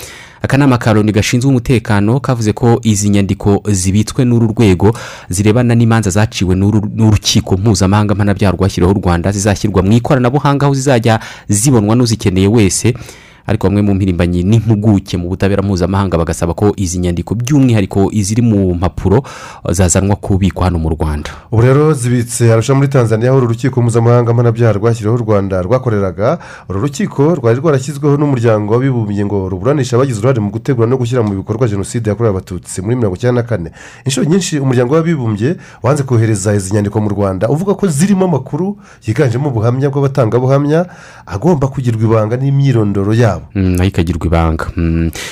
Akanama 0.44 0.78
ka 0.78 0.94
loni 0.94 1.12
gashinzwe 1.12 1.50
umutekano 1.50 2.20
kavuze 2.20 2.54
ko 2.54 2.80
izi 2.84 3.10
nyandiko 3.10 3.64
zibitswe 3.72 4.26
n'uru 4.26 4.48
rwego 4.48 4.92
zirebana 5.30 5.76
n'imanza 5.76 6.10
zaciwe 6.10 6.56
n'urukiko 6.56 7.58
mpuzamahanga 7.58 8.16
mpanabyaha 8.16 8.52
rwashyiriweho 8.56 9.00
u 9.00 9.02
rwanda 9.02 9.32
zizashyirwa 9.32 9.84
mu 9.84 9.92
ikoranabuhanga 9.92 10.66
aho 10.66 10.74
zizajya 10.76 11.20
zibonwa 11.50 11.96
n'uzikeneye 11.96 12.48
wese. 12.48 12.94
Ariko 13.48 13.68
bamwe 13.68 13.82
mu 13.82 13.94
mpirimbanyi 13.96 14.44
n'impuguke 14.44 15.18
mu 15.18 15.28
butabera 15.30 15.62
mpuzamahanga 15.64 16.18
bagasaba 16.18 16.54
ko 16.54 16.74
izi 16.76 17.00
nyandiko 17.00 17.36
by'umwihariko 17.36 18.10
iziri 18.12 18.42
mu 18.42 18.76
mpapuro 18.76 19.24
zazanwa 19.70 20.16
kubikwa 20.16 20.66
hano 20.66 20.80
mu 20.80 20.90
rwanda. 20.90 21.30
Ubu 21.52 21.62
rero 21.62 21.94
zibitse 21.94 22.54
arusha 22.54 22.74
muri 22.76 22.88
tanzania 22.88 23.30
aho 23.30 23.38
uru 23.38 23.48
rukiko 23.48 23.82
mpuzamahanga 23.82 24.34
mpanabyaha 24.34 24.74
rwashyiriweho 24.74 25.16
u 25.18 25.26
rwanda 25.26 25.62
rwakoreraga. 25.62 26.40
Uru 26.70 26.80
rukiko 26.82 27.36
rwari 27.36 27.60
rwarashyizweho 27.60 28.18
n'umuryango 28.18 28.74
w'abibumbye 28.74 29.26
ngo 29.26 29.50
ruburanishe 29.50 29.96
abagize 29.96 30.20
uruhare 30.20 30.40
mu 30.40 30.50
gutegura 30.52 30.88
no 30.88 30.98
gushyira 30.98 31.24
mu 31.24 31.36
bikorwa 31.36 31.68
jenoside 31.68 32.10
yakorewe 32.10 32.32
abatutsi 32.36 32.82
muri 32.82 32.96
mirongo 32.96 33.16
icyenda 33.16 33.42
na 33.42 33.48
kane. 33.48 33.70
Inshuro 34.06 34.26
nyinshi 34.30 34.60
umuryango 34.60 34.94
w'abibumbye 34.96 35.56
wanze 35.84 36.04
kohereza 36.04 36.56
izi 36.56 36.74
nyandiko 36.74 37.02
mu 37.02 37.10
rwanda. 37.10 37.50
Uvuga 37.50 37.74
ko 37.74 37.88
zirimo 37.88 38.26
amakuru 38.26 38.78
yiganjemo 39.08 39.50
ubuhamya 39.50 39.90
bw'abatangabuhamya 39.90 40.86
agomba 41.26 41.68
kugirwa 41.68 42.04
ibanga 42.04 42.38
n'imyirondoro 42.38 43.14
yabo. 43.14 43.43
Na 43.56 43.84
yo 43.84 43.90
ikagirwa 43.90 44.26
ibanga. 44.28 44.66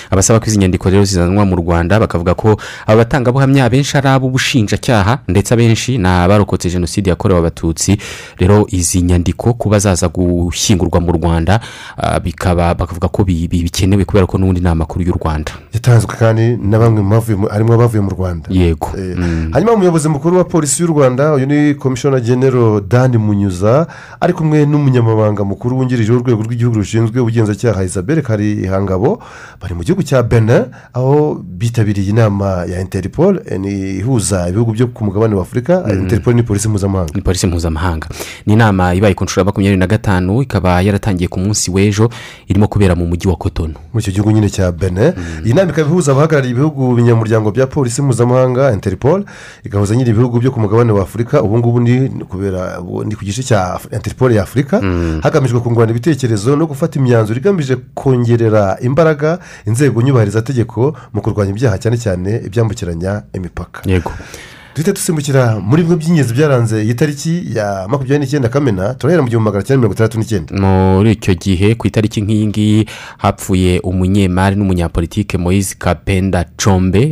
Abasaba 0.10 0.40
ko 0.40 0.46
izi 0.48 0.58
nyandiko 0.60 0.90
rero 0.90 1.04
zizanwa 1.06 1.46
mu 1.46 1.56
rwanda 1.56 2.00
bakavuga 2.00 2.34
ko 2.34 2.58
aba 2.88 2.98
batangabuhamya 2.98 3.66
abenshi 3.66 3.98
ari 3.98 4.08
ab'ubushinjacyaha 4.10 5.20
ndetse 5.28 5.54
abenshi 5.54 5.98
ni 5.98 6.08
abarokotse 6.08 6.70
jenoside 6.70 7.10
yakorewe 7.10 7.40
abatutsi. 7.40 7.98
Rero 8.38 8.66
izi 8.70 9.02
nyandiko 9.02 9.54
kuba 9.54 9.80
zaza 9.80 10.08
gushyingurwa 10.08 11.00
mu 11.02 11.12
rwanda 11.12 11.60
bikaba 12.24 12.74
bakavuga 12.76 13.08
ko 13.08 13.24
bikenewe 13.24 14.06
kubera 14.06 14.26
ko 14.28 14.38
n'ubundi 14.38 14.62
ni 14.62 14.68
amakuru 14.70 15.06
y'u 15.06 15.14
rwanda. 15.14 15.52
Yatanzwe 15.74 16.16
kandi 16.20 16.58
na 16.58 16.80
bamwe 16.80 17.02
harimo 17.52 17.74
abavuye 17.74 18.02
mu 18.02 18.10
rwanda. 18.12 18.50
Yego. 18.50 18.88
Hanyuma 19.52 19.74
umuyobozi 19.74 20.10
mukuru 20.10 20.38
wa 20.38 20.44
polisi 20.44 20.82
y'u 20.84 20.88
rwanda 20.88 21.34
uyu 21.34 21.46
ni 21.46 21.74
komishona 21.76 22.20
genero 22.20 22.82
dani 22.82 23.18
munyuza 23.18 23.88
ari 24.20 24.34
kumwe 24.34 24.66
n'umunyamabanga 24.66 25.44
mukuru 25.44 25.78
wungirije 25.78 26.12
w'urwego 26.12 26.44
rw'igihugu 26.44 26.78
rushinzwe 26.78 27.20
ubugenzacyaha 27.22 27.84
isabelle 27.92 28.22
karihangabo 28.22 29.20
bari 29.62 29.74
mu 29.76 29.84
gihugu 29.84 30.04
cya 30.04 30.24
benin 30.24 30.72
aho 30.94 31.36
bitabiriye 31.44 32.10
inama 32.10 32.66
ya 32.66 32.80
interpol 32.82 33.40
ihuza 34.00 34.50
ibihugu 34.50 34.72
byo 34.74 34.88
ku 34.88 35.04
mugabane 35.06 35.36
wa 35.36 35.42
afurika 35.42 35.84
interpol 35.92 36.34
ni 36.36 36.44
polisi 36.44 36.68
mpuzamahanga. 36.70 37.12
Ni 37.16 37.22
polisi 37.22 37.48
mpuzamahanga. 37.48 38.08
Ni 38.46 38.54
inama 38.54 38.94
ibaye 38.96 39.14
ku 39.14 39.24
nshuro 39.24 39.42
ya 39.42 39.46
makumyabiri 39.46 39.80
na 39.80 39.88
gatanu 39.88 40.42
ikaba 40.42 40.82
yaratangiye 40.82 41.28
ku 41.28 41.40
munsi 41.40 41.72
w'ejo 41.72 42.10
irimo 42.48 42.68
kubera 42.68 42.96
mu 42.96 43.06
mujyi 43.08 43.28
wa 43.28 43.36
kotono 43.36 43.74
muri 43.94 44.02
icyo 44.04 44.12
gihugu 44.14 44.32
nyine 44.32 44.50
cya 44.50 44.72
benin. 44.72 45.14
Iyi 45.46 45.54
nama 45.54 45.72
ikaba 45.72 45.90
ihuza 45.90 46.12
abahagarariye 46.12 46.52
ibihugu 46.54 46.96
binyamuryango 46.96 47.52
bya 47.52 47.68
polisi 47.68 48.02
mpuzamahanga 48.02 48.74
interpol 48.74 49.26
igahuza 49.66 49.96
nyine 49.96 50.10
ibihugu 50.10 50.40
byo 50.40 50.52
ku 50.52 50.60
mugabane 50.60 50.92
wa 50.92 51.02
afurika 51.04 51.42
ubu 51.42 51.58
ngubu 51.58 51.80
ni 51.80 52.10
kubera 52.26 52.80
ni 53.06 53.16
ku 53.16 53.26
gice 53.26 53.44
cya 53.44 53.80
interpol 53.92 54.32
ya 54.32 54.44
afurika 54.44 54.82
hagamijwe 55.24 55.60
kungurana 55.60 55.92
ibitekerezo 55.92 56.56
no 56.56 56.66
gufata 56.68 57.00
imyanzuro 57.00 57.40
igamije 57.40 57.76
kongerera 57.94 58.78
imbaraga 58.82 59.40
inzego 59.68 60.02
nyubahirizategeko 60.02 60.96
mu 61.14 61.22
kurwanya 61.22 61.52
ibyaha 61.52 61.78
cyane 61.78 61.98
cyane 61.98 62.42
ibyambukiranya 62.46 63.24
imipaka. 63.34 63.82
Yego. 63.90 64.12
Duhita 64.76 64.92
dusimbukira 64.96 65.60
muri 65.60 65.84
bimwe 65.84 65.98
by'ingenzi 65.98 66.34
byaranze 66.34 66.84
iyi 66.84 66.94
tariki 66.96 67.44
ya 67.56 67.86
makumyabiri 67.92 68.20
n'icyenda 68.20 68.50
kamena 68.50 68.94
turahera 68.94 69.22
mu 69.22 69.28
gihumbi 69.30 69.46
magana 69.46 69.64
cyenda 69.68 69.80
mirongo 69.84 69.94
itandatu 69.96 70.18
n'icyenda. 70.20 70.52
Muri 70.56 71.12
icyo 71.12 71.34
gihe 71.36 71.76
ku 71.76 71.88
itariki 71.88 72.22
nk'iyi 72.24 72.48
ngiyi 72.48 72.80
hapfuye 73.18 73.80
umunyemari 73.84 74.56
n'umunyapolitike 74.56 75.38
moise 75.38 75.76
kapenda 75.76 76.46
combe 76.64 77.04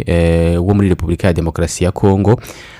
wo 0.55 0.71
muri 0.73 0.87
repubulika 0.89 1.27
ya 1.27 1.33
demokarasi 1.33 1.83
ya 1.83 1.91
kongo 1.91 2.39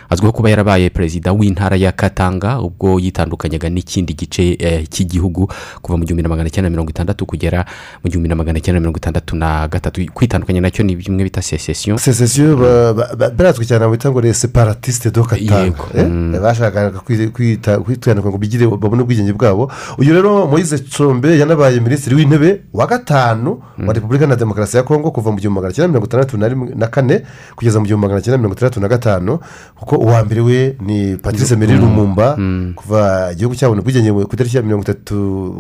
azwiho 0.10 0.32
kuba 0.32 0.50
yarabaye 0.50 0.90
perezida 0.90 1.32
w'intara 1.34 1.76
ya 1.76 1.92
katanga 1.92 2.60
ubwo 2.62 3.00
yitandukanyaga 3.00 3.70
n'ikindi 3.70 4.14
gice 4.14 4.58
eh, 4.60 4.88
cy'igihugu 4.90 5.48
kuva 5.82 5.98
mu 5.98 6.04
gihumbi 6.06 6.24
na 6.24 6.30
magana 6.30 6.50
cyenda 6.50 6.70
mirongo 6.70 6.90
itandatu 6.90 7.26
kugera 7.26 7.66
mu 8.04 8.10
gihumbi 8.10 8.30
na 8.30 8.36
magana 8.36 8.60
cyenda 8.60 8.80
mirongo 8.80 8.98
itandatu 8.98 9.36
na 9.36 9.68
gatatu. 9.68 10.02
Kwitandukanya 10.14 10.62
na 10.62 10.72
cyo 10.72 10.84
ni 10.84 10.96
bimwe 10.96 11.24
bita 11.24 11.42
secession 11.42 11.98
sesesiyo 11.98 12.58
ba- 12.58 13.30
barazwi 13.30 13.66
cyane 13.66 13.86
bita 13.92 14.10
ngo 14.12 14.22
les 14.22 14.34
separatistes 14.42 15.12
do 15.14 15.24
katanga 15.24 15.78
Eh, 15.96 16.42
bashakaga 16.42 17.00
kwi- 17.06 17.30
kwita- 17.30 17.78
kwitandukanya 17.78 18.30
ngo 18.34 18.38
bigire 18.38 18.68
babone 18.68 19.02
ubwigenge 19.04 19.34
bwabo. 19.34 19.72
Uyu 19.98 20.14
rero 20.14 20.48
moise 20.48 20.78
combe 20.98 21.38
yanabaye 21.38 21.80
minisitiri 21.80 22.16
w'intebe 22.16 22.62
wa 22.74 22.88
gatanu 22.88 23.62
wa 23.88 23.94
repubulika 23.94 24.28
na 24.28 24.36
demokarasi 24.36 24.78
ya 24.78 24.84
kongo 24.84 25.12
kuva 25.12 25.32
mu 25.32 25.38
gihumbi 25.38 25.56
magana 25.56 25.74
cyenda 25.74 25.88
mirongo 25.88 26.06
itandatu 26.08 26.38
na 26.78 26.88
kane 26.88 27.22
kugeza 27.56 27.80
mu 27.80 27.86
gihumbi 27.86 28.08
magana 28.08 28.22
cyenda 28.22 28.38
mirongo 28.38 28.56
itandatu 28.56 28.80
na 28.82 28.88
gatanu. 28.88 29.40
Kuko 29.76 29.96
uwa 30.00 30.24
mbere 30.24 30.42
we 30.42 30.76
ni 30.80 31.18
patrice 31.18 31.56
meri 31.56 31.74
lumumba 31.78 32.38
kuva 32.76 33.30
igihugu 33.34 33.56
cyabona 33.56 33.82
ubwigenge 33.82 34.12
ku 34.12 34.34
itariki 34.34 34.58
ya 34.58 34.64
mirongo 34.64 34.84
itatu 34.84 35.16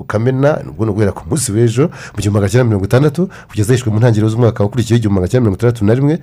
kamena 0.07 0.59
ubwo 0.69 0.85
ni 0.85 0.91
uguhera 0.91 1.11
ku 1.11 1.23
munsi 1.29 1.51
w'ejo 1.51 1.91
mu 2.15 2.17
gihumbi 2.21 2.35
magana 2.39 2.49
cyenda 2.51 2.65
mirongo 2.65 2.85
itandatu 2.85 3.29
kugeza 3.49 3.73
yishwe 3.73 3.91
mu 3.91 3.99
ntangiriro 3.99 4.29
z'umwaka 4.31 4.63
wakurikiyeho 4.63 4.97
igihumbi 4.97 5.15
magana 5.19 5.31
cyenda 5.31 5.43
mirongo 5.43 5.57
itandatu 5.59 5.85
na 5.85 5.93
rimwe. 5.93 6.15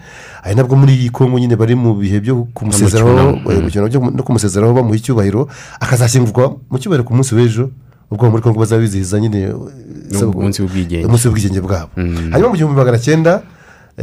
Ari 0.42 0.54
nabwo 0.54 0.76
muri 0.76 0.92
iyi 0.96 1.10
kongo 1.10 1.38
nyine 1.38 1.56
bari 1.56 1.74
mu 1.74 1.94
bihe 1.94 2.20
byo 2.20 2.48
kumusezeraho 2.54 3.36
eh, 3.52 3.92
no 4.16 4.22
kumusezeraho 4.22 4.72
bamuha 4.74 4.96
icyubahiro 4.96 5.48
akazashyingurwa 5.80 6.56
mu 6.70 6.78
cyubahiro 6.78 7.04
ku 7.04 7.12
munsi 7.14 7.34
w'ejo 7.34 7.68
ubwo 8.10 8.30
muri 8.30 8.42
kongo 8.42 8.58
bazaba 8.60 8.80
bizihiza 8.80 9.20
nyine 9.20 9.52
eh, 9.52 10.22
umunsi 10.24 10.62
w'ubwigenge. 10.62 11.60
bwabo. 11.60 11.92
Hanyuma 12.32 12.48
mu 12.48 12.56
gihumbi 12.56 12.76
magana 12.80 12.98
cyenda 12.98 13.42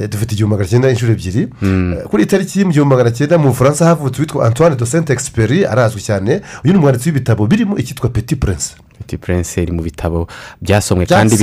dufite 0.10 0.34
igihumbi 0.34 0.54
magana 0.56 0.70
cyenda 0.70 0.90
inshuro 0.90 1.12
ebyiri. 1.14 1.42
Eh, 1.64 2.04
kuri 2.10 2.26
tariki 2.26 2.66
mu 2.66 2.72
gihumbi 2.72 2.96
magana 2.96 3.12
cyenda 3.12 3.38
mu 3.38 3.48
bufaransa 3.50 3.86
havutse 3.86 4.18
uwitwa 4.22 4.46
antoine 4.48 4.76
de 4.76 4.86
saint 4.86 5.10
experi 5.10 5.66
arazwi 5.66 6.02
cyane. 6.02 6.42
Uyu 6.64 6.74
ni 6.74 6.80
umwanditsi 6.80 7.10
w'ibitabo 7.10 7.48
birimo 7.48 7.78
icyitwa 7.78 8.10
petit 8.10 8.40
prince. 8.40 8.74
Petit 8.98 9.20
prince 9.20 9.62
iri 9.62 9.72
mu 9.72 9.82
bitabo 9.82 10.28
byasomwe 10.62 11.06
kandi 11.06 11.36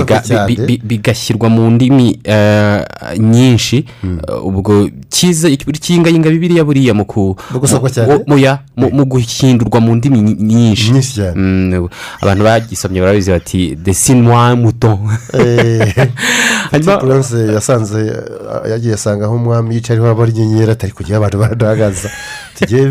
bigashyirwa 0.83 1.49
mu 1.49 1.71
ndimi 1.71 2.19
eh, 2.25 2.83
nyinshi. 3.19 3.85
Eh, 4.05 4.45
ubwo 4.47 4.89
cyiza 5.09 5.49
cyingayinga 5.81 6.31
bibiriya 6.31 6.65
buriya 6.65 6.95
mu 6.95 7.05
guhindurwa 9.07 9.81
mu 9.81 9.95
ndimi 9.95 10.21
ny- 10.23 10.37
nyinshi. 10.43 10.93
Mm, 11.35 11.89
abantu 12.21 12.45
bagisomye 12.45 13.01
barabizi 13.01 13.31
bati 13.31 13.77
desinwa 13.77 14.57
muto 14.57 14.99
prince 17.01 17.37
yasanze 17.55 18.01
eh, 18.07 18.40
yagiye 18.71 18.95
asanga 18.95 19.25
aho 19.25 19.35
umwami 19.37 19.75
yicaye 19.75 19.95
ariho 19.99 20.09
haba 20.09 20.21
hari 20.25 20.33
inyenyeri 20.33 20.71
atari 20.73 20.93
kugira 20.93 21.17
abantu 21.19 21.39
barahagaza 21.39 22.09
tugiye 22.59 22.83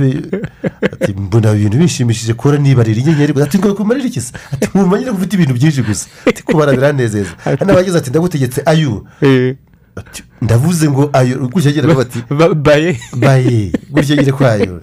ati 0.94 1.14
mbona 1.14 1.52
ibintu 1.54 1.78
bishimishije 1.78 2.34
kubona 2.34 2.58
nibarira 2.58 3.00
inyenyeri. 3.02 3.34
Gusa 3.34 3.46
ati 3.46 3.58
ngo 3.60 3.74
kumarira 3.74 4.08
iki 4.08 4.22
se? 4.22 4.34
Ati 4.54 4.70
mwumva 4.74 4.98
nyine 5.00 5.12
ko 5.12 5.18
ufite 5.18 5.34
ibintu 5.36 5.54
byinshi 5.54 5.82
gusa. 5.82 6.06
Ati 6.30 6.44
kubara 6.44 6.72
biranezeza 6.72 7.32
hano 7.60 7.72
abagize 7.74 7.98
ati 7.98 8.10
ndagutegetse 8.10 8.60
ayu 8.66 9.06
Ati, 10.00 10.24
ndavuze 10.42 10.90
ngo 10.90 11.10
ayo 11.14 11.48
gutya 11.52 11.70
agira 11.70 11.94
bati 11.94 12.24
baye 12.56 13.00
baye 13.18 13.72
gutya 13.92 14.16
agira 14.16 14.34
kwayo 14.38 14.80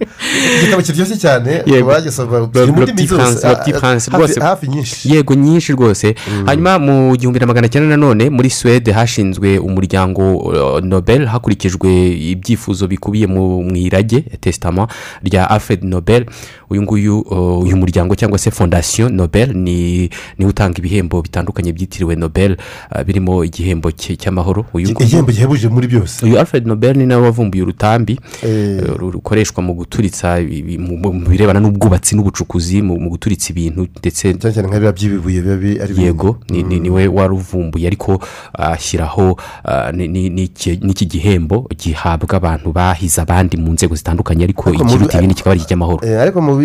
igitabo 0.61 0.81
kiryoshye 0.81 1.17
cyane 1.17 1.63
bagisoma 1.87 2.47
kiri 2.47 2.71
mu 2.71 2.81
ndimi 2.83 3.07
zose 3.07 3.47
hafi- 3.47 3.71
nyinshi. 4.67 5.13
Yego 5.15 5.33
nyinshi 5.35 5.73
rwose. 5.73 6.15
Hanyuma 6.45 6.79
mu 6.79 7.15
gihumbi 7.17 7.39
na 7.39 7.45
magana 7.45 7.69
cyenda 7.69 7.89
nanone 7.89 8.29
muri 8.29 8.49
suwede 8.49 8.91
hashinzwe 8.91 9.57
umuryango 9.59 10.37
uh, 10.37 10.79
nobel 10.83 11.25
hakurikijwe 11.25 11.89
ibyifuzo 12.31 12.87
bikubiye 12.87 13.27
mu 13.27 13.63
irage 13.75 14.21
tesitama 14.21 14.87
rya 15.23 15.49
alfred 15.49 15.83
nobel. 15.83 16.25
Uyu 16.69 16.81
nguyu 16.83 17.19
uh, 17.19 17.63
uyu 17.63 17.77
muryango 17.77 18.15
cyangwa 18.15 18.37
se 18.37 18.51
fondasiyo 18.51 19.09
nobel 19.09 19.53
ni 19.55 20.09
ni 20.37 20.45
we 20.45 20.49
utanga 20.49 20.77
ibihembo 20.77 21.21
bitandukanye 21.21 21.73
byitiriwe 21.73 22.15
nobel 22.15 22.57
uh, 22.91 23.01
birimo 23.03 23.43
igihembo 23.43 23.91
cy'amahoro. 23.91 24.65
Uyu 24.73 24.89
nguyu 24.91 25.07
igihembo 25.47 25.55
gihebuje 25.55 25.67
muri 25.69 25.87
byose. 25.87 26.25
Uyu 26.25 26.39
alfred 26.39 26.67
nobel 26.67 26.97
ni 26.97 27.05
nawe 27.05 27.21
wavumbuye 27.23 27.63
urutambi 27.63 28.19
eh, 28.43 28.81
ru- 28.97 29.11
rukoreshwa 29.11 29.63
mu 29.63 29.73
guturitsa 29.73 30.39
mu 30.79 31.29
birebana 31.29 31.59
n'ubwubatsi 31.59 32.15
n'ubucukuzi 32.15 32.81
mu 32.81 33.09
guturitsa 33.09 33.49
ibintu 33.53 33.87
ndetse 33.99 34.33
cyane 34.33 34.53
cyane 34.53 34.67
nka 34.67 34.77
biriya 34.79 34.91
by'ibibuye 34.93 35.41
biba 35.41 35.55
bi- 35.57 35.79
ari 35.81 35.93
yego 36.03 36.37
ni- 36.49 36.63
ni- 36.63 36.79
ni 36.79 36.89
we 36.89 37.07
waruvumbuye 37.07 37.87
ariko 37.87 38.19
ashyiraho 38.53 39.37
ah, 39.63 39.91
ni- 39.91 40.07
ni- 40.07 40.29
n'iki 40.29 41.05
gihembo 41.05 41.67
gihabwa 41.77 42.35
abantu 42.37 42.71
bahize 42.73 43.21
abandi 43.21 43.57
mu 43.57 43.73
nzego 43.73 43.95
zitandukanye 43.95 44.43
ariko 44.43 44.73
ikiruta 44.73 45.17
ibindi 45.17 45.35
kikaba 45.35 45.51
ari 45.51 45.61
icy'amahoro 45.61 46.01
Eh, 46.07 46.21
ariko 46.21 46.41
mu 46.41 46.55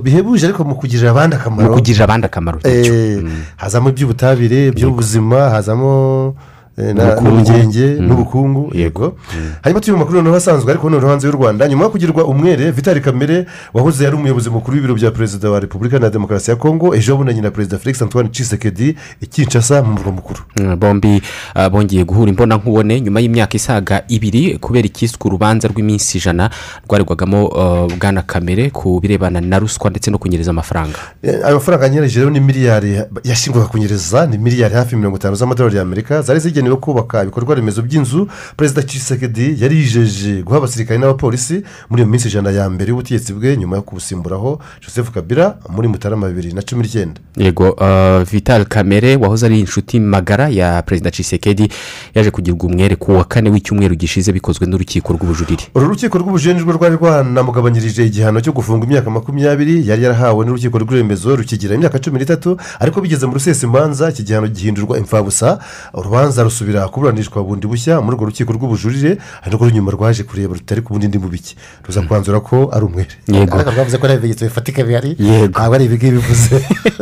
bihebuje 0.00 0.46
ariko 0.46 0.64
mu 0.64 0.74
kugirira 0.74 1.10
abandi 1.10 1.36
akamaro. 1.36 1.68
Mu 1.68 1.74
kugirira 1.76 2.04
abandi 2.04 2.26
akamaro 2.26 2.58
Eh, 2.64 3.22
hazamo 3.56 3.88
iby'ubutabire 3.90 4.66
iby'ubuzima 4.68 5.50
hazamo 5.50 6.34
eh. 6.36 6.49
N'ubugenge 6.78 7.86
Mm. 8.00 8.06
n'ubukungu 8.08 8.70
yego. 8.74 9.16
hanyuma 9.62 9.80
turi 9.80 9.92
mu 9.92 9.98
makuru 9.98 10.16
noneho 10.18 10.36
asanzwe 10.36 10.70
ariko 10.70 10.90
noneho 10.90 11.08
hanze 11.10 11.26
y'u 11.26 11.32
rwanda. 11.32 11.68
Nyuma 11.68 11.84
yo 11.84 11.90
kugirwa 11.90 12.24
umwere 12.24 12.70
vitali 12.70 13.00
kamere 13.00 13.46
wahoze 13.74 14.06
ari 14.06 14.16
umuyobozi 14.16 14.50
mukuru 14.50 14.74
w'ibiro 14.76 14.94
bya 14.94 15.10
perezida 15.10 15.50
wa 15.50 15.60
repubulika 15.60 15.98
na 15.98 16.10
demokarasi 16.10 16.50
ya 16.50 16.56
kongo 16.56 16.94
ejo 16.94 17.16
bunanye 17.16 17.40
na 17.40 17.50
perezida 17.50 17.78
felix 17.78 18.02
antoine 18.02 18.28
cisekedi 18.28 18.96
i 19.20 19.26
kinshasa 19.26 19.82
mu 19.82 19.92
murwa 19.92 20.12
mukuru. 20.12 20.40
Mm, 20.60 20.76
bombi 20.78 21.22
ah, 21.54 21.70
bongeye 21.70 22.04
guhura 22.04 22.30
imbonankubone 22.30 23.00
nyuma 23.00 23.20
y'imyaka 23.20 23.56
isaga 23.56 24.02
ibiri 24.08 24.58
kubera 24.58 24.86
ikiswe 24.86 25.18
urubanza 25.24 25.68
rw'iminsi 25.68 26.18
ijana 26.18 26.50
rwaregwagamo 26.88 27.50
ah, 27.58 27.86
bwana 28.00 28.22
kamere 28.22 28.70
ku 28.70 29.00
birebana 29.00 29.40
na 29.40 29.58
ruswa 29.58 29.90
ndetse 29.90 30.10
no 30.10 30.18
kunyereza 30.18 30.50
amafaranga. 30.50 30.98
Eh, 31.22 31.44
ayo 31.44 31.54
mafaranga 31.54 31.86
anyereje 31.86 32.18
rero 32.20 32.30
ni 32.30 32.40
miliyari 32.40 33.00
yashyingwaga 33.24 33.68
kunyereza 33.68 34.26
ni 34.26 34.38
miliyari 34.38 34.74
hafi 34.74 34.96
mirongo 34.96 35.16
itanu 35.16 35.36
z'amadolari 35.36 35.76
y'amerika 35.76 36.22
zari 36.22 36.40
zigenewe 36.60 36.76
kubaka 36.76 37.22
ibikorwa 37.22 37.54
remezo 37.54 37.82
by'inzu 37.82 38.28
perezida 38.56 38.82
cisekedi 38.82 39.56
yari 39.62 39.76
yijeje 39.76 40.42
guha 40.42 40.58
abasirikare 40.58 41.00
n'abapolisi 41.00 41.62
muri 41.90 42.02
iyo 42.02 42.10
minsi 42.10 42.28
ijana 42.28 42.50
ya 42.50 42.70
mbere 42.70 42.88
y'ubutegetsi 42.90 43.32
bwe 43.32 43.56
nyuma 43.56 43.76
yo 43.76 43.82
kubusimburaho 43.82 44.60
joseph 44.82 45.10
kabila 45.10 45.56
muri 45.68 45.88
mutarama 45.88 46.28
bibiri 46.28 46.52
na 46.52 46.62
cumi 46.62 46.82
n'icyenda. 46.82 47.20
Yego 47.36 47.76
ah, 47.80 48.24
vital 48.30 48.64
kamere 48.64 49.16
wahoze 49.16 49.46
ari 49.46 49.60
inshuti 49.60 50.00
magara 50.00 50.48
ya 50.48 50.82
perezida 50.82 51.10
cisekedi 51.10 51.68
yaje 52.14 52.30
kugirwa 52.30 52.66
umwere 52.66 52.96
ku 52.96 53.12
wa 53.12 53.24
kane 53.24 53.50
w'icyumweru 53.50 53.94
gishize 53.94 54.32
bikozwe 54.32 54.66
n'urukiko 54.66 55.12
rw'ubujurire. 55.12 55.64
Uru 55.74 55.88
rukiko 55.88 56.18
rw'ubujeni 56.18 56.60
rwo 56.60 56.72
rwari 56.72 56.94
rwanamugabanyirije 56.94 58.06
igihano 58.06 58.40
cyo 58.40 58.52
gufunga 58.52 58.84
imyaka 58.86 59.10
makumyabiri 59.10 59.88
yari 59.88 60.02
yarahawe 60.04 60.44
n'urukiko 60.46 60.78
rw'iremezo 60.78 61.36
rukigira 61.36 61.74
imyaka 61.74 61.98
cumi 61.98 62.18
n'itatu 62.18 62.56
ariko 62.80 63.00
bigeze 63.00 63.26
mu 63.26 63.32
rusesimanza 63.34 64.10
iki 64.10 64.22
gihano 64.22 64.48
gihindurwa 64.48 64.98
imfabusa 64.98 65.58
urubanza 65.94 66.42
rusubira 66.50 66.88
kuburanishwa 66.88 67.44
bundi 67.44 67.66
bushya 67.66 68.00
muri 68.02 68.16
urwo 68.16 68.26
rukiko 68.26 68.52
rw'ubujurire 68.52 69.16
ari 69.42 69.54
rwo 69.54 69.64
runyuma 69.68 69.90
rwaje 69.94 70.22
kureba 70.26 70.54
rutari 70.54 70.82
ku 70.82 70.92
bundi 70.92 71.08
ndi 71.08 71.18
mubiki 71.18 71.56
ruza 71.86 72.02
kwanzura 72.02 72.40
ko 72.40 72.68
ari 72.74 72.84
umwere. 72.84 73.14
Yego. 73.30 73.54
ariko 73.54 73.70
rwavuze 73.70 73.98
ko 73.98 74.06
nta 74.06 74.16
bimenyetso 74.16 74.44
bifatika 74.44 74.82
bihari. 74.84 75.16
Yego. 75.18 75.46
ntabwo 75.46 75.74
ari 75.74 75.84
ibingibi 75.84 76.18
bivuze. 76.18 76.58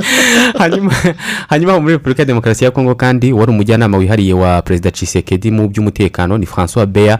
Hanyuma 0.62 0.92
hanyuma 1.48 1.80
muri 1.80 1.92
repubulika 1.96 2.22
ya 2.22 2.26
demokarasi 2.26 2.64
ya 2.64 2.70
kongo 2.70 2.94
kandi 2.94 3.32
wari 3.32 3.50
umujyanama 3.50 3.96
wihariye 3.98 4.34
wa 4.34 4.62
perezida 4.62 4.90
cisekedi 4.90 5.50
mu 5.50 5.68
by'umutekano 5.68 6.38
ni 6.38 6.46
francois 6.46 6.86
beya 6.86 7.18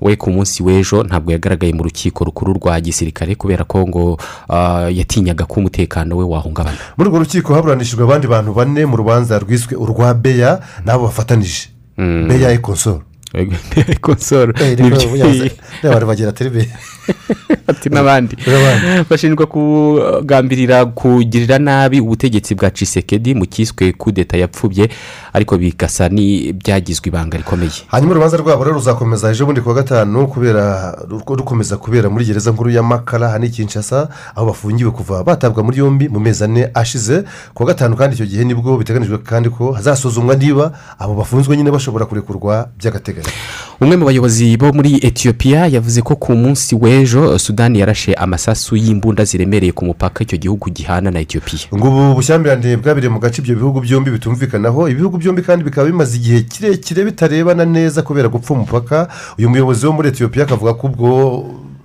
we 0.00 0.16
ku 0.16 0.30
munsi 0.30 0.62
w'ejo 0.62 1.04
ntabwo 1.04 1.32
yagaragaye 1.32 1.72
mu 1.72 1.82
rukiko 1.82 2.24
rukuru 2.24 2.52
rwa 2.56 2.80
gisirikare 2.80 3.34
kubera 3.34 3.64
ko 3.64 3.84
ngo 3.88 4.18
ah, 4.48 4.88
yatinyaga 4.88 5.44
ko 5.44 5.60
umutekano 5.60 6.16
we 6.16 6.24
wahungabana. 6.24 6.78
Muri 6.96 7.08
urwo 7.10 7.18
rukiko 7.18 7.54
haburanishijwe 7.54 8.04
abandi 8.04 8.26
bantu 8.26 8.54
bane 8.54 8.86
mu 8.86 8.96
rubanza 8.96 9.38
rwiswe 9.38 9.76
urwa 9.76 10.14
beya 10.14 10.60
n'abo 10.84 11.04
bafatanije. 11.06 11.69
Beya 12.28 12.50
ekonsoro 12.52 13.02
konsoro 14.00 14.52
abantu 15.84 16.06
bagira 16.06 16.32
teri 16.32 16.50
beya 16.50 16.66
ati 17.66 17.88
n'abandi 17.88 18.36
bashinjwa 19.10 19.46
kugambirira 19.46 20.86
kugirira 20.86 21.58
nabi 21.58 22.00
ubutegetsi 22.00 22.54
bwa 22.54 22.70
cisekedi 22.70 23.34
mu 23.34 23.46
cyiswe 23.46 23.92
kudeta 23.92 24.36
yapfubye 24.36 24.90
ariko 25.32 25.58
bigasa 25.58 26.08
n'ibyagizwe 26.08 27.08
ibanga 27.08 27.36
rikomeye 27.38 27.86
hanyuma 27.86 28.12
urubanza 28.12 28.36
rwabo 28.36 28.64
rero 28.64 28.74
ruzakomeza 28.76 29.30
ejo 29.30 29.46
bundi 29.46 29.60
kuwa 29.60 29.74
gatanu 29.74 30.26
kubera 30.26 30.94
ru- 31.08 31.36
rukomeza 31.36 31.76
kubera 31.76 32.10
muri 32.10 32.24
gereza 32.24 32.50
nkuru 32.50 32.70
ya 32.70 32.82
makara 32.82 33.28
hano 33.28 33.44
i 33.46 33.50
kinshasa 33.50 34.08
aho 34.34 34.46
bafungiwe 34.46 34.90
kuva 34.90 35.24
batabwa 35.24 35.62
muri 35.64 35.78
yombi 35.78 36.08
mu 36.08 36.20
mezi 36.20 36.44
ane 36.44 36.70
ashize 36.74 37.24
kuwa 37.54 37.66
gatanu 37.68 37.96
kandi 37.96 38.14
icyo 38.16 38.26
gihe 38.26 38.44
ni 38.44 38.54
bwo 38.54 38.76
biteganyijwe 38.78 39.18
kandi 39.18 39.48
ko 39.50 39.72
hazasuzumwa 39.72 40.34
niba 40.36 40.72
abo 40.98 41.14
bafunzwe 41.14 41.56
nyine 41.56 41.70
bashobora 41.70 42.06
kurekurwa 42.06 42.68
by'agateganyo 42.78 43.19
umwe 43.80 43.96
mu 43.96 44.04
bayobozi 44.04 44.56
bo 44.56 44.72
muri 44.72 45.00
etiyopiya 45.02 45.66
yavuze 45.66 46.02
ko 46.02 46.16
ku 46.16 46.32
munsi 46.36 46.74
w'ejo 46.76 47.38
sudani 47.38 47.78
yarashe 47.80 48.12
amasasu 48.14 48.76
y'imbunda 48.76 49.24
ziremereye 49.24 49.72
ku 49.72 49.84
mupaka 49.84 50.20
icyo 50.24 50.36
gihugu 50.38 50.70
gihana 50.70 51.10
na 51.10 51.20
etiyopiya 51.20 51.72
ngo 51.74 51.88
ubu 51.88 52.14
bushyamirane 52.14 52.76
bwabereye 52.76 53.08
mu 53.12 53.18
gace 53.20 53.40
ibyo 53.42 53.54
bihugu 53.56 53.80
byombi 53.80 54.10
bitumvikanaho. 54.10 54.88
Ibihugu 54.88 55.18
byombi 55.18 55.42
kandi 55.42 55.64
bikaba 55.64 55.86
bimaze 55.86 56.16
igihe 56.16 56.40
kirekire 56.42 57.04
bitarebana 57.04 57.64
neza 57.64 58.02
kubera 58.02 58.28
gupfa 58.28 58.54
umupaka. 58.54 59.08
Uyu 59.38 59.50
muyobozi 59.50 59.86
wo 59.86 59.92
muri 59.92 60.08
etiyopiya 60.08 60.44
akavuga 60.44 60.74
ko 60.74 60.86
ubwo 60.86 61.08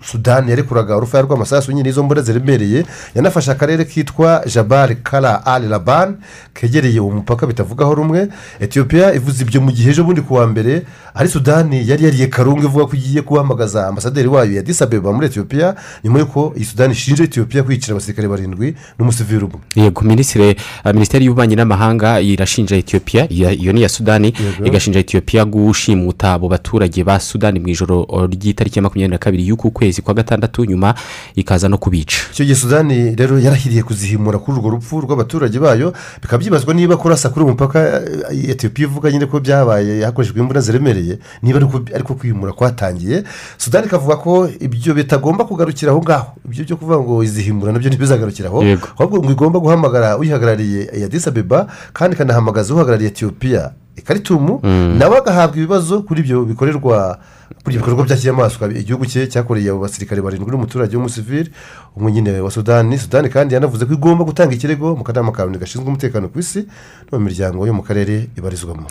sudani 0.01 0.49
yarekuraga 0.49 0.97
urufaya 0.97 1.23
rw'amasasu 1.23 1.71
nyine 1.71 1.89
izo 1.89 2.03
mbura 2.03 2.21
ziremereye 2.21 2.85
yanafashe 3.15 3.51
akarere 3.51 3.85
kitwa 3.85 4.43
jabari 4.53 4.95
kara 4.95 5.45
ali 5.45 5.67
laban 5.67 6.15
kegereye 6.53 6.99
uwo 6.99 7.11
mupaka 7.11 7.47
bitavugaho 7.47 7.95
rumwe. 7.95 8.27
Etiyopiya 8.59 9.13
ivuze 9.13 9.43
ibyo 9.43 9.61
mu 9.61 9.71
gihe 9.71 9.89
ejo 9.91 10.03
bundi 10.03 10.21
ku 10.21 10.33
wa 10.33 10.47
mbere 10.47 10.81
ari 11.13 11.29
sudani 11.29 11.89
yari 11.89 12.03
yariye 12.05 12.27
karungu 12.27 12.63
ivuga 12.63 12.85
ko 12.85 12.95
igiye 12.95 13.21
guhamagaza 13.21 13.87
ambasaderi 13.87 14.27
wayo 14.27 14.53
ya 14.55 14.61
disabeba 14.63 15.13
muri 15.13 15.27
etiyopiya 15.27 15.75
nyuma 16.03 16.19
y'uko 16.19 16.53
iyi 16.55 16.65
sudani 16.65 16.93
ishinja 16.93 17.23
etiyopiya 17.23 17.63
kwicira 17.63 17.91
abasirikare 17.95 18.27
barindwi 18.27 18.75
n'umusivili 18.99 19.43
umwe 19.45 19.59
yego 19.75 20.01
minisitiri 20.01 20.55
uh, 20.85 20.91
minisiteri 20.91 21.25
y'ububanyi 21.25 21.55
n'amahanga 21.55 22.19
irashinja 22.21 22.75
etiyopiya 22.75 23.27
iya- 23.31 23.51
iyo 23.53 23.73
ni 23.73 23.79
iya 23.79 23.89
sudani 23.89 24.33
igashinja 24.63 24.99
etiyopiya 24.99 25.45
gushimuta 25.45 26.33
abo 26.33 26.47
baturage 26.49 27.03
ba 27.03 27.19
sudani 27.19 27.59
mu 27.59 27.67
ijoro 27.67 28.03
uh, 28.03 28.23
ry'itariki 28.25 28.79
ya 28.79 28.83
makumyabiri 28.83 29.11
na 29.11 29.17
kabiri 29.17 29.47
y'uku 29.47 29.71
kwezi 29.85 30.01
kwa 30.01 30.13
gatandatu 30.13 30.65
nyuma 30.65 30.93
ikaza 31.35 31.69
no 31.69 31.77
kubica. 31.77 32.17
Icyo 32.33 32.45
gihe 32.45 32.55
sudani 32.55 33.15
rero 33.15 33.39
yarahiriye 33.39 33.83
kuzihimura 33.83 34.39
kuri 34.39 34.57
urwo 34.57 34.69
rupfu 34.69 35.01
rw'abaturage 35.01 35.59
bayo 35.59 35.93
bikaba 36.21 36.37
byibazwa 36.41 36.73
niba 36.73 36.97
kurasa 36.97 37.29
kuri 37.29 37.45
uwo 37.45 37.51
mupaka 37.53 38.01
eh, 38.33 38.49
etiyopiya 38.49 38.87
ivuga 38.87 39.11
nyine 39.11 39.25
ko 39.25 39.39
byabaye 39.39 40.03
hakoreshejwe 40.05 40.41
imbunda 40.41 40.61
ziremereye 40.61 41.19
niba 41.43 41.59
ariko 41.95 42.13
kwihimura 42.15 42.53
kwatangiye. 42.53 43.23
Sudani 43.57 43.85
ikavuga 43.87 44.15
ko 44.15 44.49
ibyo 44.59 44.93
bitagomba 44.93 45.45
kugarukira 45.45 45.91
aho 45.91 46.01
ngaho. 46.01 46.33
Ibyo 46.49 46.63
byo 46.65 46.75
kuvuga 46.77 46.97
ngo 46.99 47.23
izihimura 47.23 47.71
na 47.71 47.79
byo 47.79 47.89
ntibizagarukiraho 47.89 48.63
ahubwo 48.97 49.21
ngo 49.21 49.31
igomba 49.31 49.59
guhamagara 49.59 50.17
uyihagarariye 50.17 50.89
ya 51.01 51.07
disabeba 51.07 51.67
kandi 51.93 52.15
ikanahamagaza 52.15 52.73
uhagarariye 52.73 53.09
etiyopiya 53.09 53.71
ikaritumu 53.95 54.59
Mm. 54.63 54.97
nawe 54.99 55.17
agahabwa 55.17 55.57
ibibazo 55.57 56.01
kuri 56.01 56.19
ibyo 56.21 56.43
bikorerwa 56.45 57.19
kuri 57.65 57.75
ibyo 57.75 57.85
bikorwa 57.85 58.05
bya 58.05 58.17
kinyamaswa 58.17 58.69
igihugu 58.69 59.05
cye 59.09 59.25
cyakoreye 59.27 59.69
abo 59.73 59.79
basirikare 59.81 60.21
barindwi 60.21 60.51
n'umuturage 60.53 60.93
w'umusivili 60.95 61.49
umwe 61.97 62.11
nyine 62.11 62.39
wa 62.39 62.51
sudani. 62.51 62.93
Sudani 62.97 63.29
kandi 63.33 63.53
yanavuze 63.57 63.85
ko 63.89 63.93
igomba 63.97 64.21
gutanga 64.23 64.53
ikirego 64.53 64.93
mu 64.95 65.03
kanama 65.03 65.31
ka 65.33 65.45
loni 65.45 65.57
gashinzwe 65.57 65.87
umutekano 65.89 66.29
ku 66.29 66.37
isi 66.39 66.69
no 67.09 67.17
mu 67.17 67.25
miryango 67.25 67.65
yo 67.65 67.73
mu 67.73 67.81
karere 67.81 68.29
ibarizwamo. 68.37 68.85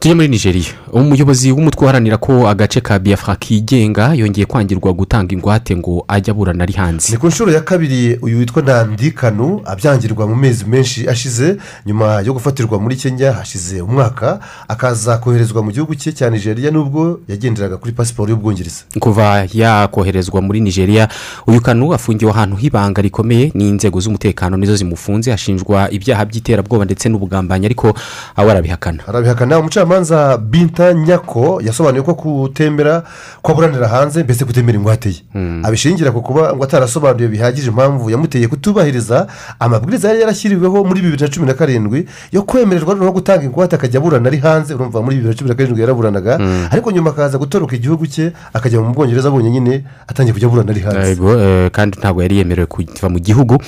Tujye 0.00 0.14
muri 0.14 0.28
nigeria. 0.28 0.64
Umuyobozi 0.92 1.52
w'umutwe 1.52 1.84
uharanira 1.84 2.16
ko 2.16 2.48
agace 2.48 2.80
ka 2.80 2.98
biafra 2.98 3.36
kigenga 3.36 4.14
yongeye 4.14 4.46
kwangirwa 4.46 4.92
gutanga 4.92 5.34
ingwate 5.34 5.76
ngo 5.76 6.04
ajye 6.08 6.30
aburana 6.30 6.62
ari 6.64 6.72
hanze. 6.72 7.12
Ni 7.12 7.18
ku 7.18 7.26
nshuro 7.26 7.52
ya 7.52 7.60
kabiri 7.60 8.18
uyu 8.22 8.38
witwa 8.38 8.62
nandi 8.62 9.10
kanu 9.10 9.60
abyangirwa 9.64 10.26
mu 10.26 10.36
mezi 10.36 10.64
menshi 10.64 11.08
ashize. 11.08 11.56
Nyuma 11.86 12.20
yo 12.20 12.32
gufatirwa 12.32 12.78
muri 12.80 12.96
kenya 12.96 13.32
hashize 13.32 13.80
umwaka 13.82 14.40
akaza 14.68 15.18
koherezwa 15.18 15.62
mu 15.62 15.70
gihugu 15.72 15.94
cye 15.94 16.12
cya 16.12 16.30
nigeria 16.30 16.70
nubwo 16.70 17.20
yagenderaga 17.28 17.76
kuri 17.76 17.92
pasiporo 17.92 18.30
y'ubwongereza. 18.30 18.82
Kuva 19.00 19.46
yakoherezwa 19.54 20.42
muri 20.42 20.60
nigeria 20.60 21.08
uyu 21.46 21.60
kanu 21.60 21.94
afungiwe 21.94 22.30
ahantu 22.30 22.56
h'ibanga 22.56 23.02
rikomeye. 23.02 23.50
N'inzego 23.54 24.00
z'umutekano 24.00 24.56
nizo 24.56 24.76
zimufunze. 24.76 25.32
Ashinjwa 25.32 25.90
ibyaha 25.90 26.24
by'iterabwoba 26.24 26.84
ndetse 26.84 27.08
n'ubugambanyi 27.08 27.66
ariko 27.66 27.94
awe 28.36 28.50
arabihakana 28.50 29.02
arabihakana 29.08 29.58
umucamanza 29.58 29.87
binta 30.38 30.92
nyako 30.94 31.60
yasobanuye 31.64 32.02
ko 32.02 32.14
kutemera 32.14 33.02
ko 33.42 33.52
aburanira 33.52 33.88
hanze 33.88 34.22
mbese 34.22 34.44
kutemera 34.44 34.78
ingwate 34.78 35.08
ye. 35.08 35.16
Abishingira 35.62 36.10
ku 36.12 36.22
kuba 36.22 36.52
ngo 36.56 36.64
atarasobanuye 36.64 37.28
bihagije 37.28 37.68
impamvu 37.68 38.10
yamuteye 38.10 38.48
kutubahiriza 38.48 39.26
amabwiriza 39.60 40.08
yari 40.08 40.20
yarashyiriweho 40.20 40.84
muri 40.84 41.00
bibiri 41.00 41.22
na 41.22 41.28
cumi 41.28 41.46
na 41.46 41.54
karindwi 41.54 42.06
yo 42.32 42.42
kwemererwa 42.42 42.94
no 42.94 43.12
gutanga 43.12 43.44
ingwate 43.44 43.76
akajya 43.76 44.00
aburana 44.00 44.28
ari 44.28 44.38
hanze 44.38 44.74
urumva 44.74 45.02
muri 45.02 45.16
bibiri 45.16 45.32
na 45.34 45.38
cumi 45.38 45.48
na 45.50 45.54
karindwi 45.56 45.80
yaraburanaga 45.80 46.38
ariko 46.70 46.90
nyuma 46.90 47.10
akaza 47.10 47.38
gutoroka 47.38 47.76
igihugu 47.76 48.06
cye 48.06 48.32
akajya 48.52 48.80
mu 48.80 48.92
bwongereza 48.94 49.28
abonye 49.28 49.50
nyine 49.50 49.84
atangiye 50.08 50.32
kujya 50.34 50.48
aburana 50.48 50.70
ari 50.70 50.80
hanze. 50.80 51.16
Eh, 51.38 51.70
kandi 51.70 51.98
ntabwo 51.98 52.22
yari 52.22 52.36
yemerewe 52.38 52.66
kuva 52.66 53.08
mu 53.08 53.18
gihugu. 53.18 53.58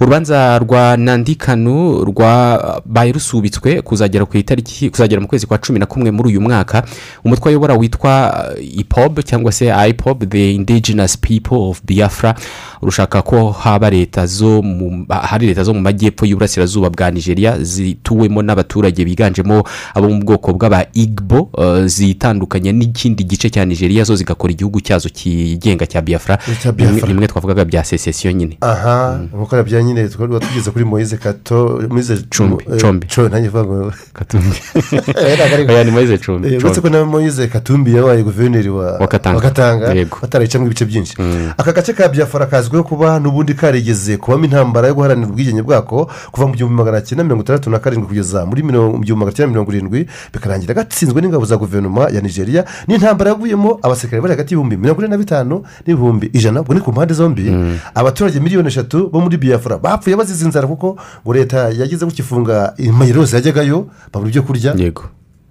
Urubanza 0.00 0.58
rwa 0.58 0.96
nandikanu 0.96 2.04
rwabaye 2.04 3.12
rusubitswe 3.12 3.82
kuzagera 3.82 4.24
ku 4.24 4.36
itariki 4.36 4.90
kuzagera 4.90 5.20
mu 5.20 5.28
kwezi 5.28 5.46
kwa 5.46 5.58
cumi 5.66 5.78
na 5.78 5.86
kumwe 5.86 6.10
muri 6.10 6.28
uyu 6.28 6.40
mwaka. 6.40 6.82
Umutwe 7.24 7.48
ayobora 7.50 7.74
witwa 7.74 8.44
eh, 8.58 8.78
ipob 8.78 9.20
cyangwa 9.24 9.52
se 9.52 9.72
ipob 9.88 10.28
the 10.28 10.52
indigenous 10.54 11.18
people 11.18 11.56
of 11.70 11.80
biafra. 11.84 12.34
Rushaka 12.82 13.22
ko 13.22 13.50
haba 13.50 13.90
leta 13.90 14.26
zo 14.26 14.62
mu 14.62 15.06
hari 15.08 15.46
leta 15.46 15.64
zo 15.64 15.74
mu 15.74 15.80
majyepfo 15.80 16.26
y'uburasirazuba 16.26 16.90
bwa 16.90 17.10
nigeria 17.10 17.58
zituwemo 17.58 18.42
n'abaturage 18.42 19.04
biganjemo 19.04 19.64
abo 19.94 20.08
mu 20.08 20.20
bwoko 20.24 20.52
bw'aba 20.52 20.86
igbo 20.92 21.48
eh, 21.58 21.86
zitandukanye 21.86 22.72
n'ikindi 22.72 23.24
gice 23.24 23.50
cya 23.50 23.64
nigeria 23.64 24.04
zo 24.04 24.16
zigakora 24.16 24.52
igihugu 24.52 24.80
cyazo 24.80 25.08
kigenga 25.08 25.86
cya 25.86 26.02
biafra. 26.02 26.38
Bimwe- 26.76 27.26
twavugaga 27.26 27.64
bya 27.64 27.84
secession 27.84 28.34
nyine. 28.34 28.56
Aha 28.60 29.20
nk'uko 29.34 29.62
bya 29.62 29.82
nyine 29.82 30.08
twari 30.08 30.40
tugeze 30.40 30.70
kuri 30.70 30.84
moyize 30.84 31.16
kato 31.16 31.80
moyize 31.88 32.16
Cumbi, 32.36 32.64
eh, 32.72 32.80
Combi. 32.80 33.06
Co- 33.06 33.28
nanjye 33.28 33.48
mvuga 33.48 33.64
ngo 33.64 33.92
katumbi. 34.12 34.56
Oya, 35.62 35.84
ni 35.84 35.90
Moise 35.90 36.18
Combi, 36.18 36.48
Eh, 36.54 36.58
uretse 36.64 36.80
ko 36.80 36.88
na 36.88 37.04
moyize 37.04 37.46
katumbi 37.48 37.94
yabaye 37.94 38.22
guverineri 38.22 38.68
wa 38.68 38.98
Katanga. 39.40 39.86
Batarayicamo 40.22 40.66
ibice 40.66 40.84
byinshi. 40.84 41.14
Aka 41.58 41.72
gace 41.72 41.92
ka 41.92 42.08
byafara 42.08 42.46
kazwiho 42.46 42.84
kuba 42.84 43.20
n'ubundi 43.20 43.54
karigeze 43.54 44.16
kubamo 44.16 44.44
intambara 44.44 44.88
yo 44.88 44.94
guharanira 44.94 45.28
ubwigenge 45.28 45.62
bwako 45.62 46.10
kuva 46.32 46.46
mu 46.46 46.54
gihumbi 46.54 46.74
magana 46.76 47.00
cyenda 47.00 47.24
mirongo 47.24 47.42
itandatu 47.42 47.70
na 47.70 47.78
karindwi 47.78 48.08
kugeza 48.08 48.46
muri 48.46 48.62
mu 48.62 49.00
gihumbi 49.04 49.14
magana 49.24 49.36
cyenda 49.36 49.50
mirongo 49.52 49.70
irindwi 49.72 50.06
bikarangira 50.32 50.74
gatsinzwe 50.74 51.20
n'ingabo 51.22 51.44
za 51.44 51.56
guverinoma 51.56 52.08
ya 52.10 52.20
nigeria 52.20 52.64
n'intambara 52.88 53.30
yaguyemo 53.30 53.78
abasirikare 53.82 54.20
bari 54.22 54.32
hagati 54.34 54.54
y'ibihumbi 54.54 54.76
mirongo 54.76 55.00
ine 55.02 55.08
na 55.10 55.18
bitanu 55.18 55.62
n'ibihumbi 55.86 56.26
ijana 56.32 56.60
ubwo 56.60 56.74
ni 56.74 56.80
ku 56.80 56.92
mpande 56.92 57.14
zombi. 57.14 57.46
Abaturage 57.94 58.40
miliyoni 58.40 58.68
eshatu 58.68 59.08
bo 59.10 59.20
muri 59.20 59.36
biyafura 59.36 59.78
bapfuye 59.78 60.16
bazize 60.16 60.44
inzara 60.44 60.66
kuko 60.66 60.96
ngo 61.24 61.32
leta 61.34 61.70
yagize 61.70 62.04
gukifunga 62.06 62.74
imayiro 62.78 63.20
yose 63.20 63.36
yajyagayo 63.36 63.86
babura 64.12 64.30
ibyo 64.30 64.42
kurya. 64.42 64.74
Yego. 64.76 65.02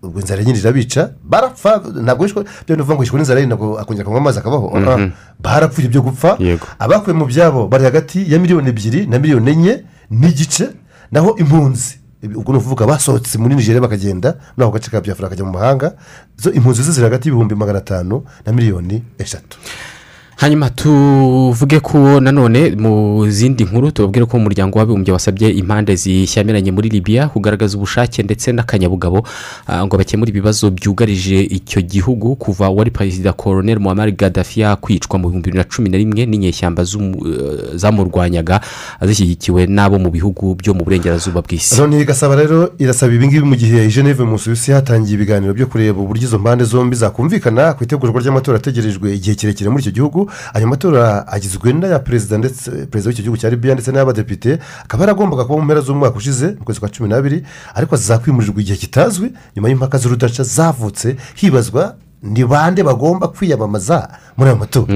Ubwo 0.04 0.20
inzara 0.20 0.43
nyine 0.43 0.60
irabica 0.60 1.10
barapfa 1.24 1.82
ntabwo 2.04 2.26
byo 2.28 2.43
ukuvuga 2.76 2.95
ngo 2.95 3.04
yishwe 3.04 3.18
n'inzara 3.18 3.39
yindi 3.39 3.56
ntabwo 3.56 3.80
akongera 3.80 4.06
kunywa 4.06 4.20
amazi 4.22 4.39
akabaho. 4.39 4.68
Mhm. 4.76 5.10
Barapfuye 5.39 5.88
ibyo 5.88 6.01
gupfa. 6.01 6.36
Yego. 6.39 6.68
abakuwe 6.80 7.14
mu 7.16 7.26
byabo 7.26 7.68
bari 7.68 7.84
hagati 7.84 8.20
ya 8.32 8.39
miliyoni 8.39 8.70
ebyiri 8.70 9.08
na 9.08 9.20
miliyoni 9.20 9.51
enye 9.51 9.74
n'igice 10.12 10.66
naho 11.12 11.36
impunzi. 11.39 11.99
Ubwo 12.24 12.51
ni 12.54 12.58
ukuvuga 12.60 12.86
basohotse 12.88 13.38
muri 13.38 13.56
nigeria 13.56 13.82
bakagenda 13.82 14.30
muri 14.56 14.64
ako 14.68 14.72
gace 14.72 14.89
ka 14.91 15.01
byafura 15.01 15.28
bakajya 15.28 15.45
mu 15.45 15.51
mahanga. 15.51 15.88
Zo 16.38 16.51
impunzi 16.51 16.84
zo 16.84 16.91
ziri 16.91 17.04
hagati 17.08 17.28
y'ibihumbi 17.28 17.56
magana 17.56 17.80
atanu 17.80 18.24
na 18.45 18.51
miliyoni 18.51 19.04
eshatu. 19.20 19.58
Hanyuma 20.36 20.70
tuvuge 20.70 21.80
ko 21.80 22.20
nanone 22.20 22.76
mu 22.76 23.26
zindi 23.30 23.64
nkuru 23.64 23.92
tubabwire 23.92 24.26
ko 24.26 24.38
umuryango 24.38 24.80
w'abibumbye 24.80 25.14
wasabye 25.14 25.50
impande 25.52 25.96
zishyamiranye 25.96 26.72
muri 26.72 26.90
libya 26.90 27.28
kugaragaza 27.30 27.78
ubushake 27.78 28.24
ndetse 28.24 28.52
n'akanyabugabo 28.52 29.24
ah, 29.68 29.86
ngo 29.86 29.98
bakemure 29.98 30.30
ibibazo 30.30 30.72
byugarije 30.72 31.42
icyo 31.42 31.82
gihugu 31.82 32.36
kuva 32.36 32.70
wari 32.70 32.92
perezida 32.92 33.34
koroneri 33.34 33.80
muhammad 33.80 34.16
gaddafi 34.18 34.62
yakwicwa 34.62 35.20
mu 35.20 35.28
bihumbi 35.30 35.50
bibiri 35.52 35.58
na 35.58 35.70
cumi 35.70 35.90
na 35.90 35.98
rimwe 35.98 36.26
n'inyeshyamba 36.26 36.84
eh, 36.84 37.76
zamurwanyaga 37.76 38.62
zishyigikiwe 39.02 39.68
n'abo 39.68 40.00
mu 40.00 40.10
bihugu 40.12 40.56
byo 40.56 40.74
mu 40.74 40.84
burengerazuba 40.84 41.42
bw'isi. 41.42 41.78
Loni 41.80 42.02
igasaba 42.02 42.36
rero 42.36 42.74
irasaba 42.78 43.14
ibingibi 43.14 43.46
mu 43.46 43.56
gihe 43.56 43.88
geneve 43.88 44.24
mu 44.24 44.40
suwisi 44.40 44.72
hatangiye 44.72 45.16
ibiganiro 45.16 45.54
byo 45.54 45.68
kureba 45.68 46.02
uburyo 46.02 46.24
izo 46.28 46.40
mpande 46.40 46.64
zombi 46.64 46.96
zakumvikana 46.96 47.74
ku 47.74 47.84
itegurwa 47.84 48.22
ry'amatora 48.22 48.58
ategerejwe 48.58 49.16
igihe 49.16 49.36
kirekire 49.36 49.70
muri 49.70 49.82
icyo 49.84 49.92
gihugu. 49.92 50.22
Ayo 50.53 50.67
matora 50.67 51.28
agizwe 51.28 51.74
n'aya 51.74 51.99
perezida 51.99 52.38
ndetse 52.38 52.71
perezida 52.91 53.09
w'icyo 53.09 53.24
gihugu 53.24 53.38
cya 53.41 53.49
libiya 53.49 53.74
ndetse 53.74 53.91
n'ay'abadepite 53.91 54.59
akaba 54.84 55.03
yaragombaga 55.03 55.43
kuba 55.45 55.59
mu 55.59 55.65
mpera 55.65 55.82
z'umwaka 55.82 56.17
ushize 56.17 56.47
mu 56.59 56.63
kwezi 56.65 56.80
kwa 56.80 56.89
cumi 56.89 57.09
n'abiri 57.09 57.43
ariko 57.76 57.95
zizakwimurirwa 57.95 58.61
igihe 58.61 58.78
kitazwi 58.78 59.34
nyuma 59.55 59.69
y'impaka 59.69 59.97
z'urudaca 59.97 60.43
zavutse 60.43 61.15
hibazwa 61.36 61.95
ni 62.24 62.45
bande 62.45 62.84
bagomba 62.84 63.28
kwiyamamaza 63.28 64.07
muri 64.38 64.49
ayo 64.49 64.59
matora? 64.59 64.88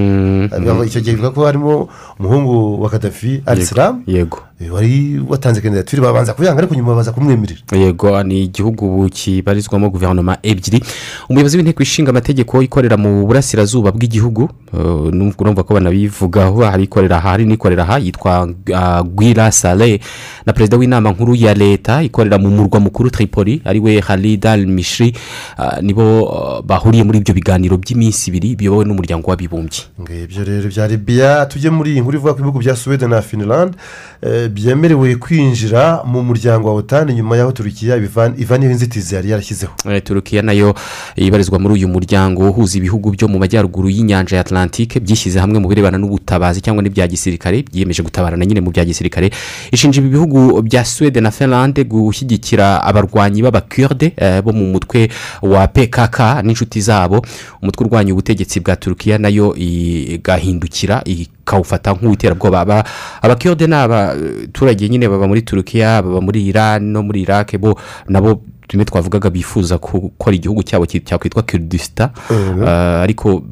Icyo 0.87 1.01
gihe 1.01 1.15
bivuga 1.15 1.31
ko 1.35 1.45
harimo 1.45 1.89
umuhungu 2.19 2.81
wa 2.81 2.89
kadafi 2.89 3.43
arisiramu 3.45 4.03
yego. 4.07 4.39
Wari 4.71 5.21
watanze 5.29 5.61
kandidatire 5.61 6.01
babanza 6.01 6.33
kuyanga 6.33 6.57
ariko 6.59 6.75
nyuma 6.75 6.95
baza 6.95 7.11
kumwemerera 7.11 7.59
yego 7.71 8.23
ni 8.23 8.43
igihugu 8.43 9.09
kibarizwamo 9.09 9.89
guverinoma 9.89 10.37
ebyiri. 10.43 10.81
Umuyobozi 11.29 11.57
w'inteko 11.57 11.83
ishinga 11.83 12.09
amategeko 12.09 12.61
ikorera 12.61 12.97
mu 12.97 13.25
burasirazuba 13.27 13.91
bw'igihugu 13.91 14.49
eh, 14.73 15.31
urumva 15.39 15.63
ko 15.63 15.73
banabivugaho 15.73 16.65
hari 16.65 16.83
ikorera 16.83 17.17
aha 17.17 17.29
hari 17.29 17.45
n'ikorera 17.45 17.83
aha 17.83 17.97
yitwa 17.99 18.49
ah, 18.73 19.03
gwira 19.03 19.51
sale 19.51 19.99
na 20.45 20.53
perezida 20.53 20.77
w'inama 20.77 21.11
nkuru 21.11 21.35
ya 21.35 21.53
leta 21.53 22.03
ikorera 22.03 22.37
mu 22.37 22.49
murwa 22.49 22.79
mukuru 22.79 23.09
tripoli 23.09 23.61
ari 23.65 23.79
we 23.79 23.99
halid 23.99 24.45
al 24.47 24.65
mishri 24.65 25.13
ah, 25.57 25.81
nibo 25.81 26.01
ah, 26.33 26.61
bahuriye 26.61 27.03
muri 27.03 27.19
ibyo 27.19 27.33
biganiro 27.33 27.77
by'iminsi 27.77 28.29
ibiri 28.33 28.55
biyobowe 28.55 28.85
n'umuryango 28.85 29.29
w'abibumbye. 29.29 29.85
Ngibyo 30.01 30.43
rero 30.43 30.69
bya 30.69 30.87
libiya 30.87 31.45
tujye 31.45 31.69
muri 31.69 31.91
iyi 31.93 32.01
nkuru 32.01 32.17
ivuga 32.17 32.33
ko 32.33 32.39
ibihugu 32.39 32.59
bya 32.59 32.75
suwede 32.75 33.07
na 33.07 33.21
finland 33.21 33.75
eh, 34.21 34.46
eh, 34.46 34.46
byemerewe 34.49 35.15
kwinjira 35.15 36.03
mu 36.05 36.23
muryango 36.23 36.67
wa 36.67 36.73
otani 36.73 37.13
nyuma 37.13 37.37
y'aho 37.37 37.51
turukiya 37.51 37.97
ibivan- 37.97 38.33
ivaniyeho 38.41 38.71
inzitizi 38.73 39.15
yari 39.15 39.29
yarashyizeho. 39.29 39.73
Eh, 39.91 40.03
turukiya 40.03 40.41
na 40.41 40.51
yo 40.53 40.75
ibarizwa 41.15 41.59
muri 41.59 41.73
uyu 41.73 41.87
muryango 41.87 42.49
uhuza 42.49 42.77
ibihugu 42.77 43.11
byo 43.11 43.27
mu 43.27 43.39
majyaruguru 43.39 43.89
y'inyanja 43.89 44.35
ya 44.35 44.41
atlantique 44.41 44.99
byishyize 44.99 45.39
hamwe 45.39 45.59
mu 45.59 45.67
birebana 45.67 45.97
n'ubutabazi 45.97 46.61
cyangwa 46.61 46.83
n'ibya 46.83 47.07
gisirikare 47.07 47.63
byiyemeje 47.63 48.03
gutabarana 48.03 48.45
nyine 48.45 48.61
mu 48.61 48.71
bya 48.71 48.85
gisirikare. 48.85 49.31
Ishinja 49.71 49.99
ibi 50.01 50.09
bihugu 50.09 50.61
bya 50.61 50.85
suwede 50.85 51.21
na 51.21 51.31
finlande 51.31 51.83
gushyigikira 51.83 52.83
abarwanyi 52.83 53.41
b'abakurde 53.41 54.13
eh, 54.17 54.41
bo 54.43 54.51
mu 54.53 54.65
mutwe 54.71 55.09
wa 55.41 55.67
pkk 55.67 56.43
n'inshuti 56.43 56.81
zabo. 56.81 57.21
Umutwe 57.61 57.85
urwanya 57.85 58.13
ubutegetsi 58.13 58.59
bwa 58.59 58.75
turukiya 58.75 59.17
na 59.17 59.29
yo 59.29 59.55
igahindukira 59.55 61.01
ikawufata 61.47 61.95
nk'uw'iterabwoba 61.95 62.59
Aba- 62.59 62.83
abakurde 63.23 63.67
ni 63.67 63.75
abaturage 63.75 64.89
nyine 64.89 65.07
baba 65.07 65.27
muri 65.27 65.41
turukiya 65.47 66.03
baba 66.03 66.19
muri 66.21 66.43
iran 66.51 66.83
no 66.91 66.99
muri 67.07 67.23
iraq 67.23 67.55
bo 67.57 67.79
nabo 68.11 68.43
rimwe 68.69 68.85
twavugaga 68.85 69.29
bifuza 69.29 69.77
gukora 69.77 70.35
igihugu 70.35 70.63
cyabo 70.63 70.85
cyakwitwa 70.85 71.43
kiridisita 71.43 72.11
Mhm. 72.29 72.63
ariko 73.03 73.43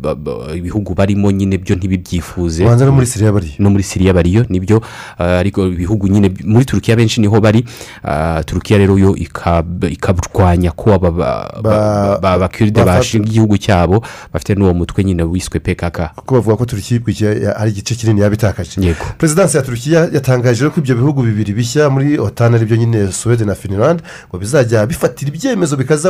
ibihugu 0.56 0.94
barimo 0.94 1.32
nyine 1.32 1.58
byo 1.58 1.76
ntibibyifuze. 1.76 2.64
Ubanza 2.66 2.86
no 2.86 2.92
muri 2.92 3.06
Syria 3.08 3.32
bariyo. 3.32 3.54
no 3.60 3.70
muri 3.70 3.84
siriya 3.84 4.14
bariyo 4.14 4.46
ni 4.50 4.60
byo. 4.60 4.82
Ah, 5.18 5.40
ariko 5.40 5.68
ibihugu 5.68 6.08
nyine 6.08 6.32
muri 6.44 6.66
turukiya 6.66 6.98
benshi 6.98 7.22
ni 7.22 7.28
ho 7.28 7.40
bari. 7.42 7.64
Ah, 8.04 8.44
turukiya 8.46 8.80
rero 8.80 8.98
yo 9.00 9.16
ikab- 9.16 9.88
ikabarwanya 9.92 10.72
ko 10.72 10.94
aba 10.94 11.12
ba- 11.12 11.52
ba- 11.64 12.20
ba- 12.20 12.32
abakiride 12.36 12.82
bafata- 12.84 12.98
bashinga 13.00 13.28
igihugu 13.28 13.58
cyabo. 13.58 14.04
Bafite 14.34 14.56
n'uwo 14.56 14.74
mutwe 14.74 15.04
nyine 15.04 15.24
wiswe 15.24 15.60
pkk 15.60 16.12
kuko 16.16 16.36
bavuga 16.36 16.56
ko 16.58 16.66
turukiya 16.66 17.56
hari 17.58 17.72
igice 17.72 17.96
kinini 17.96 18.22
yaba 18.22 18.36
itakaje 18.36 18.96
perezidansi 19.18 19.58
ya 19.58 19.64
turukiya 19.64 20.10
yatangaje 20.14 20.70
ko 20.70 20.80
ibyo 20.84 20.96
bihugu 20.96 21.24
bibiri 21.24 21.54
bishya 21.54 21.90
muri 21.90 22.20
otani 22.20 22.56
ari 22.56 22.66
byo 22.66 22.76
nyine 22.78 23.12
suwede 23.12 23.46
na 23.46 23.56
finland 23.56 24.02
ngo 24.30 24.38
bizajya 24.38 24.86
bifatira 25.06 25.30
ibyemezo 25.32 25.78
bikaza 25.78 26.10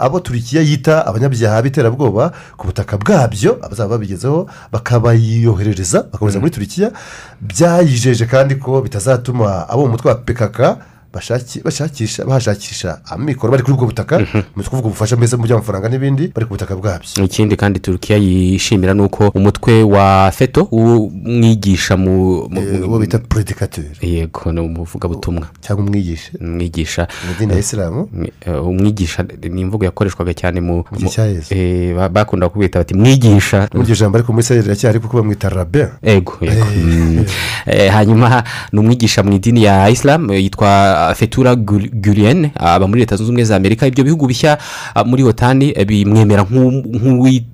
abo 0.00 0.20
turukiya 0.20 0.62
yita 0.62 1.06
abanyabyaha 1.06 1.62
b'iterabwoba 1.62 2.32
ku 2.56 2.66
butaka 2.66 2.96
bwabyo 2.98 3.58
abazaba 3.62 3.96
babigezeho 3.96 4.46
bakabayoherereza 4.72 6.02
bakabohereza 6.12 6.40
muri 6.40 6.50
turukiya. 6.52 6.92
Byayijeje 7.40 8.26
kandi 8.26 8.54
ko 8.60 8.80
bitazatuma 8.82 9.68
abo 9.68 9.86
mu 9.86 9.92
mutwe 9.96 10.08
wa 10.10 10.16
bashaki- 10.20 10.76
bashakisha 11.12 12.24
bahashakisha 12.24 13.00
amikoro 13.04 13.50
bari 13.50 13.62
kuri 13.62 13.74
ubwo 13.74 13.86
butaka 13.86 14.18
mu 14.56 14.62
kuvuga 14.64 14.88
ubufasha 14.88 15.16
mbese 15.16 15.36
mu 15.36 15.42
by'amafaranga 15.44 15.88
n'ibindi 15.88 16.28
bari 16.34 16.46
ku 16.46 16.54
butaka 16.54 16.76
bwabyo. 16.76 17.24
Ikindi 17.24 17.56
kandi 17.56 17.80
turukiya 17.80 18.18
yishimira 18.18 18.94
ni 18.94 19.02
uko 19.02 19.28
umutwe 19.34 19.82
wa 19.82 20.30
feto 20.30 20.62
umwigisha 20.70 21.96
mu 21.96 22.46
uwo 22.86 22.98
bita 22.98 23.18
puredikateri 23.18 23.88
yego 24.02 24.52
ni 24.52 24.60
umuvugabutumwa. 24.60 25.46
Cyangwa 25.60 25.84
umwigisha. 25.84 26.30
Umwigisha. 26.40 27.08
Mu 27.26 27.32
idini 27.36 27.52
ya 27.52 27.58
isilamu 27.58 28.08
Eh, 28.46 28.64
umwigisha 28.66 29.22
ni 29.50 29.60
imvugo 29.60 29.84
yakoreshwaga 29.84 30.34
cyane 30.34 30.60
mu 30.60 30.84
gihe 30.96 31.10
cya 31.10 31.24
Yesu. 31.26 31.54
eh, 31.54 31.94
ba- 31.96 32.08
bakunda 32.08 32.48
kubita 32.48 32.78
bati 32.78 32.94
mwigisha. 32.94 33.68
Iryo 33.74 33.94
jambo 33.94 34.18
ariko 34.18 34.32
muri 34.32 34.42
israel 34.44 34.62
riracyari 34.62 35.00
kuko 35.00 35.16
bamwita 35.16 35.48
rabe 35.48 35.88
ego 36.02 36.38
yego. 36.40 36.66
Mm. 36.76 37.24
Eh, 37.66 37.90
hanyuma 37.92 38.44
ni 38.72 38.78
umwigisha 38.80 39.22
mu 39.22 39.32
idini 39.32 39.64
ya 39.64 39.88
isilamu 39.90 40.32
eh, 40.32 40.42
yitwa 40.44 40.68
fetura 41.14 41.54
guriyene 41.56 42.52
aba 42.56 42.86
muri 42.88 43.00
leta 43.00 43.16
zunze 43.16 43.30
ubumwe 43.30 43.44
za 43.44 43.56
amerika 43.56 43.86
ibyo 43.86 44.04
bihugu 44.04 44.26
bishya 44.26 44.58
ah, 44.94 45.04
muri 45.04 45.22
otani 45.24 45.72
eh, 45.76 45.86
bimwemera 45.86 46.42
nk'u- 46.42 46.84
nk'uwi- 46.96 47.44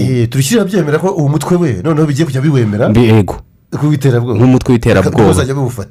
Eh, 0.00 0.28
turishyira 0.28 0.64
byemera 0.64 0.98
ko 0.98 1.08
uwo 1.10 1.28
mutwe 1.28 1.56
we 1.56 1.70
noneho 1.84 2.06
bigiye 2.06 2.26
kujya 2.26 2.40
biwemera? 2.40 2.92
Yego 2.96 3.36
nk'umutwe 3.78 4.72
w'iterabwoba 4.72 5.44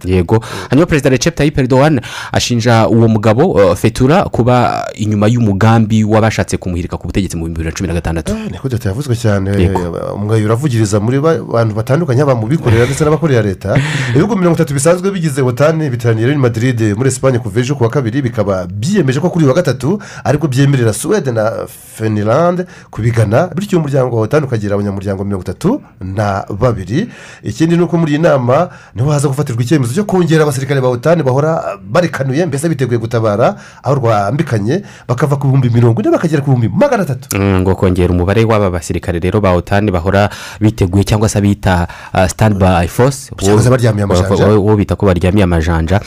yego. 0.06 0.40
Hanyuma 0.70 0.86
perezida 0.86 1.10
recep 1.10 1.36
tayyip 1.36 1.58
erdogan 1.58 2.02
ashinja 2.32 2.88
uwo 2.88 3.08
mugabo 3.08 3.52
uh, 3.52 3.76
fetura 3.76 4.24
kuba 4.24 4.86
inyuma 4.96 5.28
y'umugambi 5.28 6.04
w'abashatse 6.04 6.58
kumuhirika 6.58 6.98
ku 6.98 7.08
butegetsi 7.08 7.38
mu 7.38 7.44
bihumbi 7.44 7.58
bibiri 7.60 7.70
na 7.72 7.78
cumi 7.78 7.88
na 7.88 7.94
gatandatu. 7.94 8.34
Niko 8.52 8.68
leta 8.68 8.90
yavuzwe 8.90 9.16
cyane 9.16 9.52
Yego. 9.62 10.14
umwayo 10.16 10.46
uravugiriza 10.46 11.00
muri 11.00 11.20
ba- 11.20 11.40
bantu 11.44 11.76
batandukanye 11.76 12.20
haba 12.22 12.36
mu 12.36 12.48
bikorera 12.48 12.86
ndetse 12.86 13.04
n'abakorera 13.04 13.42
leta. 13.42 13.78
Ibihugu 14.16 14.36
mirongo 14.36 14.56
itatu 14.56 14.74
bisanzwe 14.74 15.12
bigize 15.12 15.42
otani 15.42 15.90
biteraniye 15.90 16.28
rero 16.28 16.40
i 16.40 16.42
madrid 16.42 16.80
muri 16.98 17.10
esipanye 17.10 17.40
kuva 17.40 17.60
ejo 17.60 17.76
ku 17.76 17.84
wa 17.84 17.90
kabiri 17.90 18.22
bikaba 18.22 18.68
byiyemeje 18.68 19.20
ko 19.20 19.30
kuri 19.30 19.46
uyu 19.46 19.50
wa 19.54 19.56
gatatu 19.62 20.00
ariko 20.24 20.48
byemerera 20.48 20.94
suwede 20.94 21.32
na 21.32 21.66
finland 21.96 22.66
kubigana 22.92 23.48
bityo 23.56 23.80
umuryango 23.80 24.16
wa 24.16 24.22
otani 24.22 24.46
ukagira 24.46 24.76
abanyamuryango 24.76 25.24
mirongo 25.24 25.44
itatu 25.44 25.82
na 26.02 26.46
babiri. 26.60 27.10
Ikindi 27.44 27.73
ni 27.78 27.84
uko 27.84 27.98
muri 27.98 28.12
iyi 28.16 28.22
nama 28.22 28.70
ni 28.96 29.02
ho 29.02 29.12
haza 29.12 29.28
gufatirwa 29.28 29.62
icyemezo 29.64 29.94
cyo 29.94 30.04
kongera 30.06 30.44
abasirikare 30.44 30.82
ba 30.82 30.88
otani 30.90 31.24
bahora 31.24 31.78
barekanuye 31.82 32.46
mbese 32.46 32.70
biteguye 32.70 33.00
gutabara 33.00 33.56
aho 33.84 33.96
rwambikanye 33.96 34.84
bakava 35.08 35.36
ku 35.36 35.48
bihumbi 35.48 35.70
mirongo 35.70 36.02
ine 36.02 36.12
bakagera 36.12 36.42
ku 36.42 36.52
bihumbi 36.52 36.70
magana 36.70 37.04
atatu. 37.04 37.38
Mm, 37.38 37.62
ngo 37.62 37.76
kongera 37.76 38.14
umubare 38.14 38.44
w'aba 38.46 38.70
basirikare 38.72 39.20
rero 39.20 39.42
ba 39.42 39.52
otani 39.54 39.92
bahora 39.92 40.30
biteguye 40.62 41.04
cyangwa 41.04 41.30
se 41.30 41.38
abita 41.38 41.88
uh, 42.14 42.28
stand 42.28 42.56
by 42.60 42.88
force 42.88 43.32
Cyangwa 43.38 43.64
se 43.64 43.70
baryamiye 43.70 44.04
amajanja. 44.04 44.48
Wo- 44.48 44.64
wo 44.64 44.76
bita 44.76 44.96
ko 44.96 45.06
baryamiye 45.06 45.44
amajanja. 45.44 46.00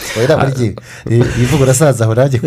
Igihe 0.48 0.74
iyi 1.10 1.44
mvugo 1.46 1.62
urasaza 1.62 2.04
ahora 2.04 2.24
ajya 2.24 2.40
ku 2.40 2.46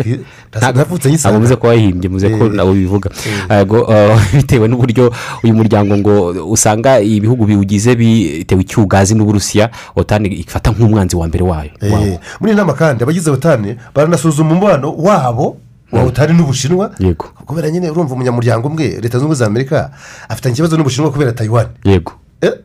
navutse 0.74 1.08
ntabwo 1.08 1.08
nyisanga 1.10 1.38
muze 1.38 1.56
ko 1.56 1.66
wayihimbye 1.66 2.08
muze 2.08 2.28
ko 2.30 2.44
Eh. 2.46 2.52
nawe 2.52 2.72
bivuga. 2.74 3.10
Yego, 3.50 3.82
uh, 3.86 4.18
bitewe 4.36 4.68
n'uburyo 4.68 5.12
uyu 5.44 5.54
muryango 5.54 5.96
ngo 5.96 6.14
usanga 6.50 7.00
ibihugu 7.00 7.44
biwugize 7.46 7.94
bitewe 7.94 8.60
icyugazi 8.62 9.09
n'uburusiya 9.14 9.70
otani 9.96 10.28
ifata 10.28 10.70
nk'umwanzi 10.70 11.16
wa 11.16 11.28
mbere 11.28 11.44
wayo 11.44 11.70
Eh, 11.80 12.18
muri 12.40 12.52
iyi 12.52 12.56
nama 12.56 12.72
kandi 12.72 13.02
abagize 13.04 13.30
otani 13.30 13.76
baranasuzuma 13.94 14.50
umubano 14.52 14.92
wabo 14.96 15.56
wa 15.92 16.02
otani 16.02 16.32
n'ubushinwa 16.38 16.90
yego. 16.98 17.26
Kubera 17.46 17.70
nyine 17.70 17.90
urumva 17.90 18.14
umunyamuryango 18.14 18.68
umwe 18.68 18.88
leta 18.88 19.18
zunze 19.18 19.24
ubumwe 19.24 19.34
za 19.36 19.46
amerika 19.46 19.90
afitanye 20.28 20.52
ikibazo 20.52 20.76
n'ubushinwa 20.76 21.10
kubera 21.12 21.32
tayiwani 21.32 21.68
yego. 21.84 22.12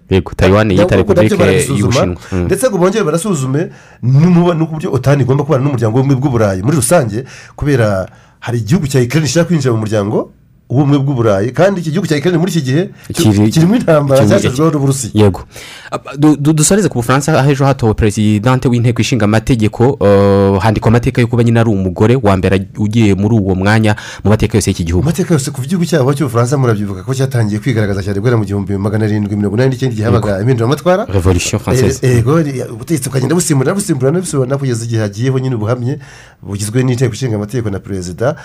Yego 0.09 0.31
tayiwani 0.35 0.77
yita 0.79 0.97
barabisuzuma, 1.37 1.79
y'ubushinwa 1.79 2.17
Mm. 2.31 2.45
ndetse 2.45 2.69
ngo 2.69 2.77
bongere 2.77 3.03
banasuzume 3.03 3.69
n'umuba- 4.03 4.53
n'uburyo 4.55 4.93
otani 4.93 5.23
igomba 5.23 5.43
kubana 5.43 5.63
n'umuryango 5.63 5.97
w'ubumwe 5.97 6.15
bw'uburayi 6.15 6.61
muri 6.63 6.75
rusange 6.77 7.25
kubera 7.55 8.07
hari 8.39 8.57
igihugu 8.59 8.87
cya 8.87 9.01
ikirere 9.01 9.25
gishaka 9.27 9.47
kwinjira 9.49 9.73
mu 9.73 9.79
muryango 9.83 10.31
w'ubumwe 10.69 10.97
bw'uburayi 10.97 11.51
kandi 11.53 11.81
iki 11.81 11.91
gihugu 11.91 12.07
cya 12.07 12.17
ikirere 12.17 12.37
muri 12.41 12.51
iki 12.51 12.61
gihe 12.61 12.89
Kiri- 13.13 13.51
kirimo 13.53 13.75
intambara 13.75 14.25
cyashyizweho 14.25 14.71
n'uburusiya. 14.73 15.13
Yego. 15.13 15.45
Aba- 15.91 16.17
du- 16.17 16.37
du- 16.41 16.53
dusoreze 16.53 16.89
ku 16.89 16.97
bufaransa 16.99 17.37
aho 17.39 17.51
ejo 17.51 17.65
hatowe 17.65 17.93
perezidante 17.93 18.65
w'inteko 18.67 19.01
ishinga 19.01 19.25
amategeko 19.29 19.93
uh, 20.01 20.57
handikwa 20.63 20.89
amateka 20.89 21.21
yo 21.21 21.27
kuba 21.27 21.43
nyine 21.43 21.59
ari 21.59 21.69
umugore 21.69 22.15
wa 22.17 22.33
mbere 22.37 22.65
ugiye 22.77 23.13
muri 23.15 23.35
uwo 23.37 23.55
mwanya 23.55 23.95
mu 24.23 24.29
mateka 24.33 24.57
yose 24.57 24.69
y'iki 24.73 24.83
gihugu. 24.89 25.03
Amateka 25.05 25.33
yose 25.37 25.51
kuva 25.51 25.65
igihugu 25.69 25.85
cyabo 25.85 26.13
cy'ubufaransa 26.17 26.57
murabyibuka 26.57 27.03
ko 27.05 27.13
cyatangiye 27.13 27.59
kwigaragaza 27.61 28.01
cyane 28.03 28.19
guhera 28.19 28.37
mu 28.37 28.45
gihumbi 28.45 28.73
magana 28.77 29.05
arindwi 29.05 29.35
mirongo 29.37 29.55
inani 29.61 29.69
n'icyenda 29.69 29.93
igihe 29.93 30.05
habaga 30.09 30.41
impinduramatwara 30.41 31.05
revolution 31.13 31.61
française. 31.61 32.01
Eh, 32.01 32.15
yego 32.25 32.41
ri- 32.41 32.65
ubutegetsi 32.73 33.05
bukagenda 33.09 33.35
busimburana 33.37 33.75
busimburana 33.77 34.17
busimburana 34.19 34.57
kugeza 34.57 34.81
igihe 34.85 35.01
hagiyeho 35.05 35.37
nyine 35.39 35.55
ubuhamye 35.55 35.99
bugizwe 36.41 36.81
n'inteko 36.83 37.13
ishinga 37.13 37.35
amategeko 37.37 37.69
na 37.69 37.79
perezida. 37.79 38.35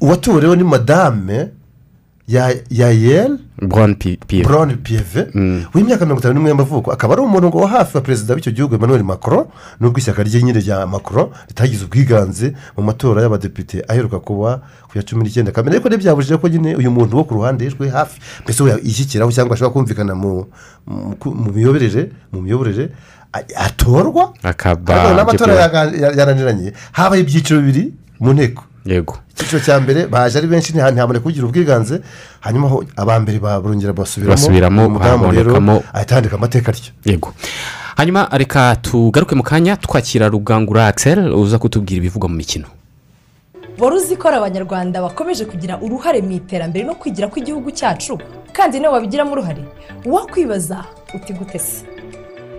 Uwatorewe 0.00 0.56
ni 0.56 0.64
madame 0.64 1.48
ya 2.28 2.52
yayel 2.70 3.38
brown 3.62 3.94
pieve 3.94 4.42
brown 4.44 4.76
pieve 4.76 5.26
w'imyaka 5.74 6.04
mirongo 6.04 6.20
itanu 6.20 6.34
n'umwe 6.34 6.50
y'amavuko. 6.50 6.92
Akaba 6.92 7.14
ari 7.14 7.22
umuntu 7.22 7.48
ngo 7.48 7.58
wa 7.58 7.68
hafi 7.68 7.96
wa 7.96 8.02
perezida 8.02 8.34
w'icyo 8.34 8.52
gihugu 8.52 8.74
emmanuel 8.74 9.02
macron 9.04 9.44
nubwo 9.80 9.98
ishyaka 9.98 10.22
rye 10.22 10.42
nyine 10.42 10.60
rya 10.60 10.86
macron 10.86 11.28
ritagize 11.48 11.84
ubwiganze 11.84 12.52
mu 12.76 12.82
matora 12.84 13.22
y'abadepite 13.22 13.84
aheruka 13.88 14.18
kuba 14.20 14.60
ku 14.92 14.98
ya 14.98 15.02
cumi 15.02 15.24
n'icyenda. 15.24 15.52
Kamena 15.52 15.74
ariko 15.76 15.88
ntibyabujije 15.88 16.36
ko 16.36 16.48
nyine 16.48 16.76
uyu 16.76 16.90
muntu 16.90 17.16
wo 17.16 17.24
ku 17.24 17.34
ruhande 17.34 17.68
rwe 17.68 17.88
hafi 17.88 18.20
mbese 18.44 18.62
we 18.62 18.70
yishyikiraho 18.84 19.32
cyangwa 19.32 19.54
ashobora 19.54 19.72
kumvikana 19.72 20.14
mu 20.14 20.46
miyoborere 21.54 22.12
mu 22.32 22.40
miyoborere 22.44 22.88
atorwa? 23.56 24.32
Akaba 24.42 25.14
n'amatora 25.16 25.54
yaraniranye. 26.16 26.72
Habaye 26.92 27.22
ibyiciro 27.22 27.60
bibiri 27.60 27.92
mu 28.20 28.32
nteko. 28.32 28.62
Yego. 28.88 29.14
Icyiciro 29.36 29.60
cya 29.60 29.76
mbere 29.80 30.06
baje 30.08 30.38
ari 30.38 30.46
benshi 30.48 30.72
ntiha- 30.72 30.90
ntihaboneka 30.90 31.22
kugira 31.22 31.44
ubwiganze. 31.46 32.00
Hanyuma 32.40 32.66
aho 32.66 32.84
abambere 32.96 33.38
barongera 33.38 33.92
basubiramo 33.92 34.32
Basubiramo, 34.36 34.80
uyu 34.80 34.90
mudamu 34.90 35.30
rero 35.32 35.82
ahita 35.92 36.14
yandika 36.14 36.36
amateka 36.36 36.72
atyo. 36.72 36.92
Yego. 37.04 37.34
Hanyuma 37.96 38.28
reka 38.32 38.76
tugaruke 38.82 39.34
mu 39.34 39.42
kanya 39.42 39.76
twakira 39.76 40.28
rugangura 40.28 40.86
axel 40.88 41.18
uza 41.34 41.58
kutubwira 41.58 41.98
ibivugwa 42.00 42.28
mu 42.28 42.36
mikino. 42.36 42.66
Wari 43.78 43.96
uzi 43.96 44.16
ko 44.16 44.28
abanyarwanda 44.28 45.02
bakomeje 45.02 45.44
kugira 45.44 45.78
uruhare 45.78 46.18
mu 46.22 46.32
iterambere 46.34 46.82
no 46.84 46.94
kwigira 46.98 47.28
kw'igihugu 47.30 47.70
cyacu? 47.70 48.18
Kandi 48.52 48.80
nawe 48.80 48.94
wabigiramo 48.94 49.32
uruhare? 49.32 49.62
Wakwibaza 50.06 50.82
uti 51.14 51.32
gute 51.32 51.58
se? 51.58 51.84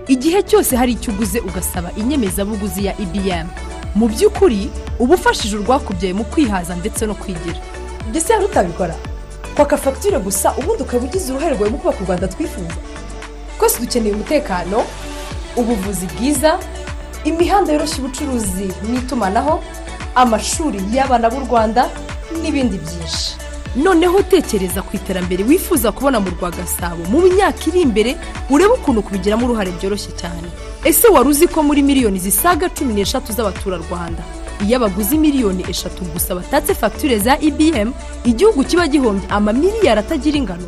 Igihe 0.08 0.44
cyose 0.44 0.76
hari 0.76 0.92
icyo 0.96 1.12
uguze 1.14 1.40
ugasaba 1.40 1.92
inyemezabuguzi 2.00 2.86
ya 2.86 2.94
ibm 3.02 3.48
mu 3.96 4.08
by'ukuri 4.08 4.70
uba 5.00 5.16
ufashije 5.16 5.58
urwakubyaye 5.58 6.14
mu 6.14 6.24
kwihaza 6.24 6.76
ndetse 6.76 7.06
no 7.06 7.16
kwigira. 7.16 7.60
Mbese 8.10 8.34
yari 8.34 8.46
utabikora. 8.46 8.96
Kwaka 9.56 9.78
fagitire 9.78 10.20
gusa 10.20 10.54
ubundi 10.58 10.84
ukaba 10.84 11.04
ugize 11.06 11.32
uruhare 11.34 11.56
rwawe 11.56 11.70
mu 11.70 11.78
kubaka 11.78 12.00
u 12.02 12.06
rwanda 12.06 12.28
twifuza. 12.28 12.76
Twese 13.60 13.80
dukeneye 13.82 14.14
umutekano 14.16 14.84
ubuvuzi 15.56 16.06
bwiza 16.16 16.60
imihanda 17.24 17.74
yoroshya 17.74 17.98
ubucuruzi 18.00 18.68
n'itumanaho 18.90 19.60
amashuri 20.16 20.80
y'abana 20.94 21.30
b'u 21.30 21.40
rwanda 21.46 21.90
n'ibindi 22.42 22.78
byinshi. 22.78 23.36
Noneho 23.76 24.22
tekereza 24.24 24.82
ku 24.82 24.96
iterambere 24.96 25.44
wifuza 25.44 25.92
kubona 25.92 26.20
mu 26.20 26.30
rwa 26.30 26.52
gasabo 26.52 27.04
mu 27.12 27.22
myaka 27.22 27.62
iri 27.70 27.82
imbere 27.82 28.18
urebe 28.50 28.74
ukuntu 28.74 29.02
kubigiramo 29.06 29.46
uruhare 29.46 29.72
byoroshye 29.78 30.12
cyane. 30.18 30.48
Ese 30.84 31.08
wari 31.08 31.30
uzi 31.30 31.48
ko 31.48 31.64
muri 31.64 31.82
miliyoni 31.84 32.20
zisaga 32.20 32.70
cumi 32.70 32.94
n'eshatu 32.94 33.34
z'abaturarwanda? 33.34 34.24
Iyo 34.66 34.76
abaguzi 34.78 35.18
miliyoni 35.18 35.64
eshatu 35.70 36.04
gusa 36.14 36.36
batatse 36.36 36.74
fagitire 36.76 37.20
za 37.20 37.38
ibm 37.40 37.90
igihugu 38.26 38.64
kiba 38.64 38.88
gihombye 38.88 39.28
amamiliyari 39.30 40.00
atagira 40.00 40.38
ingano. 40.38 40.68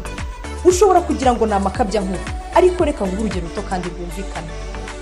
Ushobora 0.66 1.02
kugira 1.02 1.34
ngo 1.34 1.46
ni 1.46 1.54
amakabya 1.54 2.02
nkuru 2.02 2.22
ariko 2.56 2.86
reka 2.86 3.06
nguhe 3.06 3.18
urugero 3.22 3.48
ruto 3.48 3.62
kandi 3.70 3.88
rwumvikana 3.90 4.48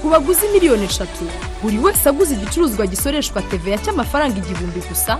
ku 0.01 0.07
baguzi 0.09 0.47
miliyoni 0.53 0.85
eshatu 0.85 1.25
buri 1.61 1.77
wese 1.77 2.09
aguze 2.09 2.33
igicuruzwa 2.33 2.87
gisoreshwa 2.87 3.41
teveya 3.41 3.77
cy'amafaranga 3.83 4.37
igihumbi 4.39 4.79
gusa 4.89 5.19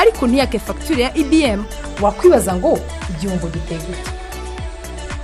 ariko 0.00 0.26
ntiyake 0.26 0.58
fagitire 0.58 1.02
ya 1.02 1.10
ibm 1.16 1.64
wakwibaza 2.02 2.54
ngo 2.56 2.78
igihombo 3.10 3.46
giteye 3.50 3.80
gute? 3.80 4.10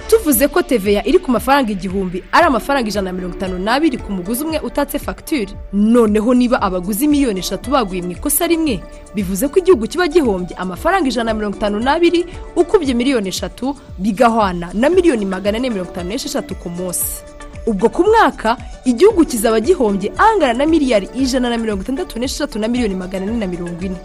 Tuvuze 0.09 0.49
ko 0.49 0.63
teveya 0.63 1.01
iri 1.07 1.19
ku 1.19 1.31
mafaranga 1.31 1.73
igihumbi 1.73 2.23
ari 2.33 2.45
amafaranga 2.47 2.89
ijana 2.89 3.11
na 3.11 3.17
mirongo 3.17 3.37
itanu 3.37 3.59
n'abiri 3.59 3.99
ku 3.99 4.13
muguzi 4.13 4.45
umwe 4.45 4.59
utatse 4.61 4.99
fagitire 4.99 5.53
noneho 5.73 6.35
niba 6.35 6.63
abaguzi 6.63 7.09
miliyoni 7.09 7.41
eshatu 7.41 7.71
baguye 7.71 8.03
mu 8.03 8.11
ikosa 8.13 8.47
rimwe 8.47 8.81
bivuze 9.15 9.49
ko 9.49 9.59
igihugu 9.59 9.87
kiba 9.89 10.07
gihombye 10.09 10.57
amafaranga 10.57 11.09
ijana 11.09 11.33
na 11.33 11.35
mirongo 11.35 11.57
itanu 11.57 11.81
n'abiri 11.81 12.27
ukubye 12.57 12.95
miliyoni 12.95 13.29
eshatu 13.29 13.75
bigahwana 13.99 14.71
na 14.75 14.89
miliyoni 14.93 15.25
magana 15.25 15.57
ane 15.59 15.71
mirongo 15.71 15.91
itanu 15.91 16.09
n'esheshatu 16.13 16.55
ku 16.55 16.69
munsi. 16.71 17.25
Ubwo 17.67 17.89
ku 17.89 18.05
mwaka 18.05 18.57
igihugu 18.85 19.25
kizaba 19.25 19.61
gihombye 19.61 20.13
angana 20.21 20.53
na 20.53 20.67
miliyari 20.67 21.09
ijana 21.17 21.49
na 21.51 21.57
mirongo 21.57 21.83
itandatu 21.83 22.19
n'esheshatu 22.21 22.59
na 22.61 22.69
miliyoni 22.69 22.95
magana 22.95 23.25
ane 23.27 23.39
na 23.41 23.47
mirongo 23.49 23.81
ine. 23.85 23.97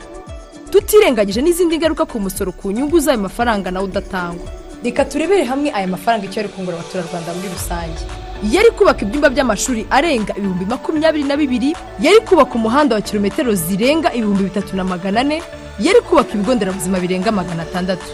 Tutirengagije 0.72 1.41
n'izindi 1.41 1.78
ngaruka 1.78 2.05
ku 2.05 2.20
musoro 2.20 2.51
ku 2.51 2.72
nyungu 2.72 2.99
z'ayo 2.99 3.17
mafaranga 3.20 3.72
nawe 3.72 3.86
udatangwa. 3.86 4.47
Reka 4.84 5.05
turebere 5.05 5.43
hamwe 5.43 5.70
aya 5.74 5.88
mafaranga 5.88 6.26
icyo 6.26 6.39
ari 6.39 6.49
kungura 6.49 6.78
abaturarwanda 6.78 7.34
muri 7.34 7.49
rusange. 7.55 8.01
Yari 8.43 8.72
kubaka 8.72 9.01
ibyumba 9.03 9.30
by'amashuri 9.30 9.84
arenga 9.91 10.32
ibihumbi 10.38 10.65
makumyabiri 10.65 11.24
na 11.28 11.36
bibiri 11.38 11.76
yari 11.99 12.20
kubaka 12.28 12.53
umuhanda 12.55 12.95
wa 12.95 13.01
kilometero 13.01 13.51
zirenga 13.55 14.13
ibihumbi 14.13 14.43
bitatu 14.43 14.76
na 14.78 14.84
magana 14.84 15.20
ane 15.22 15.43
yari 15.80 15.99
kubaka 16.01 16.34
ibigo 16.34 16.55
nderabuzima 16.55 16.99
birenga 16.99 17.32
magana 17.32 17.63
atandatu. 17.63 18.07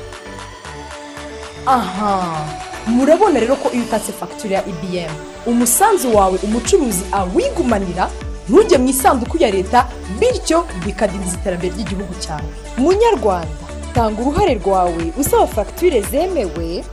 Aha. 1.65 2.45
Murabona 2.87 3.39
rero 3.39 3.55
ko 3.55 3.69
iyo 3.73 3.83
utatse 3.83 4.11
fagitire 4.13 4.55
ya 4.55 4.63
ibm 4.65 5.11
umusanzu 5.45 6.15
wawe 6.15 6.37
umucuruzi 6.43 7.01
awigumanira 7.11 8.09
ntujye 8.49 8.77
mu 8.77 8.87
isanduku 8.89 9.37
ya 9.37 9.51
leta 9.51 9.87
bityo 10.19 10.65
bikadindiza 10.85 11.35
iterambere 11.37 11.73
ry'igihugu 11.73 12.13
cyawe. 12.23 12.49
Munyarwanda 12.77 13.65
tanga 13.93 14.21
uruhare 14.21 14.53
rwawe 14.61 15.03
usaba 15.17 15.47
fagitire 15.47 16.01
zemewe 16.11 16.83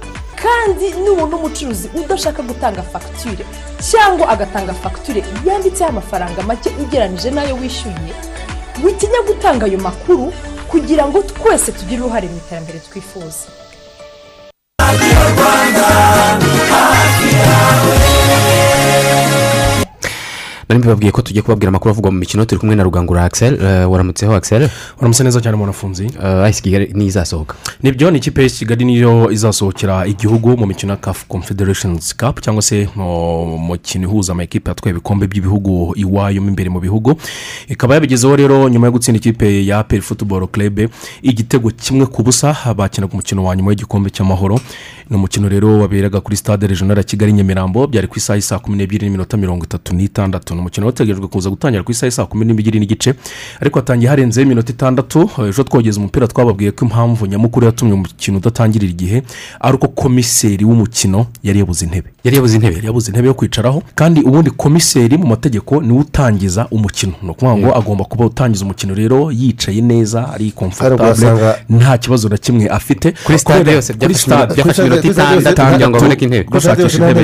kandi 0.42 0.86
nubona 1.04 1.36
umucuruzi 1.36 1.88
udashaka 1.94 2.42
gutanga 2.42 2.82
fagitire 2.82 3.44
cyangwa 3.90 4.28
agatanga 4.28 4.74
fagitire 4.74 5.20
yanditseho 5.46 5.90
amafaranga 5.90 6.42
make 6.42 6.70
ugereranyije 6.82 7.30
n'ayo 7.30 7.54
wishyuye 7.60 8.12
witinya 8.84 9.20
gutanga 9.26 9.66
ayo 9.66 9.78
makuru 9.78 10.32
kugira 10.70 11.06
ngo 11.08 11.22
twese 11.22 11.72
tugire 11.72 12.00
uruhare 12.02 12.28
mu 12.28 12.36
iterambere 12.36 12.78
twifuza. 12.86 13.46
Nari 20.72 20.78
mbibabwiye 20.78 21.12
ko 21.12 21.22
tugiye 21.22 21.42
kubabwira 21.42 21.68
amakuru 21.68 21.90
avugwa 21.90 22.10
mu 22.10 22.18
mikino 22.18 22.44
turi 22.44 22.58
kumwe 22.60 22.76
na 22.76 22.82
rugangura 22.82 23.24
axel 23.24 23.54
eh, 23.62 23.90
waramutseho 23.90 24.34
axel. 24.34 24.68
Waramutse 24.96 25.24
neza 25.24 25.40
cyane 25.40 25.56
munafunzi 25.56 26.10
ayisi 26.44 26.62
kigali 26.62 26.92
niyo 26.94 27.06
izasohoka 27.08 27.54
ni 27.82 27.92
byo 27.92 28.10
ni 28.10 28.18
ikipe 28.18 28.42
y'isi 28.42 28.58
kigali 28.58 28.84
niyo 28.84 29.30
izasohokera 29.30 30.06
igihugu 30.06 30.56
mu 30.56 30.66
mikino 30.66 30.92
ya 30.92 30.96
kafu 30.96 31.26
confederations 31.26 32.16
cup 32.16 32.40
cyangwa 32.40 32.62
se 32.62 32.88
mu 32.96 33.58
mukino 33.58 34.08
ihuza 34.08 34.32
amakipe 34.32 34.70
atwaye 34.70 34.90
ibikombe 34.96 35.26
by'ibihugu 35.26 35.92
iwayo 35.96 36.42
mo 36.42 36.48
imbere 36.48 36.70
mu 36.70 36.80
bihugu. 36.80 37.16
Ikaba 37.68 37.94
yabigezeho 37.94 38.36
rero 38.36 38.68
nyuma 38.68 38.86
yo 38.86 38.92
gutsinda 38.92 39.18
ikipe 39.18 39.66
ya 39.66 39.78
aperi 39.78 40.02
futuboro 40.02 40.46
club 40.46 40.80
igitego 41.22 41.70
kimwe 41.70 42.06
ku 42.06 42.22
busa 42.22 42.56
bakinaga 42.76 43.12
umukino 43.12 43.44
wa 43.44 43.56
nyuma 43.56 43.68
w'igikombe 43.68 44.10
cy'amahoro. 44.10 44.60
Ni 45.12 45.18
umukino 45.18 45.48
rero 45.48 45.78
waberaga 45.78 46.20
kuri 46.20 46.36
stade 46.36 46.66
regional 46.66 46.96
ya 46.96 47.02
kigali 47.02 47.32
nyamirambo 47.32 47.86
byari 47.86 48.06
ku 48.08 48.18
isaha 48.18 48.40
saa 48.40 48.58
kumi 48.58 48.76
n'ebyiri 48.76 49.06
n'iminota 49.06 49.36
mirongo 49.36 49.64
itatu 49.64 49.94
n'itandatu. 49.94 50.54
Ni 50.54 50.60
umukino 50.60 50.86
wategerejwe 50.86 51.28
kuza 51.28 51.50
gutangira 51.50 51.82
ku 51.82 51.90
isaha 51.92 52.10
saa 52.10 52.24
kumi 52.24 52.44
n'ebyiri 52.44 52.80
n'igice 52.80 53.14
ariko 53.60 53.78
hatangiye 53.78 54.08
harenzeho 54.08 54.46
iminota 54.46 54.72
itandatu. 54.72 55.30
Ejo 55.48 55.62
twogeza 55.64 56.00
umupira 56.00 56.26
twababwiye 56.28 56.70
ko 56.70 56.84
impamvu 56.84 57.26
nyamukuru 57.26 57.66
yatumye 57.66 57.92
umukino 57.94 58.38
udatangirira 58.38 58.90
igihe 58.92 59.22
ari 59.60 59.74
uko 59.76 59.88
komiseri 59.88 60.64
w'umukino 60.64 61.26
yari 61.42 61.58
yabuze 61.58 61.84
intebe. 61.84 62.08
Yari 62.24 62.36
yabuze 62.36 62.54
intebe 62.56 62.74
yari 62.74 62.86
yabuze 62.86 63.08
intebe 63.10 63.28
yo 63.28 63.34
kwicaraho 63.34 63.82
kandi 63.94 64.20
ubundi 64.20 64.50
komiseri 64.50 65.16
mu 65.18 65.26
mategeko 65.26 65.80
ni 65.82 65.92
we 65.92 65.98
utangiza 65.98 66.66
umukino. 66.70 67.12
Ni 67.22 67.30
ukuvuga 67.30 67.56
ngo 67.56 67.76
agomba 67.76 68.04
kuba 68.04 68.26
utangiza 68.26 68.64
umukino 68.64 68.94
rero 68.94 69.32
yicaye 69.32 69.80
neza 69.80 70.28
ari 70.32 70.50
komfortable 70.50 71.54
nta 71.68 71.98
kibazo 71.98 72.28
na 72.28 72.36
kimwe 72.36 72.68
afite. 72.68 73.14
Kuri 73.24 73.38
stade 73.38 73.72
yose 73.72 73.92
byafashe 73.92 75.01
kugira 75.08 75.88
ngo 75.88 75.98
haboneke 75.98 76.24
intebe 76.24 76.44
gushakisha 76.44 76.98
intebe 76.98 77.20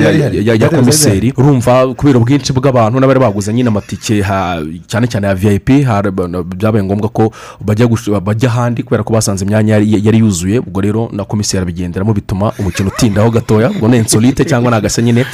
ya- 0.60 0.68
komiseri 0.68 1.32
urumva 1.36 1.94
kubera 1.94 2.18
ubwinshi 2.18 2.52
bw'abantu 2.52 3.00
n'abari 3.00 3.20
baguze 3.20 3.52
nyine 3.54 3.68
amatike 3.68 4.24
cyane 4.86 5.06
cyane 5.06 5.26
ya 5.26 5.34
vip 5.34 5.68
hari- 5.86 6.10
byabaye 6.56 6.84
ngombwa 6.84 7.08
ko 7.08 7.32
bajya 7.60 8.48
ahandi 8.48 8.82
kubera 8.82 9.02
ko 9.02 9.12
basanze 9.12 9.44
imyanya 9.44 9.76
yari 9.78 10.18
yuzuye 10.18 10.58
ubwo 10.58 10.80
rero 10.80 11.08
na 11.12 11.24
komiseri 11.24 11.62
abigenderamo 11.62 12.12
bituma 12.14 12.52
umukino 12.58 12.88
utindaho 12.88 13.30
gatoya 13.30 13.70
ubwo 13.70 13.88
ni 13.88 13.96
insolite 13.96 14.44
cyangwa 14.44 14.70
ni 14.70 14.76
agasa 14.76 15.02
nyine 15.02 15.24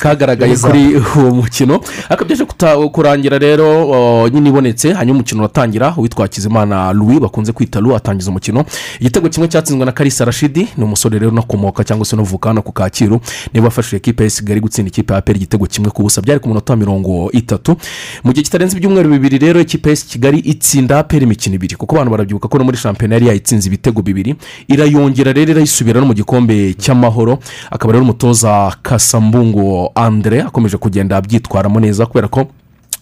kagaragaye 0.00 0.56
kuri 0.56 0.96
uwo 1.16 1.30
mukino 1.34 1.80
ariko 2.08 2.24
byaje 2.24 2.44
kurangira 2.92 3.38
rero 3.38 3.68
uh, 3.88 4.28
nyine 4.32 4.48
ibonetse 4.48 4.92
hanyuma 4.92 5.14
umukino 5.18 5.40
uratangira 5.40 5.94
uwitwa 5.96 6.22
hakizimana 6.24 6.92
louis 6.92 7.20
bakunze 7.20 7.52
kwita 7.52 7.80
lu 7.80 7.96
atangiza 7.96 8.30
umukino 8.30 8.64
igitego 9.00 9.28
kimwe 9.28 9.48
cyatsinzwe 9.48 9.84
na 9.86 9.92
karisa 9.92 10.24
rashidi 10.48 10.68
ni 10.76 10.84
umusore 10.84 11.18
rero 11.18 11.30
unakomoka 11.30 11.84
cyangwa 11.84 12.06
se 12.06 12.16
unavuka 12.16 12.48
hano 12.48 12.62
ku 12.62 12.72
kacyiru 12.72 13.20
niba 13.54 13.64
wafashije 13.66 13.96
ikipe 13.96 14.24
ya 14.24 14.30
kigali 14.30 14.60
gutsinda 14.60 14.88
ikipe 14.88 15.12
ya 15.12 15.18
aperi 15.18 15.36
igitego 15.38 15.66
kimwe 15.66 15.90
ku 15.90 16.02
busa. 16.02 16.20
Byari 16.22 16.40
ku 16.40 16.48
munota 16.48 16.72
wa 16.72 16.76
mirongo 16.76 17.30
itatu. 17.32 17.76
Mu 18.24 18.32
gihe 18.32 18.42
kitarenze 18.44 18.76
ibyumweru 18.76 19.10
bibiri 19.10 19.38
rero 19.38 19.60
ikipe 19.60 19.90
ya 19.90 19.96
kigali 19.96 20.38
itsinda 20.38 20.98
aperi 20.98 21.24
imikino 21.24 21.54
ibiri. 21.54 21.76
Kuko 21.76 21.94
abantu 21.96 22.10
barabyibuka 22.10 22.48
ko 22.48 22.58
no 22.58 22.64
muri 22.64 22.76
shampiyona 22.76 23.14
yari 23.14 23.26
yayitsinze 23.26 23.68
ibitego 23.68 24.02
bibiri. 24.02 24.34
Irayongera 24.68 25.32
rero 25.32 25.50
irayisubira 25.52 26.00
no 26.00 26.06
mu 26.06 26.14
gikombe 26.14 26.74
cy'amahoro. 26.74 27.38
Akaba 27.70 27.92
rero 27.92 28.04
umutoza 28.04 28.76
kasambungo 28.82 29.92
andre 29.94 30.42
akomeje 30.42 30.76
kugenda 30.76 31.16
abyitwaramo 31.16 31.80
neza 31.80 32.06
kubera 32.06 32.28
ko 32.28 32.46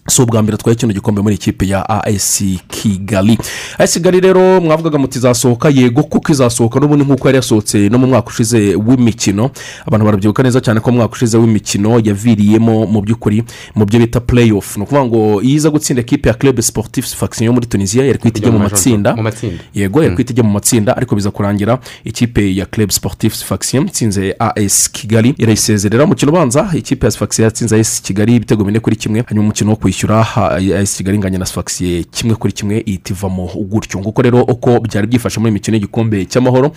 si 0.09 0.21
ubwa 0.21 0.41
mbere 0.43 0.55
atwaye 0.55 0.75
kino 0.75 0.93
gikombe 0.93 1.21
muri 1.21 1.35
ikipe 1.35 1.67
ya 1.67 1.89
as 2.03 2.43
kigali. 2.67 3.37
As 3.77 3.93
kigali 3.93 4.19
rero 4.19 4.61
mwavugaga 4.61 4.97
muti 4.97 5.17
izasohoka 5.19 5.69
yego 5.69 6.03
kuko 6.03 6.31
izasohoka 6.31 6.79
n'ubundi 6.79 7.03
nk'uko 7.05 7.27
yari 7.27 7.35
yasohotse 7.35 7.89
no 7.89 7.97
mu 7.97 8.07
mwaka 8.07 8.27
ushize 8.27 8.75
w'imikino. 8.75 9.51
Abantu 9.85 10.05
barabyibuka 10.05 10.43
neza 10.43 10.61
cyane 10.61 10.79
ko 10.79 10.91
mu 10.91 10.97
mwaka 10.97 11.13
ushize 11.13 11.37
w'imikino 11.37 11.99
yaviriyemo 11.99 12.85
mu 12.85 13.01
by'ukuri 13.01 13.43
mu 13.75 13.85
byo 13.85 13.99
bita 13.99 14.19
play 14.19 14.51
off 14.51 14.77
ni 14.77 14.83
ukuvuga 14.83 15.05
ngo 15.05 15.41
iyo 15.41 15.55
iza 15.55 15.69
gutsinda 15.69 16.01
ekipe 16.01 16.29
ya 16.29 16.35
club 16.35 16.59
sportif 16.61 17.05
faction 17.15 17.45
yo 17.45 17.53
muri 17.53 17.65
tunisiya 17.67 18.05
yari 18.05 18.19
kwita 18.19 18.39
ijya 18.39 18.51
mu 18.51 18.59
matsinda. 18.59 19.15
mu 19.15 19.23
matsinda. 19.23 19.63
Yego 19.73 20.03
yari 20.03 20.15
kwita 20.15 20.31
ijya 20.33 20.43
mu 20.43 20.51
matsinda 20.51 20.97
ariko 20.97 21.15
biza 21.15 21.31
kurangira 21.31 21.79
ikipe 22.03 22.55
ya 22.55 22.65
club 22.65 22.89
sportif 22.91 23.33
faction 23.43 23.87
itsinze 23.87 24.35
as 24.39 24.89
kigali 24.91 25.35
irayisezerera. 25.37 26.03
Umukino 26.03 26.31
ubanza 26.31 26.69
ikipe 26.73 27.05
ya 27.05 27.11
faction 27.11 27.43
yatsinze 27.45 27.79
as 27.79 28.01
kigali 28.01 28.35
ibitego 28.35 28.63
bine 28.63 28.79
kuri 28.79 28.95
kimwe 28.95 29.23
hanyuma 29.27 29.43
umukino 29.43 29.69
wo 29.69 29.75
kwishyura. 29.75 29.96
As 30.79 30.97
kigali 30.97 31.15
inganya 31.17 31.37
na 31.39 31.45
faction 31.45 32.03
kimwe 32.11 32.35
kuri 32.35 32.53
kimwe 32.53 32.83
ihita 32.85 33.13
ivamo 33.13 33.45
gutyo. 33.69 33.99
Nguko 33.99 34.21
rero 34.21 34.41
uko 34.43 34.79
byari 34.79 35.07
byifashe 35.07 35.39
muri 35.39 35.51
mikino 35.51 35.75
y'igikombe 35.77 36.25
cy'amahoro 36.25 36.71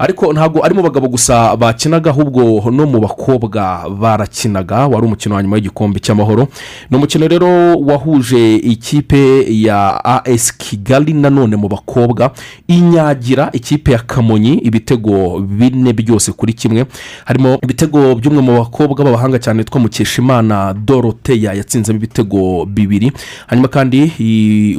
ariko 0.00 0.32
ntabwo 0.32 0.64
ari 0.64 0.74
mu 0.74 0.82
bagabo 0.82 1.08
gusa 1.08 1.56
bakinaga 1.56 2.10
ahubwo 2.10 2.70
no 2.70 2.86
mu 2.86 3.00
bakobwa 3.00 3.84
barakinaga. 4.00 4.86
Wari 4.88 5.06
umukino 5.06 5.34
wa 5.34 5.42
nyuma 5.42 5.56
w'igikombe 5.56 6.00
cy'amahoro. 6.00 6.48
Ni 6.90 6.96
umukino 6.96 7.28
rero 7.28 7.76
wahuje 7.76 8.56
ikipe 8.56 9.44
ya 9.62 10.00
as 10.24 10.56
kigali 10.56 11.12
nanone 11.12 11.56
mu 11.56 11.68
bakobwa. 11.68 12.32
Inyagira 12.68 13.50
ikipe 13.52 13.92
ya 13.92 13.98
kamonyi 13.98 14.54
ibitego 14.64 15.40
bine 15.40 15.92
byose 15.92 16.32
kuri 16.32 16.52
kimwe. 16.52 16.86
Harimo 17.24 17.58
ibitego 17.62 18.14
by'umwe 18.14 18.40
mu 18.42 18.52
bakobwa 18.58 19.04
b'abahanga 19.04 19.38
cyane 19.38 19.58
witwa 19.58 19.80
mukeshimana 19.80 20.72
doroteya 20.74 21.52
yatsinzemo 21.52 21.96
ibitego 21.98 22.64
bibiri. 22.64 23.12
Hanyuma 23.46 23.68
kandi 23.68 24.12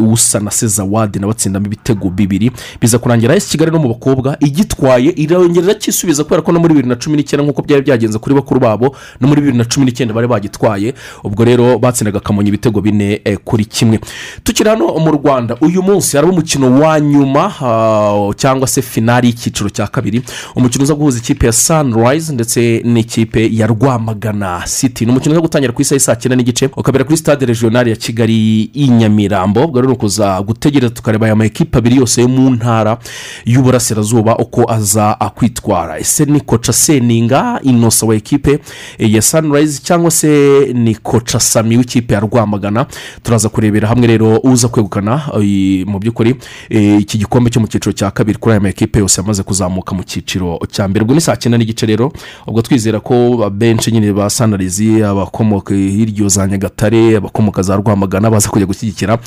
usa 0.02 0.40
na 0.40 0.52
sezawadi 0.52 1.20
nawe 1.20 1.32
atsindamo 1.32 1.66
ibitego 1.66 2.10
bibiri. 2.10 2.52
Biza 2.82 2.98
kurangira 2.98 3.34
as 3.38 3.46
kigali 3.48 3.72
no 3.72 3.80
mu 3.80 3.90
bakobwa 3.94 4.38
igitwaye 4.40 5.11
irongera 5.16 5.66
iracyisubiza 5.66 6.24
kubera 6.24 6.42
ko 6.42 6.52
no 6.52 6.60
muri 6.60 6.74
bibiri 6.74 6.90
na 6.90 6.96
cumi 6.96 7.18
n'icyenda 7.18 7.44
nk'uko 7.46 7.62
byari 7.62 7.82
byagenze 7.84 8.20
kuri 8.20 8.36
bakuru 8.36 8.60
babo 8.60 8.96
no 9.22 9.28
muri 9.28 9.42
bibiri 9.42 9.58
na 9.58 9.66
cumi 9.66 9.86
n'icyenda 9.86 10.14
bari 10.14 10.28
bagitwaye 10.28 10.94
ubwo 11.24 11.44
rero 11.46 11.80
batsindaga 11.80 12.20
kamonyi 12.20 12.50
ibitego 12.50 12.82
bine 12.82 13.22
eh, 13.26 13.38
kuri 13.46 13.66
kimwe. 13.66 14.00
Tukiri 14.44 14.70
hano 14.70 14.88
mu 15.00 15.12
rwanda 15.12 15.56
uyu 15.62 15.82
munsi 15.84 16.18
haraba 16.18 16.34
umukino 16.34 16.80
wa 16.80 17.00
nyuma 17.00 17.54
ah, 17.62 18.34
cyangwa 18.36 18.68
se 18.68 18.82
finari 18.82 19.28
y'icyiciro 19.28 19.70
cya 19.70 19.88
kabiri. 19.88 20.22
Umukino 20.56 20.84
uza 20.84 20.94
guhuza 20.96 21.18
ikipe 21.20 21.46
ya 21.46 21.52
sunrise 21.54 22.34
ndetse 22.34 22.82
n'ikipe 22.86 23.50
ya 23.54 23.68
rwamagana 23.68 24.64
city. 24.66 25.06
Ni 25.06 25.12
umukino 25.12 25.34
uza 25.34 25.42
gutangira 25.42 25.74
ku 25.74 25.82
isaha 25.82 26.00
saa 26.00 26.16
cyenda 26.16 26.36
n'igice 26.36 26.70
ukabera 26.78 27.04
kuri 27.04 27.18
stade 27.18 27.46
regional 27.46 27.88
ya 27.88 27.96
kigali 27.96 28.64
i 28.74 28.88
nyamirambo. 28.90 29.64
Ubwo 29.66 29.82
rero 29.82 29.94
ukuza 29.94 30.42
gutegereza 30.42 30.94
tukareba 30.94 31.26
aya 31.26 31.36
makipe 31.36 31.78
abiri 31.78 31.96
yose 31.98 32.22
yo 32.22 32.28
mu 32.28 32.50
ntara 32.50 32.98
y'uburasirazuba 33.46 34.38
uko 34.38 34.72
aza 34.72 35.01
akwitwara. 35.20 36.00
Ese 36.00 36.26
ni 36.26 36.40
koca 36.42 36.74
seninga 36.74 37.60
inosa 37.64 38.06
wa 38.06 38.16
ekipe 38.16 38.60
eh, 38.98 39.14
ya 39.14 39.22
sunrise 39.22 39.82
cyangwa 39.84 40.12
se 40.12 40.28
ni 40.74 40.96
koca 40.96 41.40
sami 41.40 41.78
w'ikipe 41.78 42.14
ya 42.14 42.20
rwamagana? 42.20 42.86
Turaza 43.24 43.50
kurebera 43.50 43.88
hamwe 43.88 44.08
rero 44.08 44.38
uza 44.44 44.68
kwegukana 44.68 45.22
eh, 45.42 45.88
mu 45.88 46.00
by'ukuri 46.00 46.36
eh, 46.70 47.02
iki 47.02 47.18
gikombe 47.18 47.50
cyo 47.50 47.60
mu 47.62 47.68
cyiciro 47.68 47.94
cya 47.94 48.12
kabiri 48.12 48.38
kuri 48.40 48.52
aya 48.52 48.60
makipe 48.62 49.00
yose 49.00 49.22
yamaze 49.22 49.44
kuzamuka 49.44 49.96
mu 49.96 50.04
cyiciro 50.04 50.60
cya 50.72 50.88
mbere. 50.88 51.04
Ubwo 51.04 51.16
ni 51.16 51.22
saa 51.22 51.36
cyenda 51.36 51.58
n'igice 51.58 51.86
rero 51.86 52.12
ubwo 52.48 52.62
twizera 52.62 53.00
ko 53.00 53.50
benshi 53.50 53.92
nyine 53.92 54.14
ba 54.14 54.30
sanarizi 54.30 55.04
abakomoka 55.04 55.76
hirya 55.76 56.28
za 56.28 56.48
nyagatare 56.48 57.16
abakomoka 57.18 57.62
za 57.62 57.76
rwamagana 57.76 58.30
baza 58.32 58.50
kujya 58.50 58.66
gushyigikira 58.66 59.18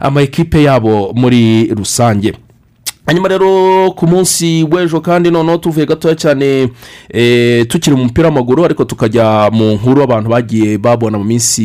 ama 0.00 0.22
ekipe 0.22 0.62
yabo 0.62 1.12
muri 1.14 1.66
rusange. 1.74 2.32
Hanyuma 3.06 3.28
rero 3.28 3.90
ku 3.96 4.06
munsi 4.06 4.64
w'ejo 4.70 5.00
kandi 5.00 5.30
noneho 5.30 5.58
tuvuye 5.58 5.86
gatoya 5.86 6.14
cyane 6.14 6.68
eh, 7.10 7.66
tukiri 7.68 7.96
mu 7.96 8.04
mupira 8.04 8.28
w'amaguru 8.28 8.64
ariko 8.64 8.84
tukajya 8.84 9.50
mu 9.52 9.72
nkuru 9.74 10.02
abantu 10.02 10.30
bagiye 10.30 10.78
babona 10.78 11.18
mu 11.18 11.24
minsi 11.24 11.62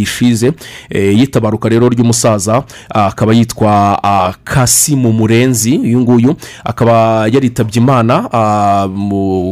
ishize 0.00 0.52
eh, 0.90 1.18
yitabaruka 1.20 1.68
rero 1.68 1.88
ry'umusaza 1.88 2.64
akaba 2.88 3.32
yitwa 3.34 4.00
ah, 4.04 4.32
kasimu 4.44 5.12
murenzi 5.12 5.78
uyu 5.78 6.00
nguyu 6.00 6.34
akaba 6.64 7.28
yaritabye 7.28 7.82
imana 7.82 8.28
ah, 8.32 8.88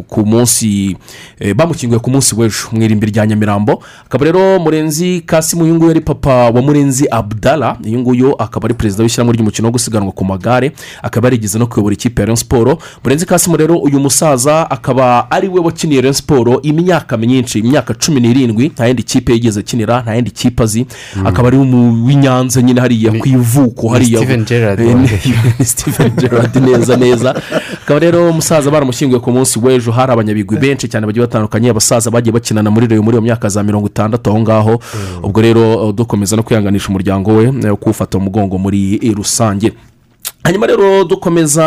ku 0.08 0.26
munsi 0.26 0.96
eh, 1.40 1.54
bamukinguye 1.54 2.00
ku 2.00 2.10
munsi 2.10 2.34
w'ejo 2.34 2.72
mu 2.72 2.82
irimbi 2.82 3.06
rya 3.06 3.26
nyamirambo. 3.26 3.82
Akaba 4.06 4.24
rero 4.24 4.58
murenzi 4.58 5.20
kasimu 5.26 5.64
uyu 5.64 5.74
nguyu 5.74 5.88
yari 5.88 6.00
papa 6.00 6.50
wa 6.50 6.62
murenzi 6.62 7.04
abdala 7.10 7.76
uyu 7.84 7.98
nguyu 7.98 8.34
akaba 8.38 8.64
ari 8.64 8.74
perezida 8.74 9.02
w'ishyirahamwe 9.04 9.36
ry'umukino 9.36 9.68
wo 9.68 9.72
gusiganwa 9.72 10.12
ku 10.12 10.24
magare 10.24 10.72
akaba 11.02 11.17
yarigeze 11.26 11.58
no 11.58 11.66
kuyobora 11.66 11.94
ikipe 11.94 12.22
ya 12.22 12.26
rayon 12.26 12.36
siporo 12.36 12.78
murenzi 13.04 13.26
kasimu 13.26 13.56
rero 13.56 13.76
uyu 13.78 14.00
musaza 14.00 14.70
akaba 14.70 15.30
ari 15.30 15.48
we 15.48 15.60
wakiniye 15.60 16.00
rayon 16.00 16.14
siporo 16.14 16.60
imyaka 16.62 17.16
myinshi 17.16 17.58
imyaka 17.58 17.94
cumi 17.94 18.20
n'irindwi. 18.20 18.68
Nta 18.68 18.86
yindi 18.86 19.02
kipe 19.02 19.32
yigeze 19.32 19.60
akinira 19.60 20.02
nta 20.02 20.14
yindi 20.14 20.30
kipe 20.30 20.62
azi. 20.62 20.86
Akaba 21.24 21.48
ari 21.48 21.56
w'inyanza 21.58 22.62
nyine 22.62 22.80
hariya 22.80 23.12
ku 23.12 23.28
ivuko 23.28 23.88
hariya 23.88 24.20
ni 25.58 25.64
steven 25.64 26.12
gerard 26.16 26.56
neza 26.56 26.96
neza. 26.96 27.34
Akaba 27.82 27.98
rero 28.00 28.30
umusaza 28.30 28.70
baramushyinguye 28.70 29.20
ku 29.20 29.30
munsi 29.30 29.58
w'ejo. 29.58 29.92
Hari 29.92 30.12
abanyabigwi 30.12 30.56
benshi 30.58 30.88
cyane 30.88 31.06
bagiye 31.06 31.26
batandukanye. 31.26 31.70
Abasaza 31.70 32.10
bagiye 32.10 32.32
bakinana 32.32 32.70
muri 32.70 32.86
reyo 32.86 33.02
muri 33.02 33.14
iyo 33.16 33.22
myaka 33.22 33.48
za 33.48 33.62
mirongo 33.62 33.86
itandatu 33.86 34.30
aho 34.30 34.40
ngaho. 34.40 34.80
Ubwo 35.22 35.40
rero 35.42 35.92
dukomeza 35.92 36.36
no 36.36 36.42
kwihanganisha 36.42 36.88
umuryango 36.88 37.34
we 37.36 37.44
eh, 37.44 37.72
kuwufata 37.76 38.18
mu 38.18 38.24
mugongo 38.24 38.58
muri 38.58 38.98
rusange. 39.16 39.72
Hanyuma 40.49 40.66
rero 40.66 41.05
dukomeza 41.05 41.64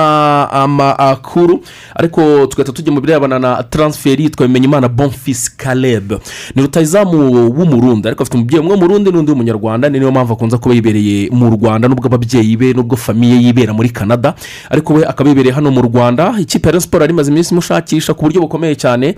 amakuru 0.52 1.62
ariko 1.96 2.48
tugahita 2.48 2.74
tujya 2.74 2.92
mu 2.92 3.02
birebana 3.02 3.40
na 3.40 3.64
taransiferi 3.64 4.24
yitwa 4.24 4.48
bimenyimana 4.48 4.90
bonfisi 4.90 5.52
karebe 5.58 6.18
ni 6.56 6.62
rutayizamu 6.62 7.18
w'umurundi 7.58 8.08
ariko 8.08 8.24
afite 8.24 8.36
umubyeyi 8.38 8.62
umwe 8.62 8.74
w'umurundi 8.74 9.12
n'undi 9.12 9.32
w'umunyarwanda 9.32 9.90
ni 9.90 10.00
niyo 10.00 10.12
mpamvu 10.12 10.34
akunze 10.34 10.58
kuba 10.58 10.76
yibereye 10.76 11.30
mu 11.32 11.50
rwanda 11.50 11.88
nubwo 11.88 12.08
ababyeyi 12.08 12.58
be 12.58 12.74
nubwo 12.74 12.96
famiye 12.98 13.36
yibera 13.44 13.74
muri 13.74 13.90
canada 13.90 14.34
ariko 14.70 14.94
we 14.94 15.06
akaba 15.06 15.30
yibereye 15.30 15.54
hano 15.56 15.72
mu 15.72 15.82
rwanda. 15.82 16.34
Ikipe 16.40 16.70
ya 16.70 16.82
siporo 16.82 17.04
yari 17.04 17.14
imaze 17.14 17.32
iminsi 17.32 17.54
imushakisha 17.54 18.14
ku 18.14 18.22
buryo 18.26 18.42
bukomeye 18.42 18.76
cyane 18.76 19.16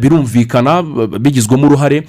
birumvikana 0.00 0.82
bigizwemo 1.20 1.66
uruhare 1.66 2.06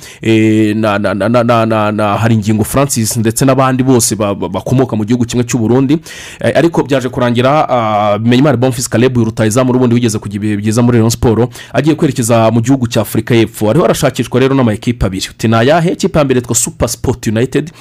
na- 0.76 1.92
na 1.92 2.18
haringingo 2.18 2.64
francis 2.64 3.18
ndetse 3.18 3.46
n'abandi 3.46 3.84
bose 3.84 4.16
ba- 4.16 4.36
ba- 4.36 4.50
bakomoka 4.50 4.96
mu 4.96 5.06
gihugu 5.06 5.26
kimwe 5.26 5.44
cy'u 5.44 5.58
burundi. 5.60 5.98
Eh, 6.42 6.52
ariko 6.68 6.84
byaje 6.84 7.10
kurangira 7.10 7.70
ah, 7.70 8.18
bimenyimana 8.20 8.58
bonfisi 8.58 8.90
karebu 8.90 9.24
rutayizamu 9.24 9.74
n'ubundi 9.74 9.96
wigeze 9.96 10.20
kugira 10.20 10.44
ibihe 10.44 10.58
byiza 10.58 10.82
muri 10.82 10.98
Rayon 10.98 11.10
siporo 11.10 11.50
agiye 11.74 11.96
kwerekeza 11.96 12.52
mu 12.52 12.62
gihugu 12.62 12.88
cya 12.88 13.02
afurika 13.02 13.36
y'epfo. 13.36 13.70
Ariho 13.70 13.86
arashakishwa 13.86 14.40
rero 14.40 14.56
n'amakipe 14.56 15.06
abiri. 15.06 15.28
Uti 15.32 15.48
ni 15.48 15.56
ayahe 15.56 15.92
ikipe 15.92 16.20
ya 16.20 16.26
mbere 16.26 16.38
yitwa 16.40 16.56
supa 16.56 16.88
sipoti 16.88 17.30
yunayitedi 17.30 17.72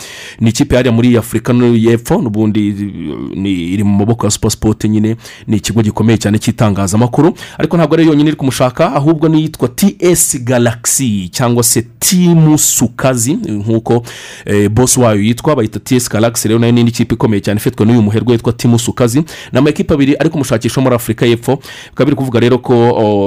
ni 0.41 0.51
ikipe 0.51 0.74
yariya 0.76 0.93
muri 0.93 1.16
afurika 1.16 1.53
y'epfo 1.53 2.22
n'ubundi 2.22 2.68
eh, 2.68 3.72
iri 3.72 3.84
mu 3.84 3.99
maboko 3.99 4.26
ya 4.26 4.30
supa 4.30 4.51
sipoti 4.51 4.89
nyine 4.89 5.16
ni 5.47 5.57
ikigo 5.57 5.82
gikomeye 5.82 6.18
cyane 6.18 6.39
cy'itangazamakuru. 6.39 7.34
Ariko 7.59 7.76
ntabwo 7.76 7.95
ari 7.95 8.07
yonyine 8.07 8.28
iri 8.28 8.37
kumushaka 8.37 8.93
ahubwo 8.95 9.28
n'iyitwa 9.28 9.68
ts 9.68 10.39
galaxy 10.45 11.28
cyangwa 11.28 11.62
se 11.62 11.82
timu 11.99 12.59
sukazi 12.59 13.34
nk'uko 13.34 14.03
eh, 14.45 14.68
bosi 14.70 15.01
wayo 15.01 15.20
yitwa 15.22 15.57
bayita 15.57 15.80
ts 15.80 16.11
galaxy 16.11 16.49
rero 16.49 16.61
na 16.61 16.66
yo 16.66 16.72
ni 16.72 16.80
indi 16.80 16.93
kipe 16.93 17.14
ikomeye 17.14 17.41
cyane 17.41 17.59
ifitwe 17.59 17.87
n'uyu 17.87 18.03
muherwe 18.03 18.32
witwa 18.32 18.53
timu 18.53 18.75
sukazi 18.78 19.20
ni 19.52 19.58
amakipe 19.58 19.94
abiri 19.94 20.16
ari 20.18 20.30
kumushakisha 20.30 20.80
muri 20.80 20.94
afurika 20.96 21.26
y'epfo. 21.26 21.58
Bikaba 21.90 22.04
biri 22.04 22.16
kuvuga 22.16 22.40
rero 22.40 22.58
ko 22.58 22.74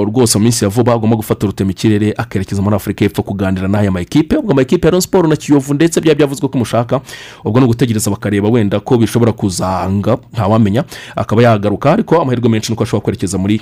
rwose 0.06 0.38
mu 0.38 0.44
minsi 0.44 0.64
ya 0.66 0.70
vuba 0.70 0.94
agomba 0.94 1.16
gufata 1.16 1.46
urutema 1.46 1.72
ikirere 1.72 2.14
akerekeza 2.18 2.62
muri 2.62 2.76
afurika 2.76 3.06
y'epfo 3.06 3.24
kuganira 3.24 3.68
n'aya 3.68 3.92
makipe. 3.92 4.38
Ubwo 4.38 4.52
amakipe 4.52 4.88
ya 4.88 5.02
siporo 5.02 5.28
na 5.28 5.36
kiyovu 5.36 5.74
ndetse 5.74 6.02
byaba 6.02 6.16
byavuzwe 6.18 6.48
ko 6.48 6.56
umushaka 6.58 7.02
ubwo 7.46 7.60
ni 7.60 7.66
ugutegereza 7.66 8.12
bakareba 8.12 8.50
wenda 8.50 8.80
ko 8.80 8.98
bishobora 8.98 9.32
kuzanga 9.32 10.18
ntawamenya 10.34 10.84
akaba 11.16 11.42
yagaruka. 11.44 11.92
Ariko 11.94 12.22
amahirwe 12.22 12.50
menshi 12.50 12.72
nuko 12.72 12.84
ashobora 12.84 13.04
kwerekeza 13.04 13.38
muri 13.38 13.62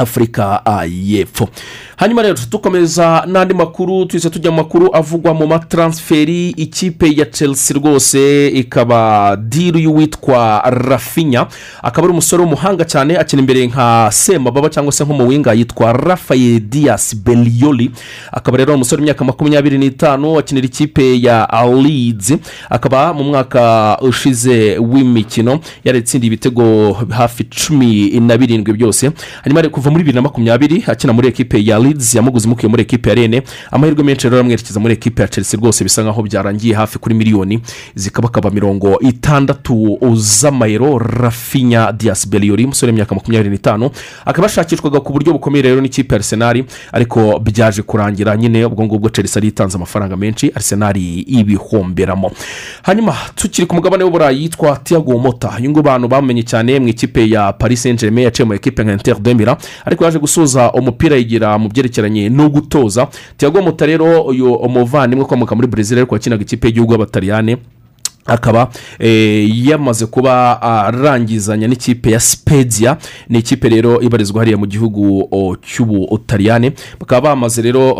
afurika 0.00 0.62
y'epfo 0.88 1.48
hanyuma 1.96 2.22
rero 2.22 2.34
dukomeza 2.50 3.24
n'andi 3.26 3.54
makuru 3.54 4.06
tuhise 4.06 4.30
tujya 4.30 4.50
mu 4.50 4.56
makuru 4.56 4.96
avugwa 4.96 5.34
mu 5.34 5.46
mataransiferi 5.46 6.50
ikipe 6.50 7.12
ya 7.16 7.26
chelsea 7.26 7.76
rwose 7.76 8.48
ikaba 8.48 9.36
diri 9.36 9.82
y'uwitwa 9.82 10.62
rafinya 10.70 11.46
akaba 11.82 12.04
ari 12.06 12.12
umusore 12.12 12.42
w'umuhanga 12.42 12.84
cyane 12.84 13.16
akina 13.18 13.40
imbere 13.40 13.66
nka 13.66 14.08
semababa 14.12 14.68
cyangwa 14.70 14.92
se 14.92 15.04
nk'umuwinga 15.04 15.52
yitwa 15.52 15.92
rafael 15.92 16.60
dias 16.60 17.16
beliyoli 17.16 17.90
akaba 18.32 18.58
rero 18.58 18.74
umusore 18.74 19.00
w'imyaka 19.00 19.24
makumyabiri 19.24 19.78
n'itanu 19.78 20.38
akinira 20.38 20.66
ikipe 20.66 21.20
ya 21.22 21.48
leeds. 21.82 22.32
Akaba 22.70 23.12
mu 23.14 23.24
mwaka 23.24 23.98
ushize 24.00 24.78
w'imikino 24.78 25.60
yaratsindiye 25.84 26.26
ibitego 26.32 26.92
hafi 27.10 27.44
cumi 27.44 28.20
na 28.20 28.36
birindwi 28.38 28.72
byose. 28.72 29.10
Hanyuma 29.42 29.60
rero 29.62 29.70
kuva 29.74 29.89
muri 29.90 30.02
bibiri 30.04 30.14
na 30.16 30.22
makumyabiri 30.22 30.84
akina 30.86 31.12
muri 31.12 31.28
ekipe 31.28 31.64
ya 31.64 31.78
leeds 31.78 32.14
yamuguze 32.14 32.46
imukuye 32.46 32.68
muri 32.68 32.82
ekipe 32.82 33.08
ya 33.08 33.14
rene 33.14 33.42
amahirwe 33.70 34.04
menshi 34.04 34.28
rero 34.28 34.40
amwerekeza 34.40 34.80
muri 34.80 34.94
ekipe 34.94 35.22
ya 35.22 35.28
chelsea 35.28 35.60
rwose 35.60 35.84
bisa 35.84 36.02
nkaho 36.02 36.22
byarangiye 36.22 36.74
hafi 36.74 36.98
kuri 36.98 37.14
miliyoni 37.14 37.60
zikabakaba 37.94 38.50
mirongo 38.50 38.98
itandatu 39.00 39.98
z'amayero. 40.14 40.98
Rafinya 40.98 41.92
dias 41.92 42.28
beliyori 42.28 42.64
umusore 42.64 42.92
w'imyaka 42.92 43.14
makumyabiri 43.14 43.50
n'itanu 43.50 43.90
akaba 44.24 44.46
yashakishwaga 44.46 45.00
ku 45.00 45.12
buryo 45.12 45.32
bukomeye 45.32 45.62
rero 45.62 45.80
n'ikipe 45.80 46.14
ya 46.14 46.18
arsenal 46.18 46.64
ariko 46.92 47.38
byaje 47.38 47.82
kurangira 47.82 48.36
nyine. 48.36 48.64
Ubwo 48.64 48.84
ngubwo 48.84 49.08
chelsea 49.08 49.40
yari 49.40 49.48
itanze 49.48 49.76
amafaranga 49.76 50.16
menshi 50.16 50.52
arsenal 50.54 50.96
ibihomberamo. 50.96 52.30
Hanyuma 52.82 53.16
tukiri 53.34 53.66
ku 53.66 53.74
mugabane 53.74 54.04
w'uburayi 54.04 54.42
yitwa 54.42 54.76
tiago 54.84 55.18
mota 55.18 55.52
uyu 55.60 55.70
nguyu 55.70 55.80
abantu 55.80 56.08
bamenye 56.08 56.42
cyane 56.42 56.80
mu 56.80 56.88
ikipe 56.88 57.28
ya 57.30 57.52
paris 57.52 57.82
saint 57.82 58.00
germain 58.00 58.24
yaciye 58.24 58.46
mu 58.46 58.54
ikipe 58.54 58.84
nka 58.84 58.92
inter 58.92 59.18
demira 59.20 59.56
ariko 59.84 60.04
yaje 60.04 60.18
gusoza 60.18 60.72
umupira 60.72 61.16
yigira 61.16 61.58
mu 61.58 61.68
byerekeranye 61.68 62.28
no 62.28 62.48
gutoza 62.48 63.08
tiago 63.36 63.62
mota 63.62 63.86
rero 63.86 64.22
uyu 64.22 64.54
umuvandimwe 64.54 65.24
ukomoka 65.24 65.54
muri 65.54 65.68
brezil 65.68 65.98
ariko 65.98 66.14
wakinaga 66.14 66.42
ikipe 66.42 66.66
y'igihugu 66.68 66.92
y'abataliyane 66.92 67.56
akaba 68.26 68.68
eh, 68.98 69.66
yamaze 69.66 70.06
kuba 70.06 70.62
arangizanya 70.62 71.68
n'ikipe 71.68 72.10
ya 72.10 72.20
sipedia 72.20 72.96
ni 73.28 73.38
ikipe 73.38 73.68
rero 73.68 74.00
ibarizwa 74.00 74.38
hariya 74.40 74.56
mu 74.56 74.66
gihugu 74.66 75.28
cy'ubutaliyane 75.62 76.72
bakaba 77.00 77.28
bamaze 77.28 77.62
rero 77.62 77.94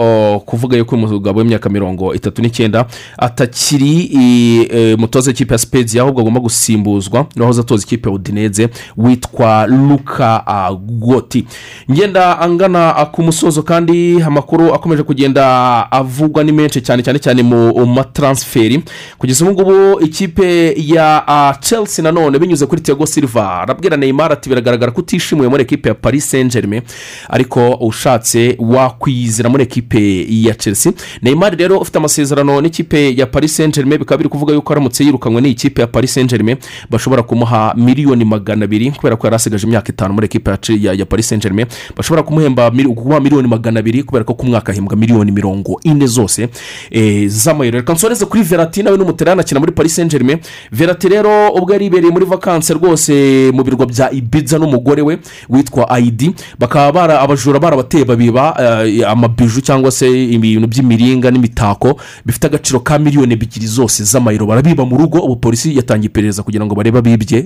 kuvuga 0.46 0.76
yuko 0.76 0.96
uyu 0.96 1.06
mugabo 1.08 1.38
w'imyaka 1.40 1.68
mirongo 1.68 2.14
itatu 2.14 2.42
n'icyenda 2.42 2.86
atakiri 3.18 4.10
e, 4.20 4.96
mutoza 4.96 5.30
w'ikipe 5.30 5.54
ya 5.54 5.58
sipedia 5.58 6.02
ahubwo 6.02 6.20
agomba 6.20 6.40
gusimbuzwa 6.40 7.26
n'uwahoze 7.36 7.60
atoza 7.60 7.84
ikipe 7.86 8.08
ya 8.08 8.14
udineze 8.14 8.68
witwa 8.96 9.66
luka 9.66 10.44
goti 10.82 11.46
ngenda 11.90 12.38
angana 12.38 12.92
ku 13.12 13.22
musozo 13.22 13.62
kandi 13.62 14.22
amakuru 14.22 14.74
akomeje 14.74 15.02
kugenda 15.02 15.44
avugwa 15.92 16.44
ni 16.44 16.52
menshi 16.52 16.80
cyane 16.80 17.02
cyane 17.02 17.18
cyane 17.18 17.42
mu 17.42 17.86
mataransiferi 17.86 18.82
kugeza 19.18 19.44
ubu 19.44 19.52
ngubu 19.62 20.00
ikipe 20.10 20.74
ya 20.76 21.22
ah, 21.26 21.54
chelsea 21.60 22.02
nanone 22.02 22.38
binyuze 22.38 22.66
kuri 22.66 22.80
tiago 22.82 23.06
silva. 23.06 23.60
Arabwira 23.62 23.96
neymar 23.96 24.32
ati 24.32 24.48
biragaragara 24.48 24.92
ko 24.92 25.00
utishimiye 25.00 25.48
muri 25.48 25.62
ekipe 25.62 25.88
ya 25.88 25.94
paris 25.94 26.30
saint 26.30 26.52
germain 26.52 26.82
ariko 27.28 27.74
ushatse 27.74 28.56
wakwizira 28.58 29.48
muri 29.48 29.62
ekipe 29.62 30.26
ya 30.28 30.54
chelsea. 30.54 30.92
Neymar 31.22 31.56
rero 31.56 31.78
ufite 31.78 31.98
amasezerano 31.98 32.60
n'ikipe 32.60 33.16
ya 33.16 33.26
paris 33.26 33.56
saint 33.56 33.74
germain 33.74 33.98
bikaba 33.98 34.16
biri 34.18 34.28
kuvuga 34.28 34.54
yuko 34.54 34.72
aramutse 34.72 35.04
yirukanwe 35.04 35.40
n'iyi 35.40 35.54
kipe 35.54 35.80
ya 35.80 35.86
paris 35.86 36.14
saint 36.14 36.30
germain 36.30 36.56
bashobora 36.90 37.22
kumuha 37.22 37.74
miliyoni 37.76 38.24
magana 38.24 38.64
abiri 38.64 38.90
kubera 38.90 39.16
ko 39.16 39.26
yari 39.26 39.36
asigaje 39.36 39.66
imyaka 39.66 39.88
itanu 39.88 40.14
muri 40.14 40.24
ekipe 40.24 40.50
ya, 40.50 40.92
ya, 40.92 41.06
paris 41.06 41.28
saint 41.28 41.42
germain 41.42 41.66
bashobora 41.96 42.22
kumuhemba 42.22 42.70
kumuha 42.70 43.20
miliyoni 43.20 43.48
magana 43.48 43.80
abiri 43.80 44.02
kubera 44.02 44.24
ko 44.24 44.34
ku 44.34 44.46
mwaka 44.46 44.72
ahembwa 44.72 44.96
miliyoni 44.96 45.32
mirongo 45.32 45.80
ine 45.84 46.06
zose 46.06 46.48
eh, 46.90 47.28
z'amayero. 47.28 47.78
Reka 47.78 47.92
nsoreze 47.92 48.24
kuri 48.26 48.42
verati 48.42 48.82
nawe 48.82 48.96
n'umuterani 48.98 49.40
akina 49.40 49.60
muri 49.60 49.72
paris 49.72 49.94
saint 50.00 50.10
germain 50.10 50.38
verati 50.72 51.08
rero 51.08 51.52
ubwo 51.52 51.72
yari 51.72 51.86
ibereye 51.86 52.12
muri 52.12 52.24
vakansi 52.24 52.74
rwose 52.74 53.12
mu 53.52 53.62
birwa 53.64 53.86
bya 53.86 54.10
ibiza 54.12 54.58
n'umugore 54.58 55.02
we 55.02 55.18
witwa 55.48 55.90
ayidi 55.90 56.34
bakaba 56.58 56.92
bara 56.92 57.20
abajura 57.20 57.58
barabateye 57.60 58.04
babiba 58.04 58.54
eh, 58.86 59.08
amabiju 59.08 59.60
cyangwa 59.60 59.90
se 59.90 60.08
ibintu 60.08 60.66
by'imiringa 60.66 61.30
n'imitako 61.30 62.00
bifite 62.24 62.46
agaciro 62.46 62.80
ka 62.80 62.98
miliyoni 62.98 63.34
ebyiri 63.34 63.66
zose 63.66 64.04
z'amayero. 64.04 64.46
Barabiba 64.46 64.84
mu 64.84 64.96
rugo 64.96 65.18
ubu 65.18 65.36
polisi 65.36 65.76
yatangiye 65.76 66.08
iperereza 66.08 66.42
kugira 66.42 66.64
ngo 66.66 66.74
barebe 66.74 66.98
abibye. 66.98 67.44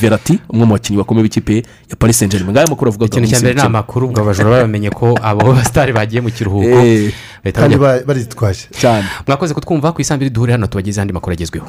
Verati 0.00 0.38
umwe 0.48 0.64
mu 0.66 0.72
bakinnyi 0.74 0.98
bakomeye 0.98 1.24
b'ikipe 1.24 1.62
ya 1.90 1.96
paris 1.96 2.18
saint 2.18 2.32
germain 2.32 2.52
ngaya 2.52 2.66
makuru 2.66 2.88
avuga 2.88 3.06
ikintu 3.06 3.28
cya 3.28 3.38
mbere 3.38 3.54
ni 3.54 3.60
amakuru 3.60 4.06
ubwo 4.08 4.20
abajura 4.20 4.50
babamenye 4.50 4.90
ko 4.90 5.18
abo 5.22 5.52
basitari 5.56 5.92
bagiye 5.92 6.20
mu 6.20 6.30
kiruhuko. 6.30 6.78
Eh, 6.84 7.12
kandi 7.52 7.76
baritwaje. 7.76 8.68
Cyane. 8.80 9.04
Mwakoze 9.26 9.54
kutwumva 9.54 9.92
ku 9.92 10.00
isambu 10.00 10.30
duhure 10.30 10.52
hano 10.52 10.66
tubagezeho 10.66 11.02
andi 11.02 11.12
makuru 11.12 11.32
agezweho. 11.32 11.68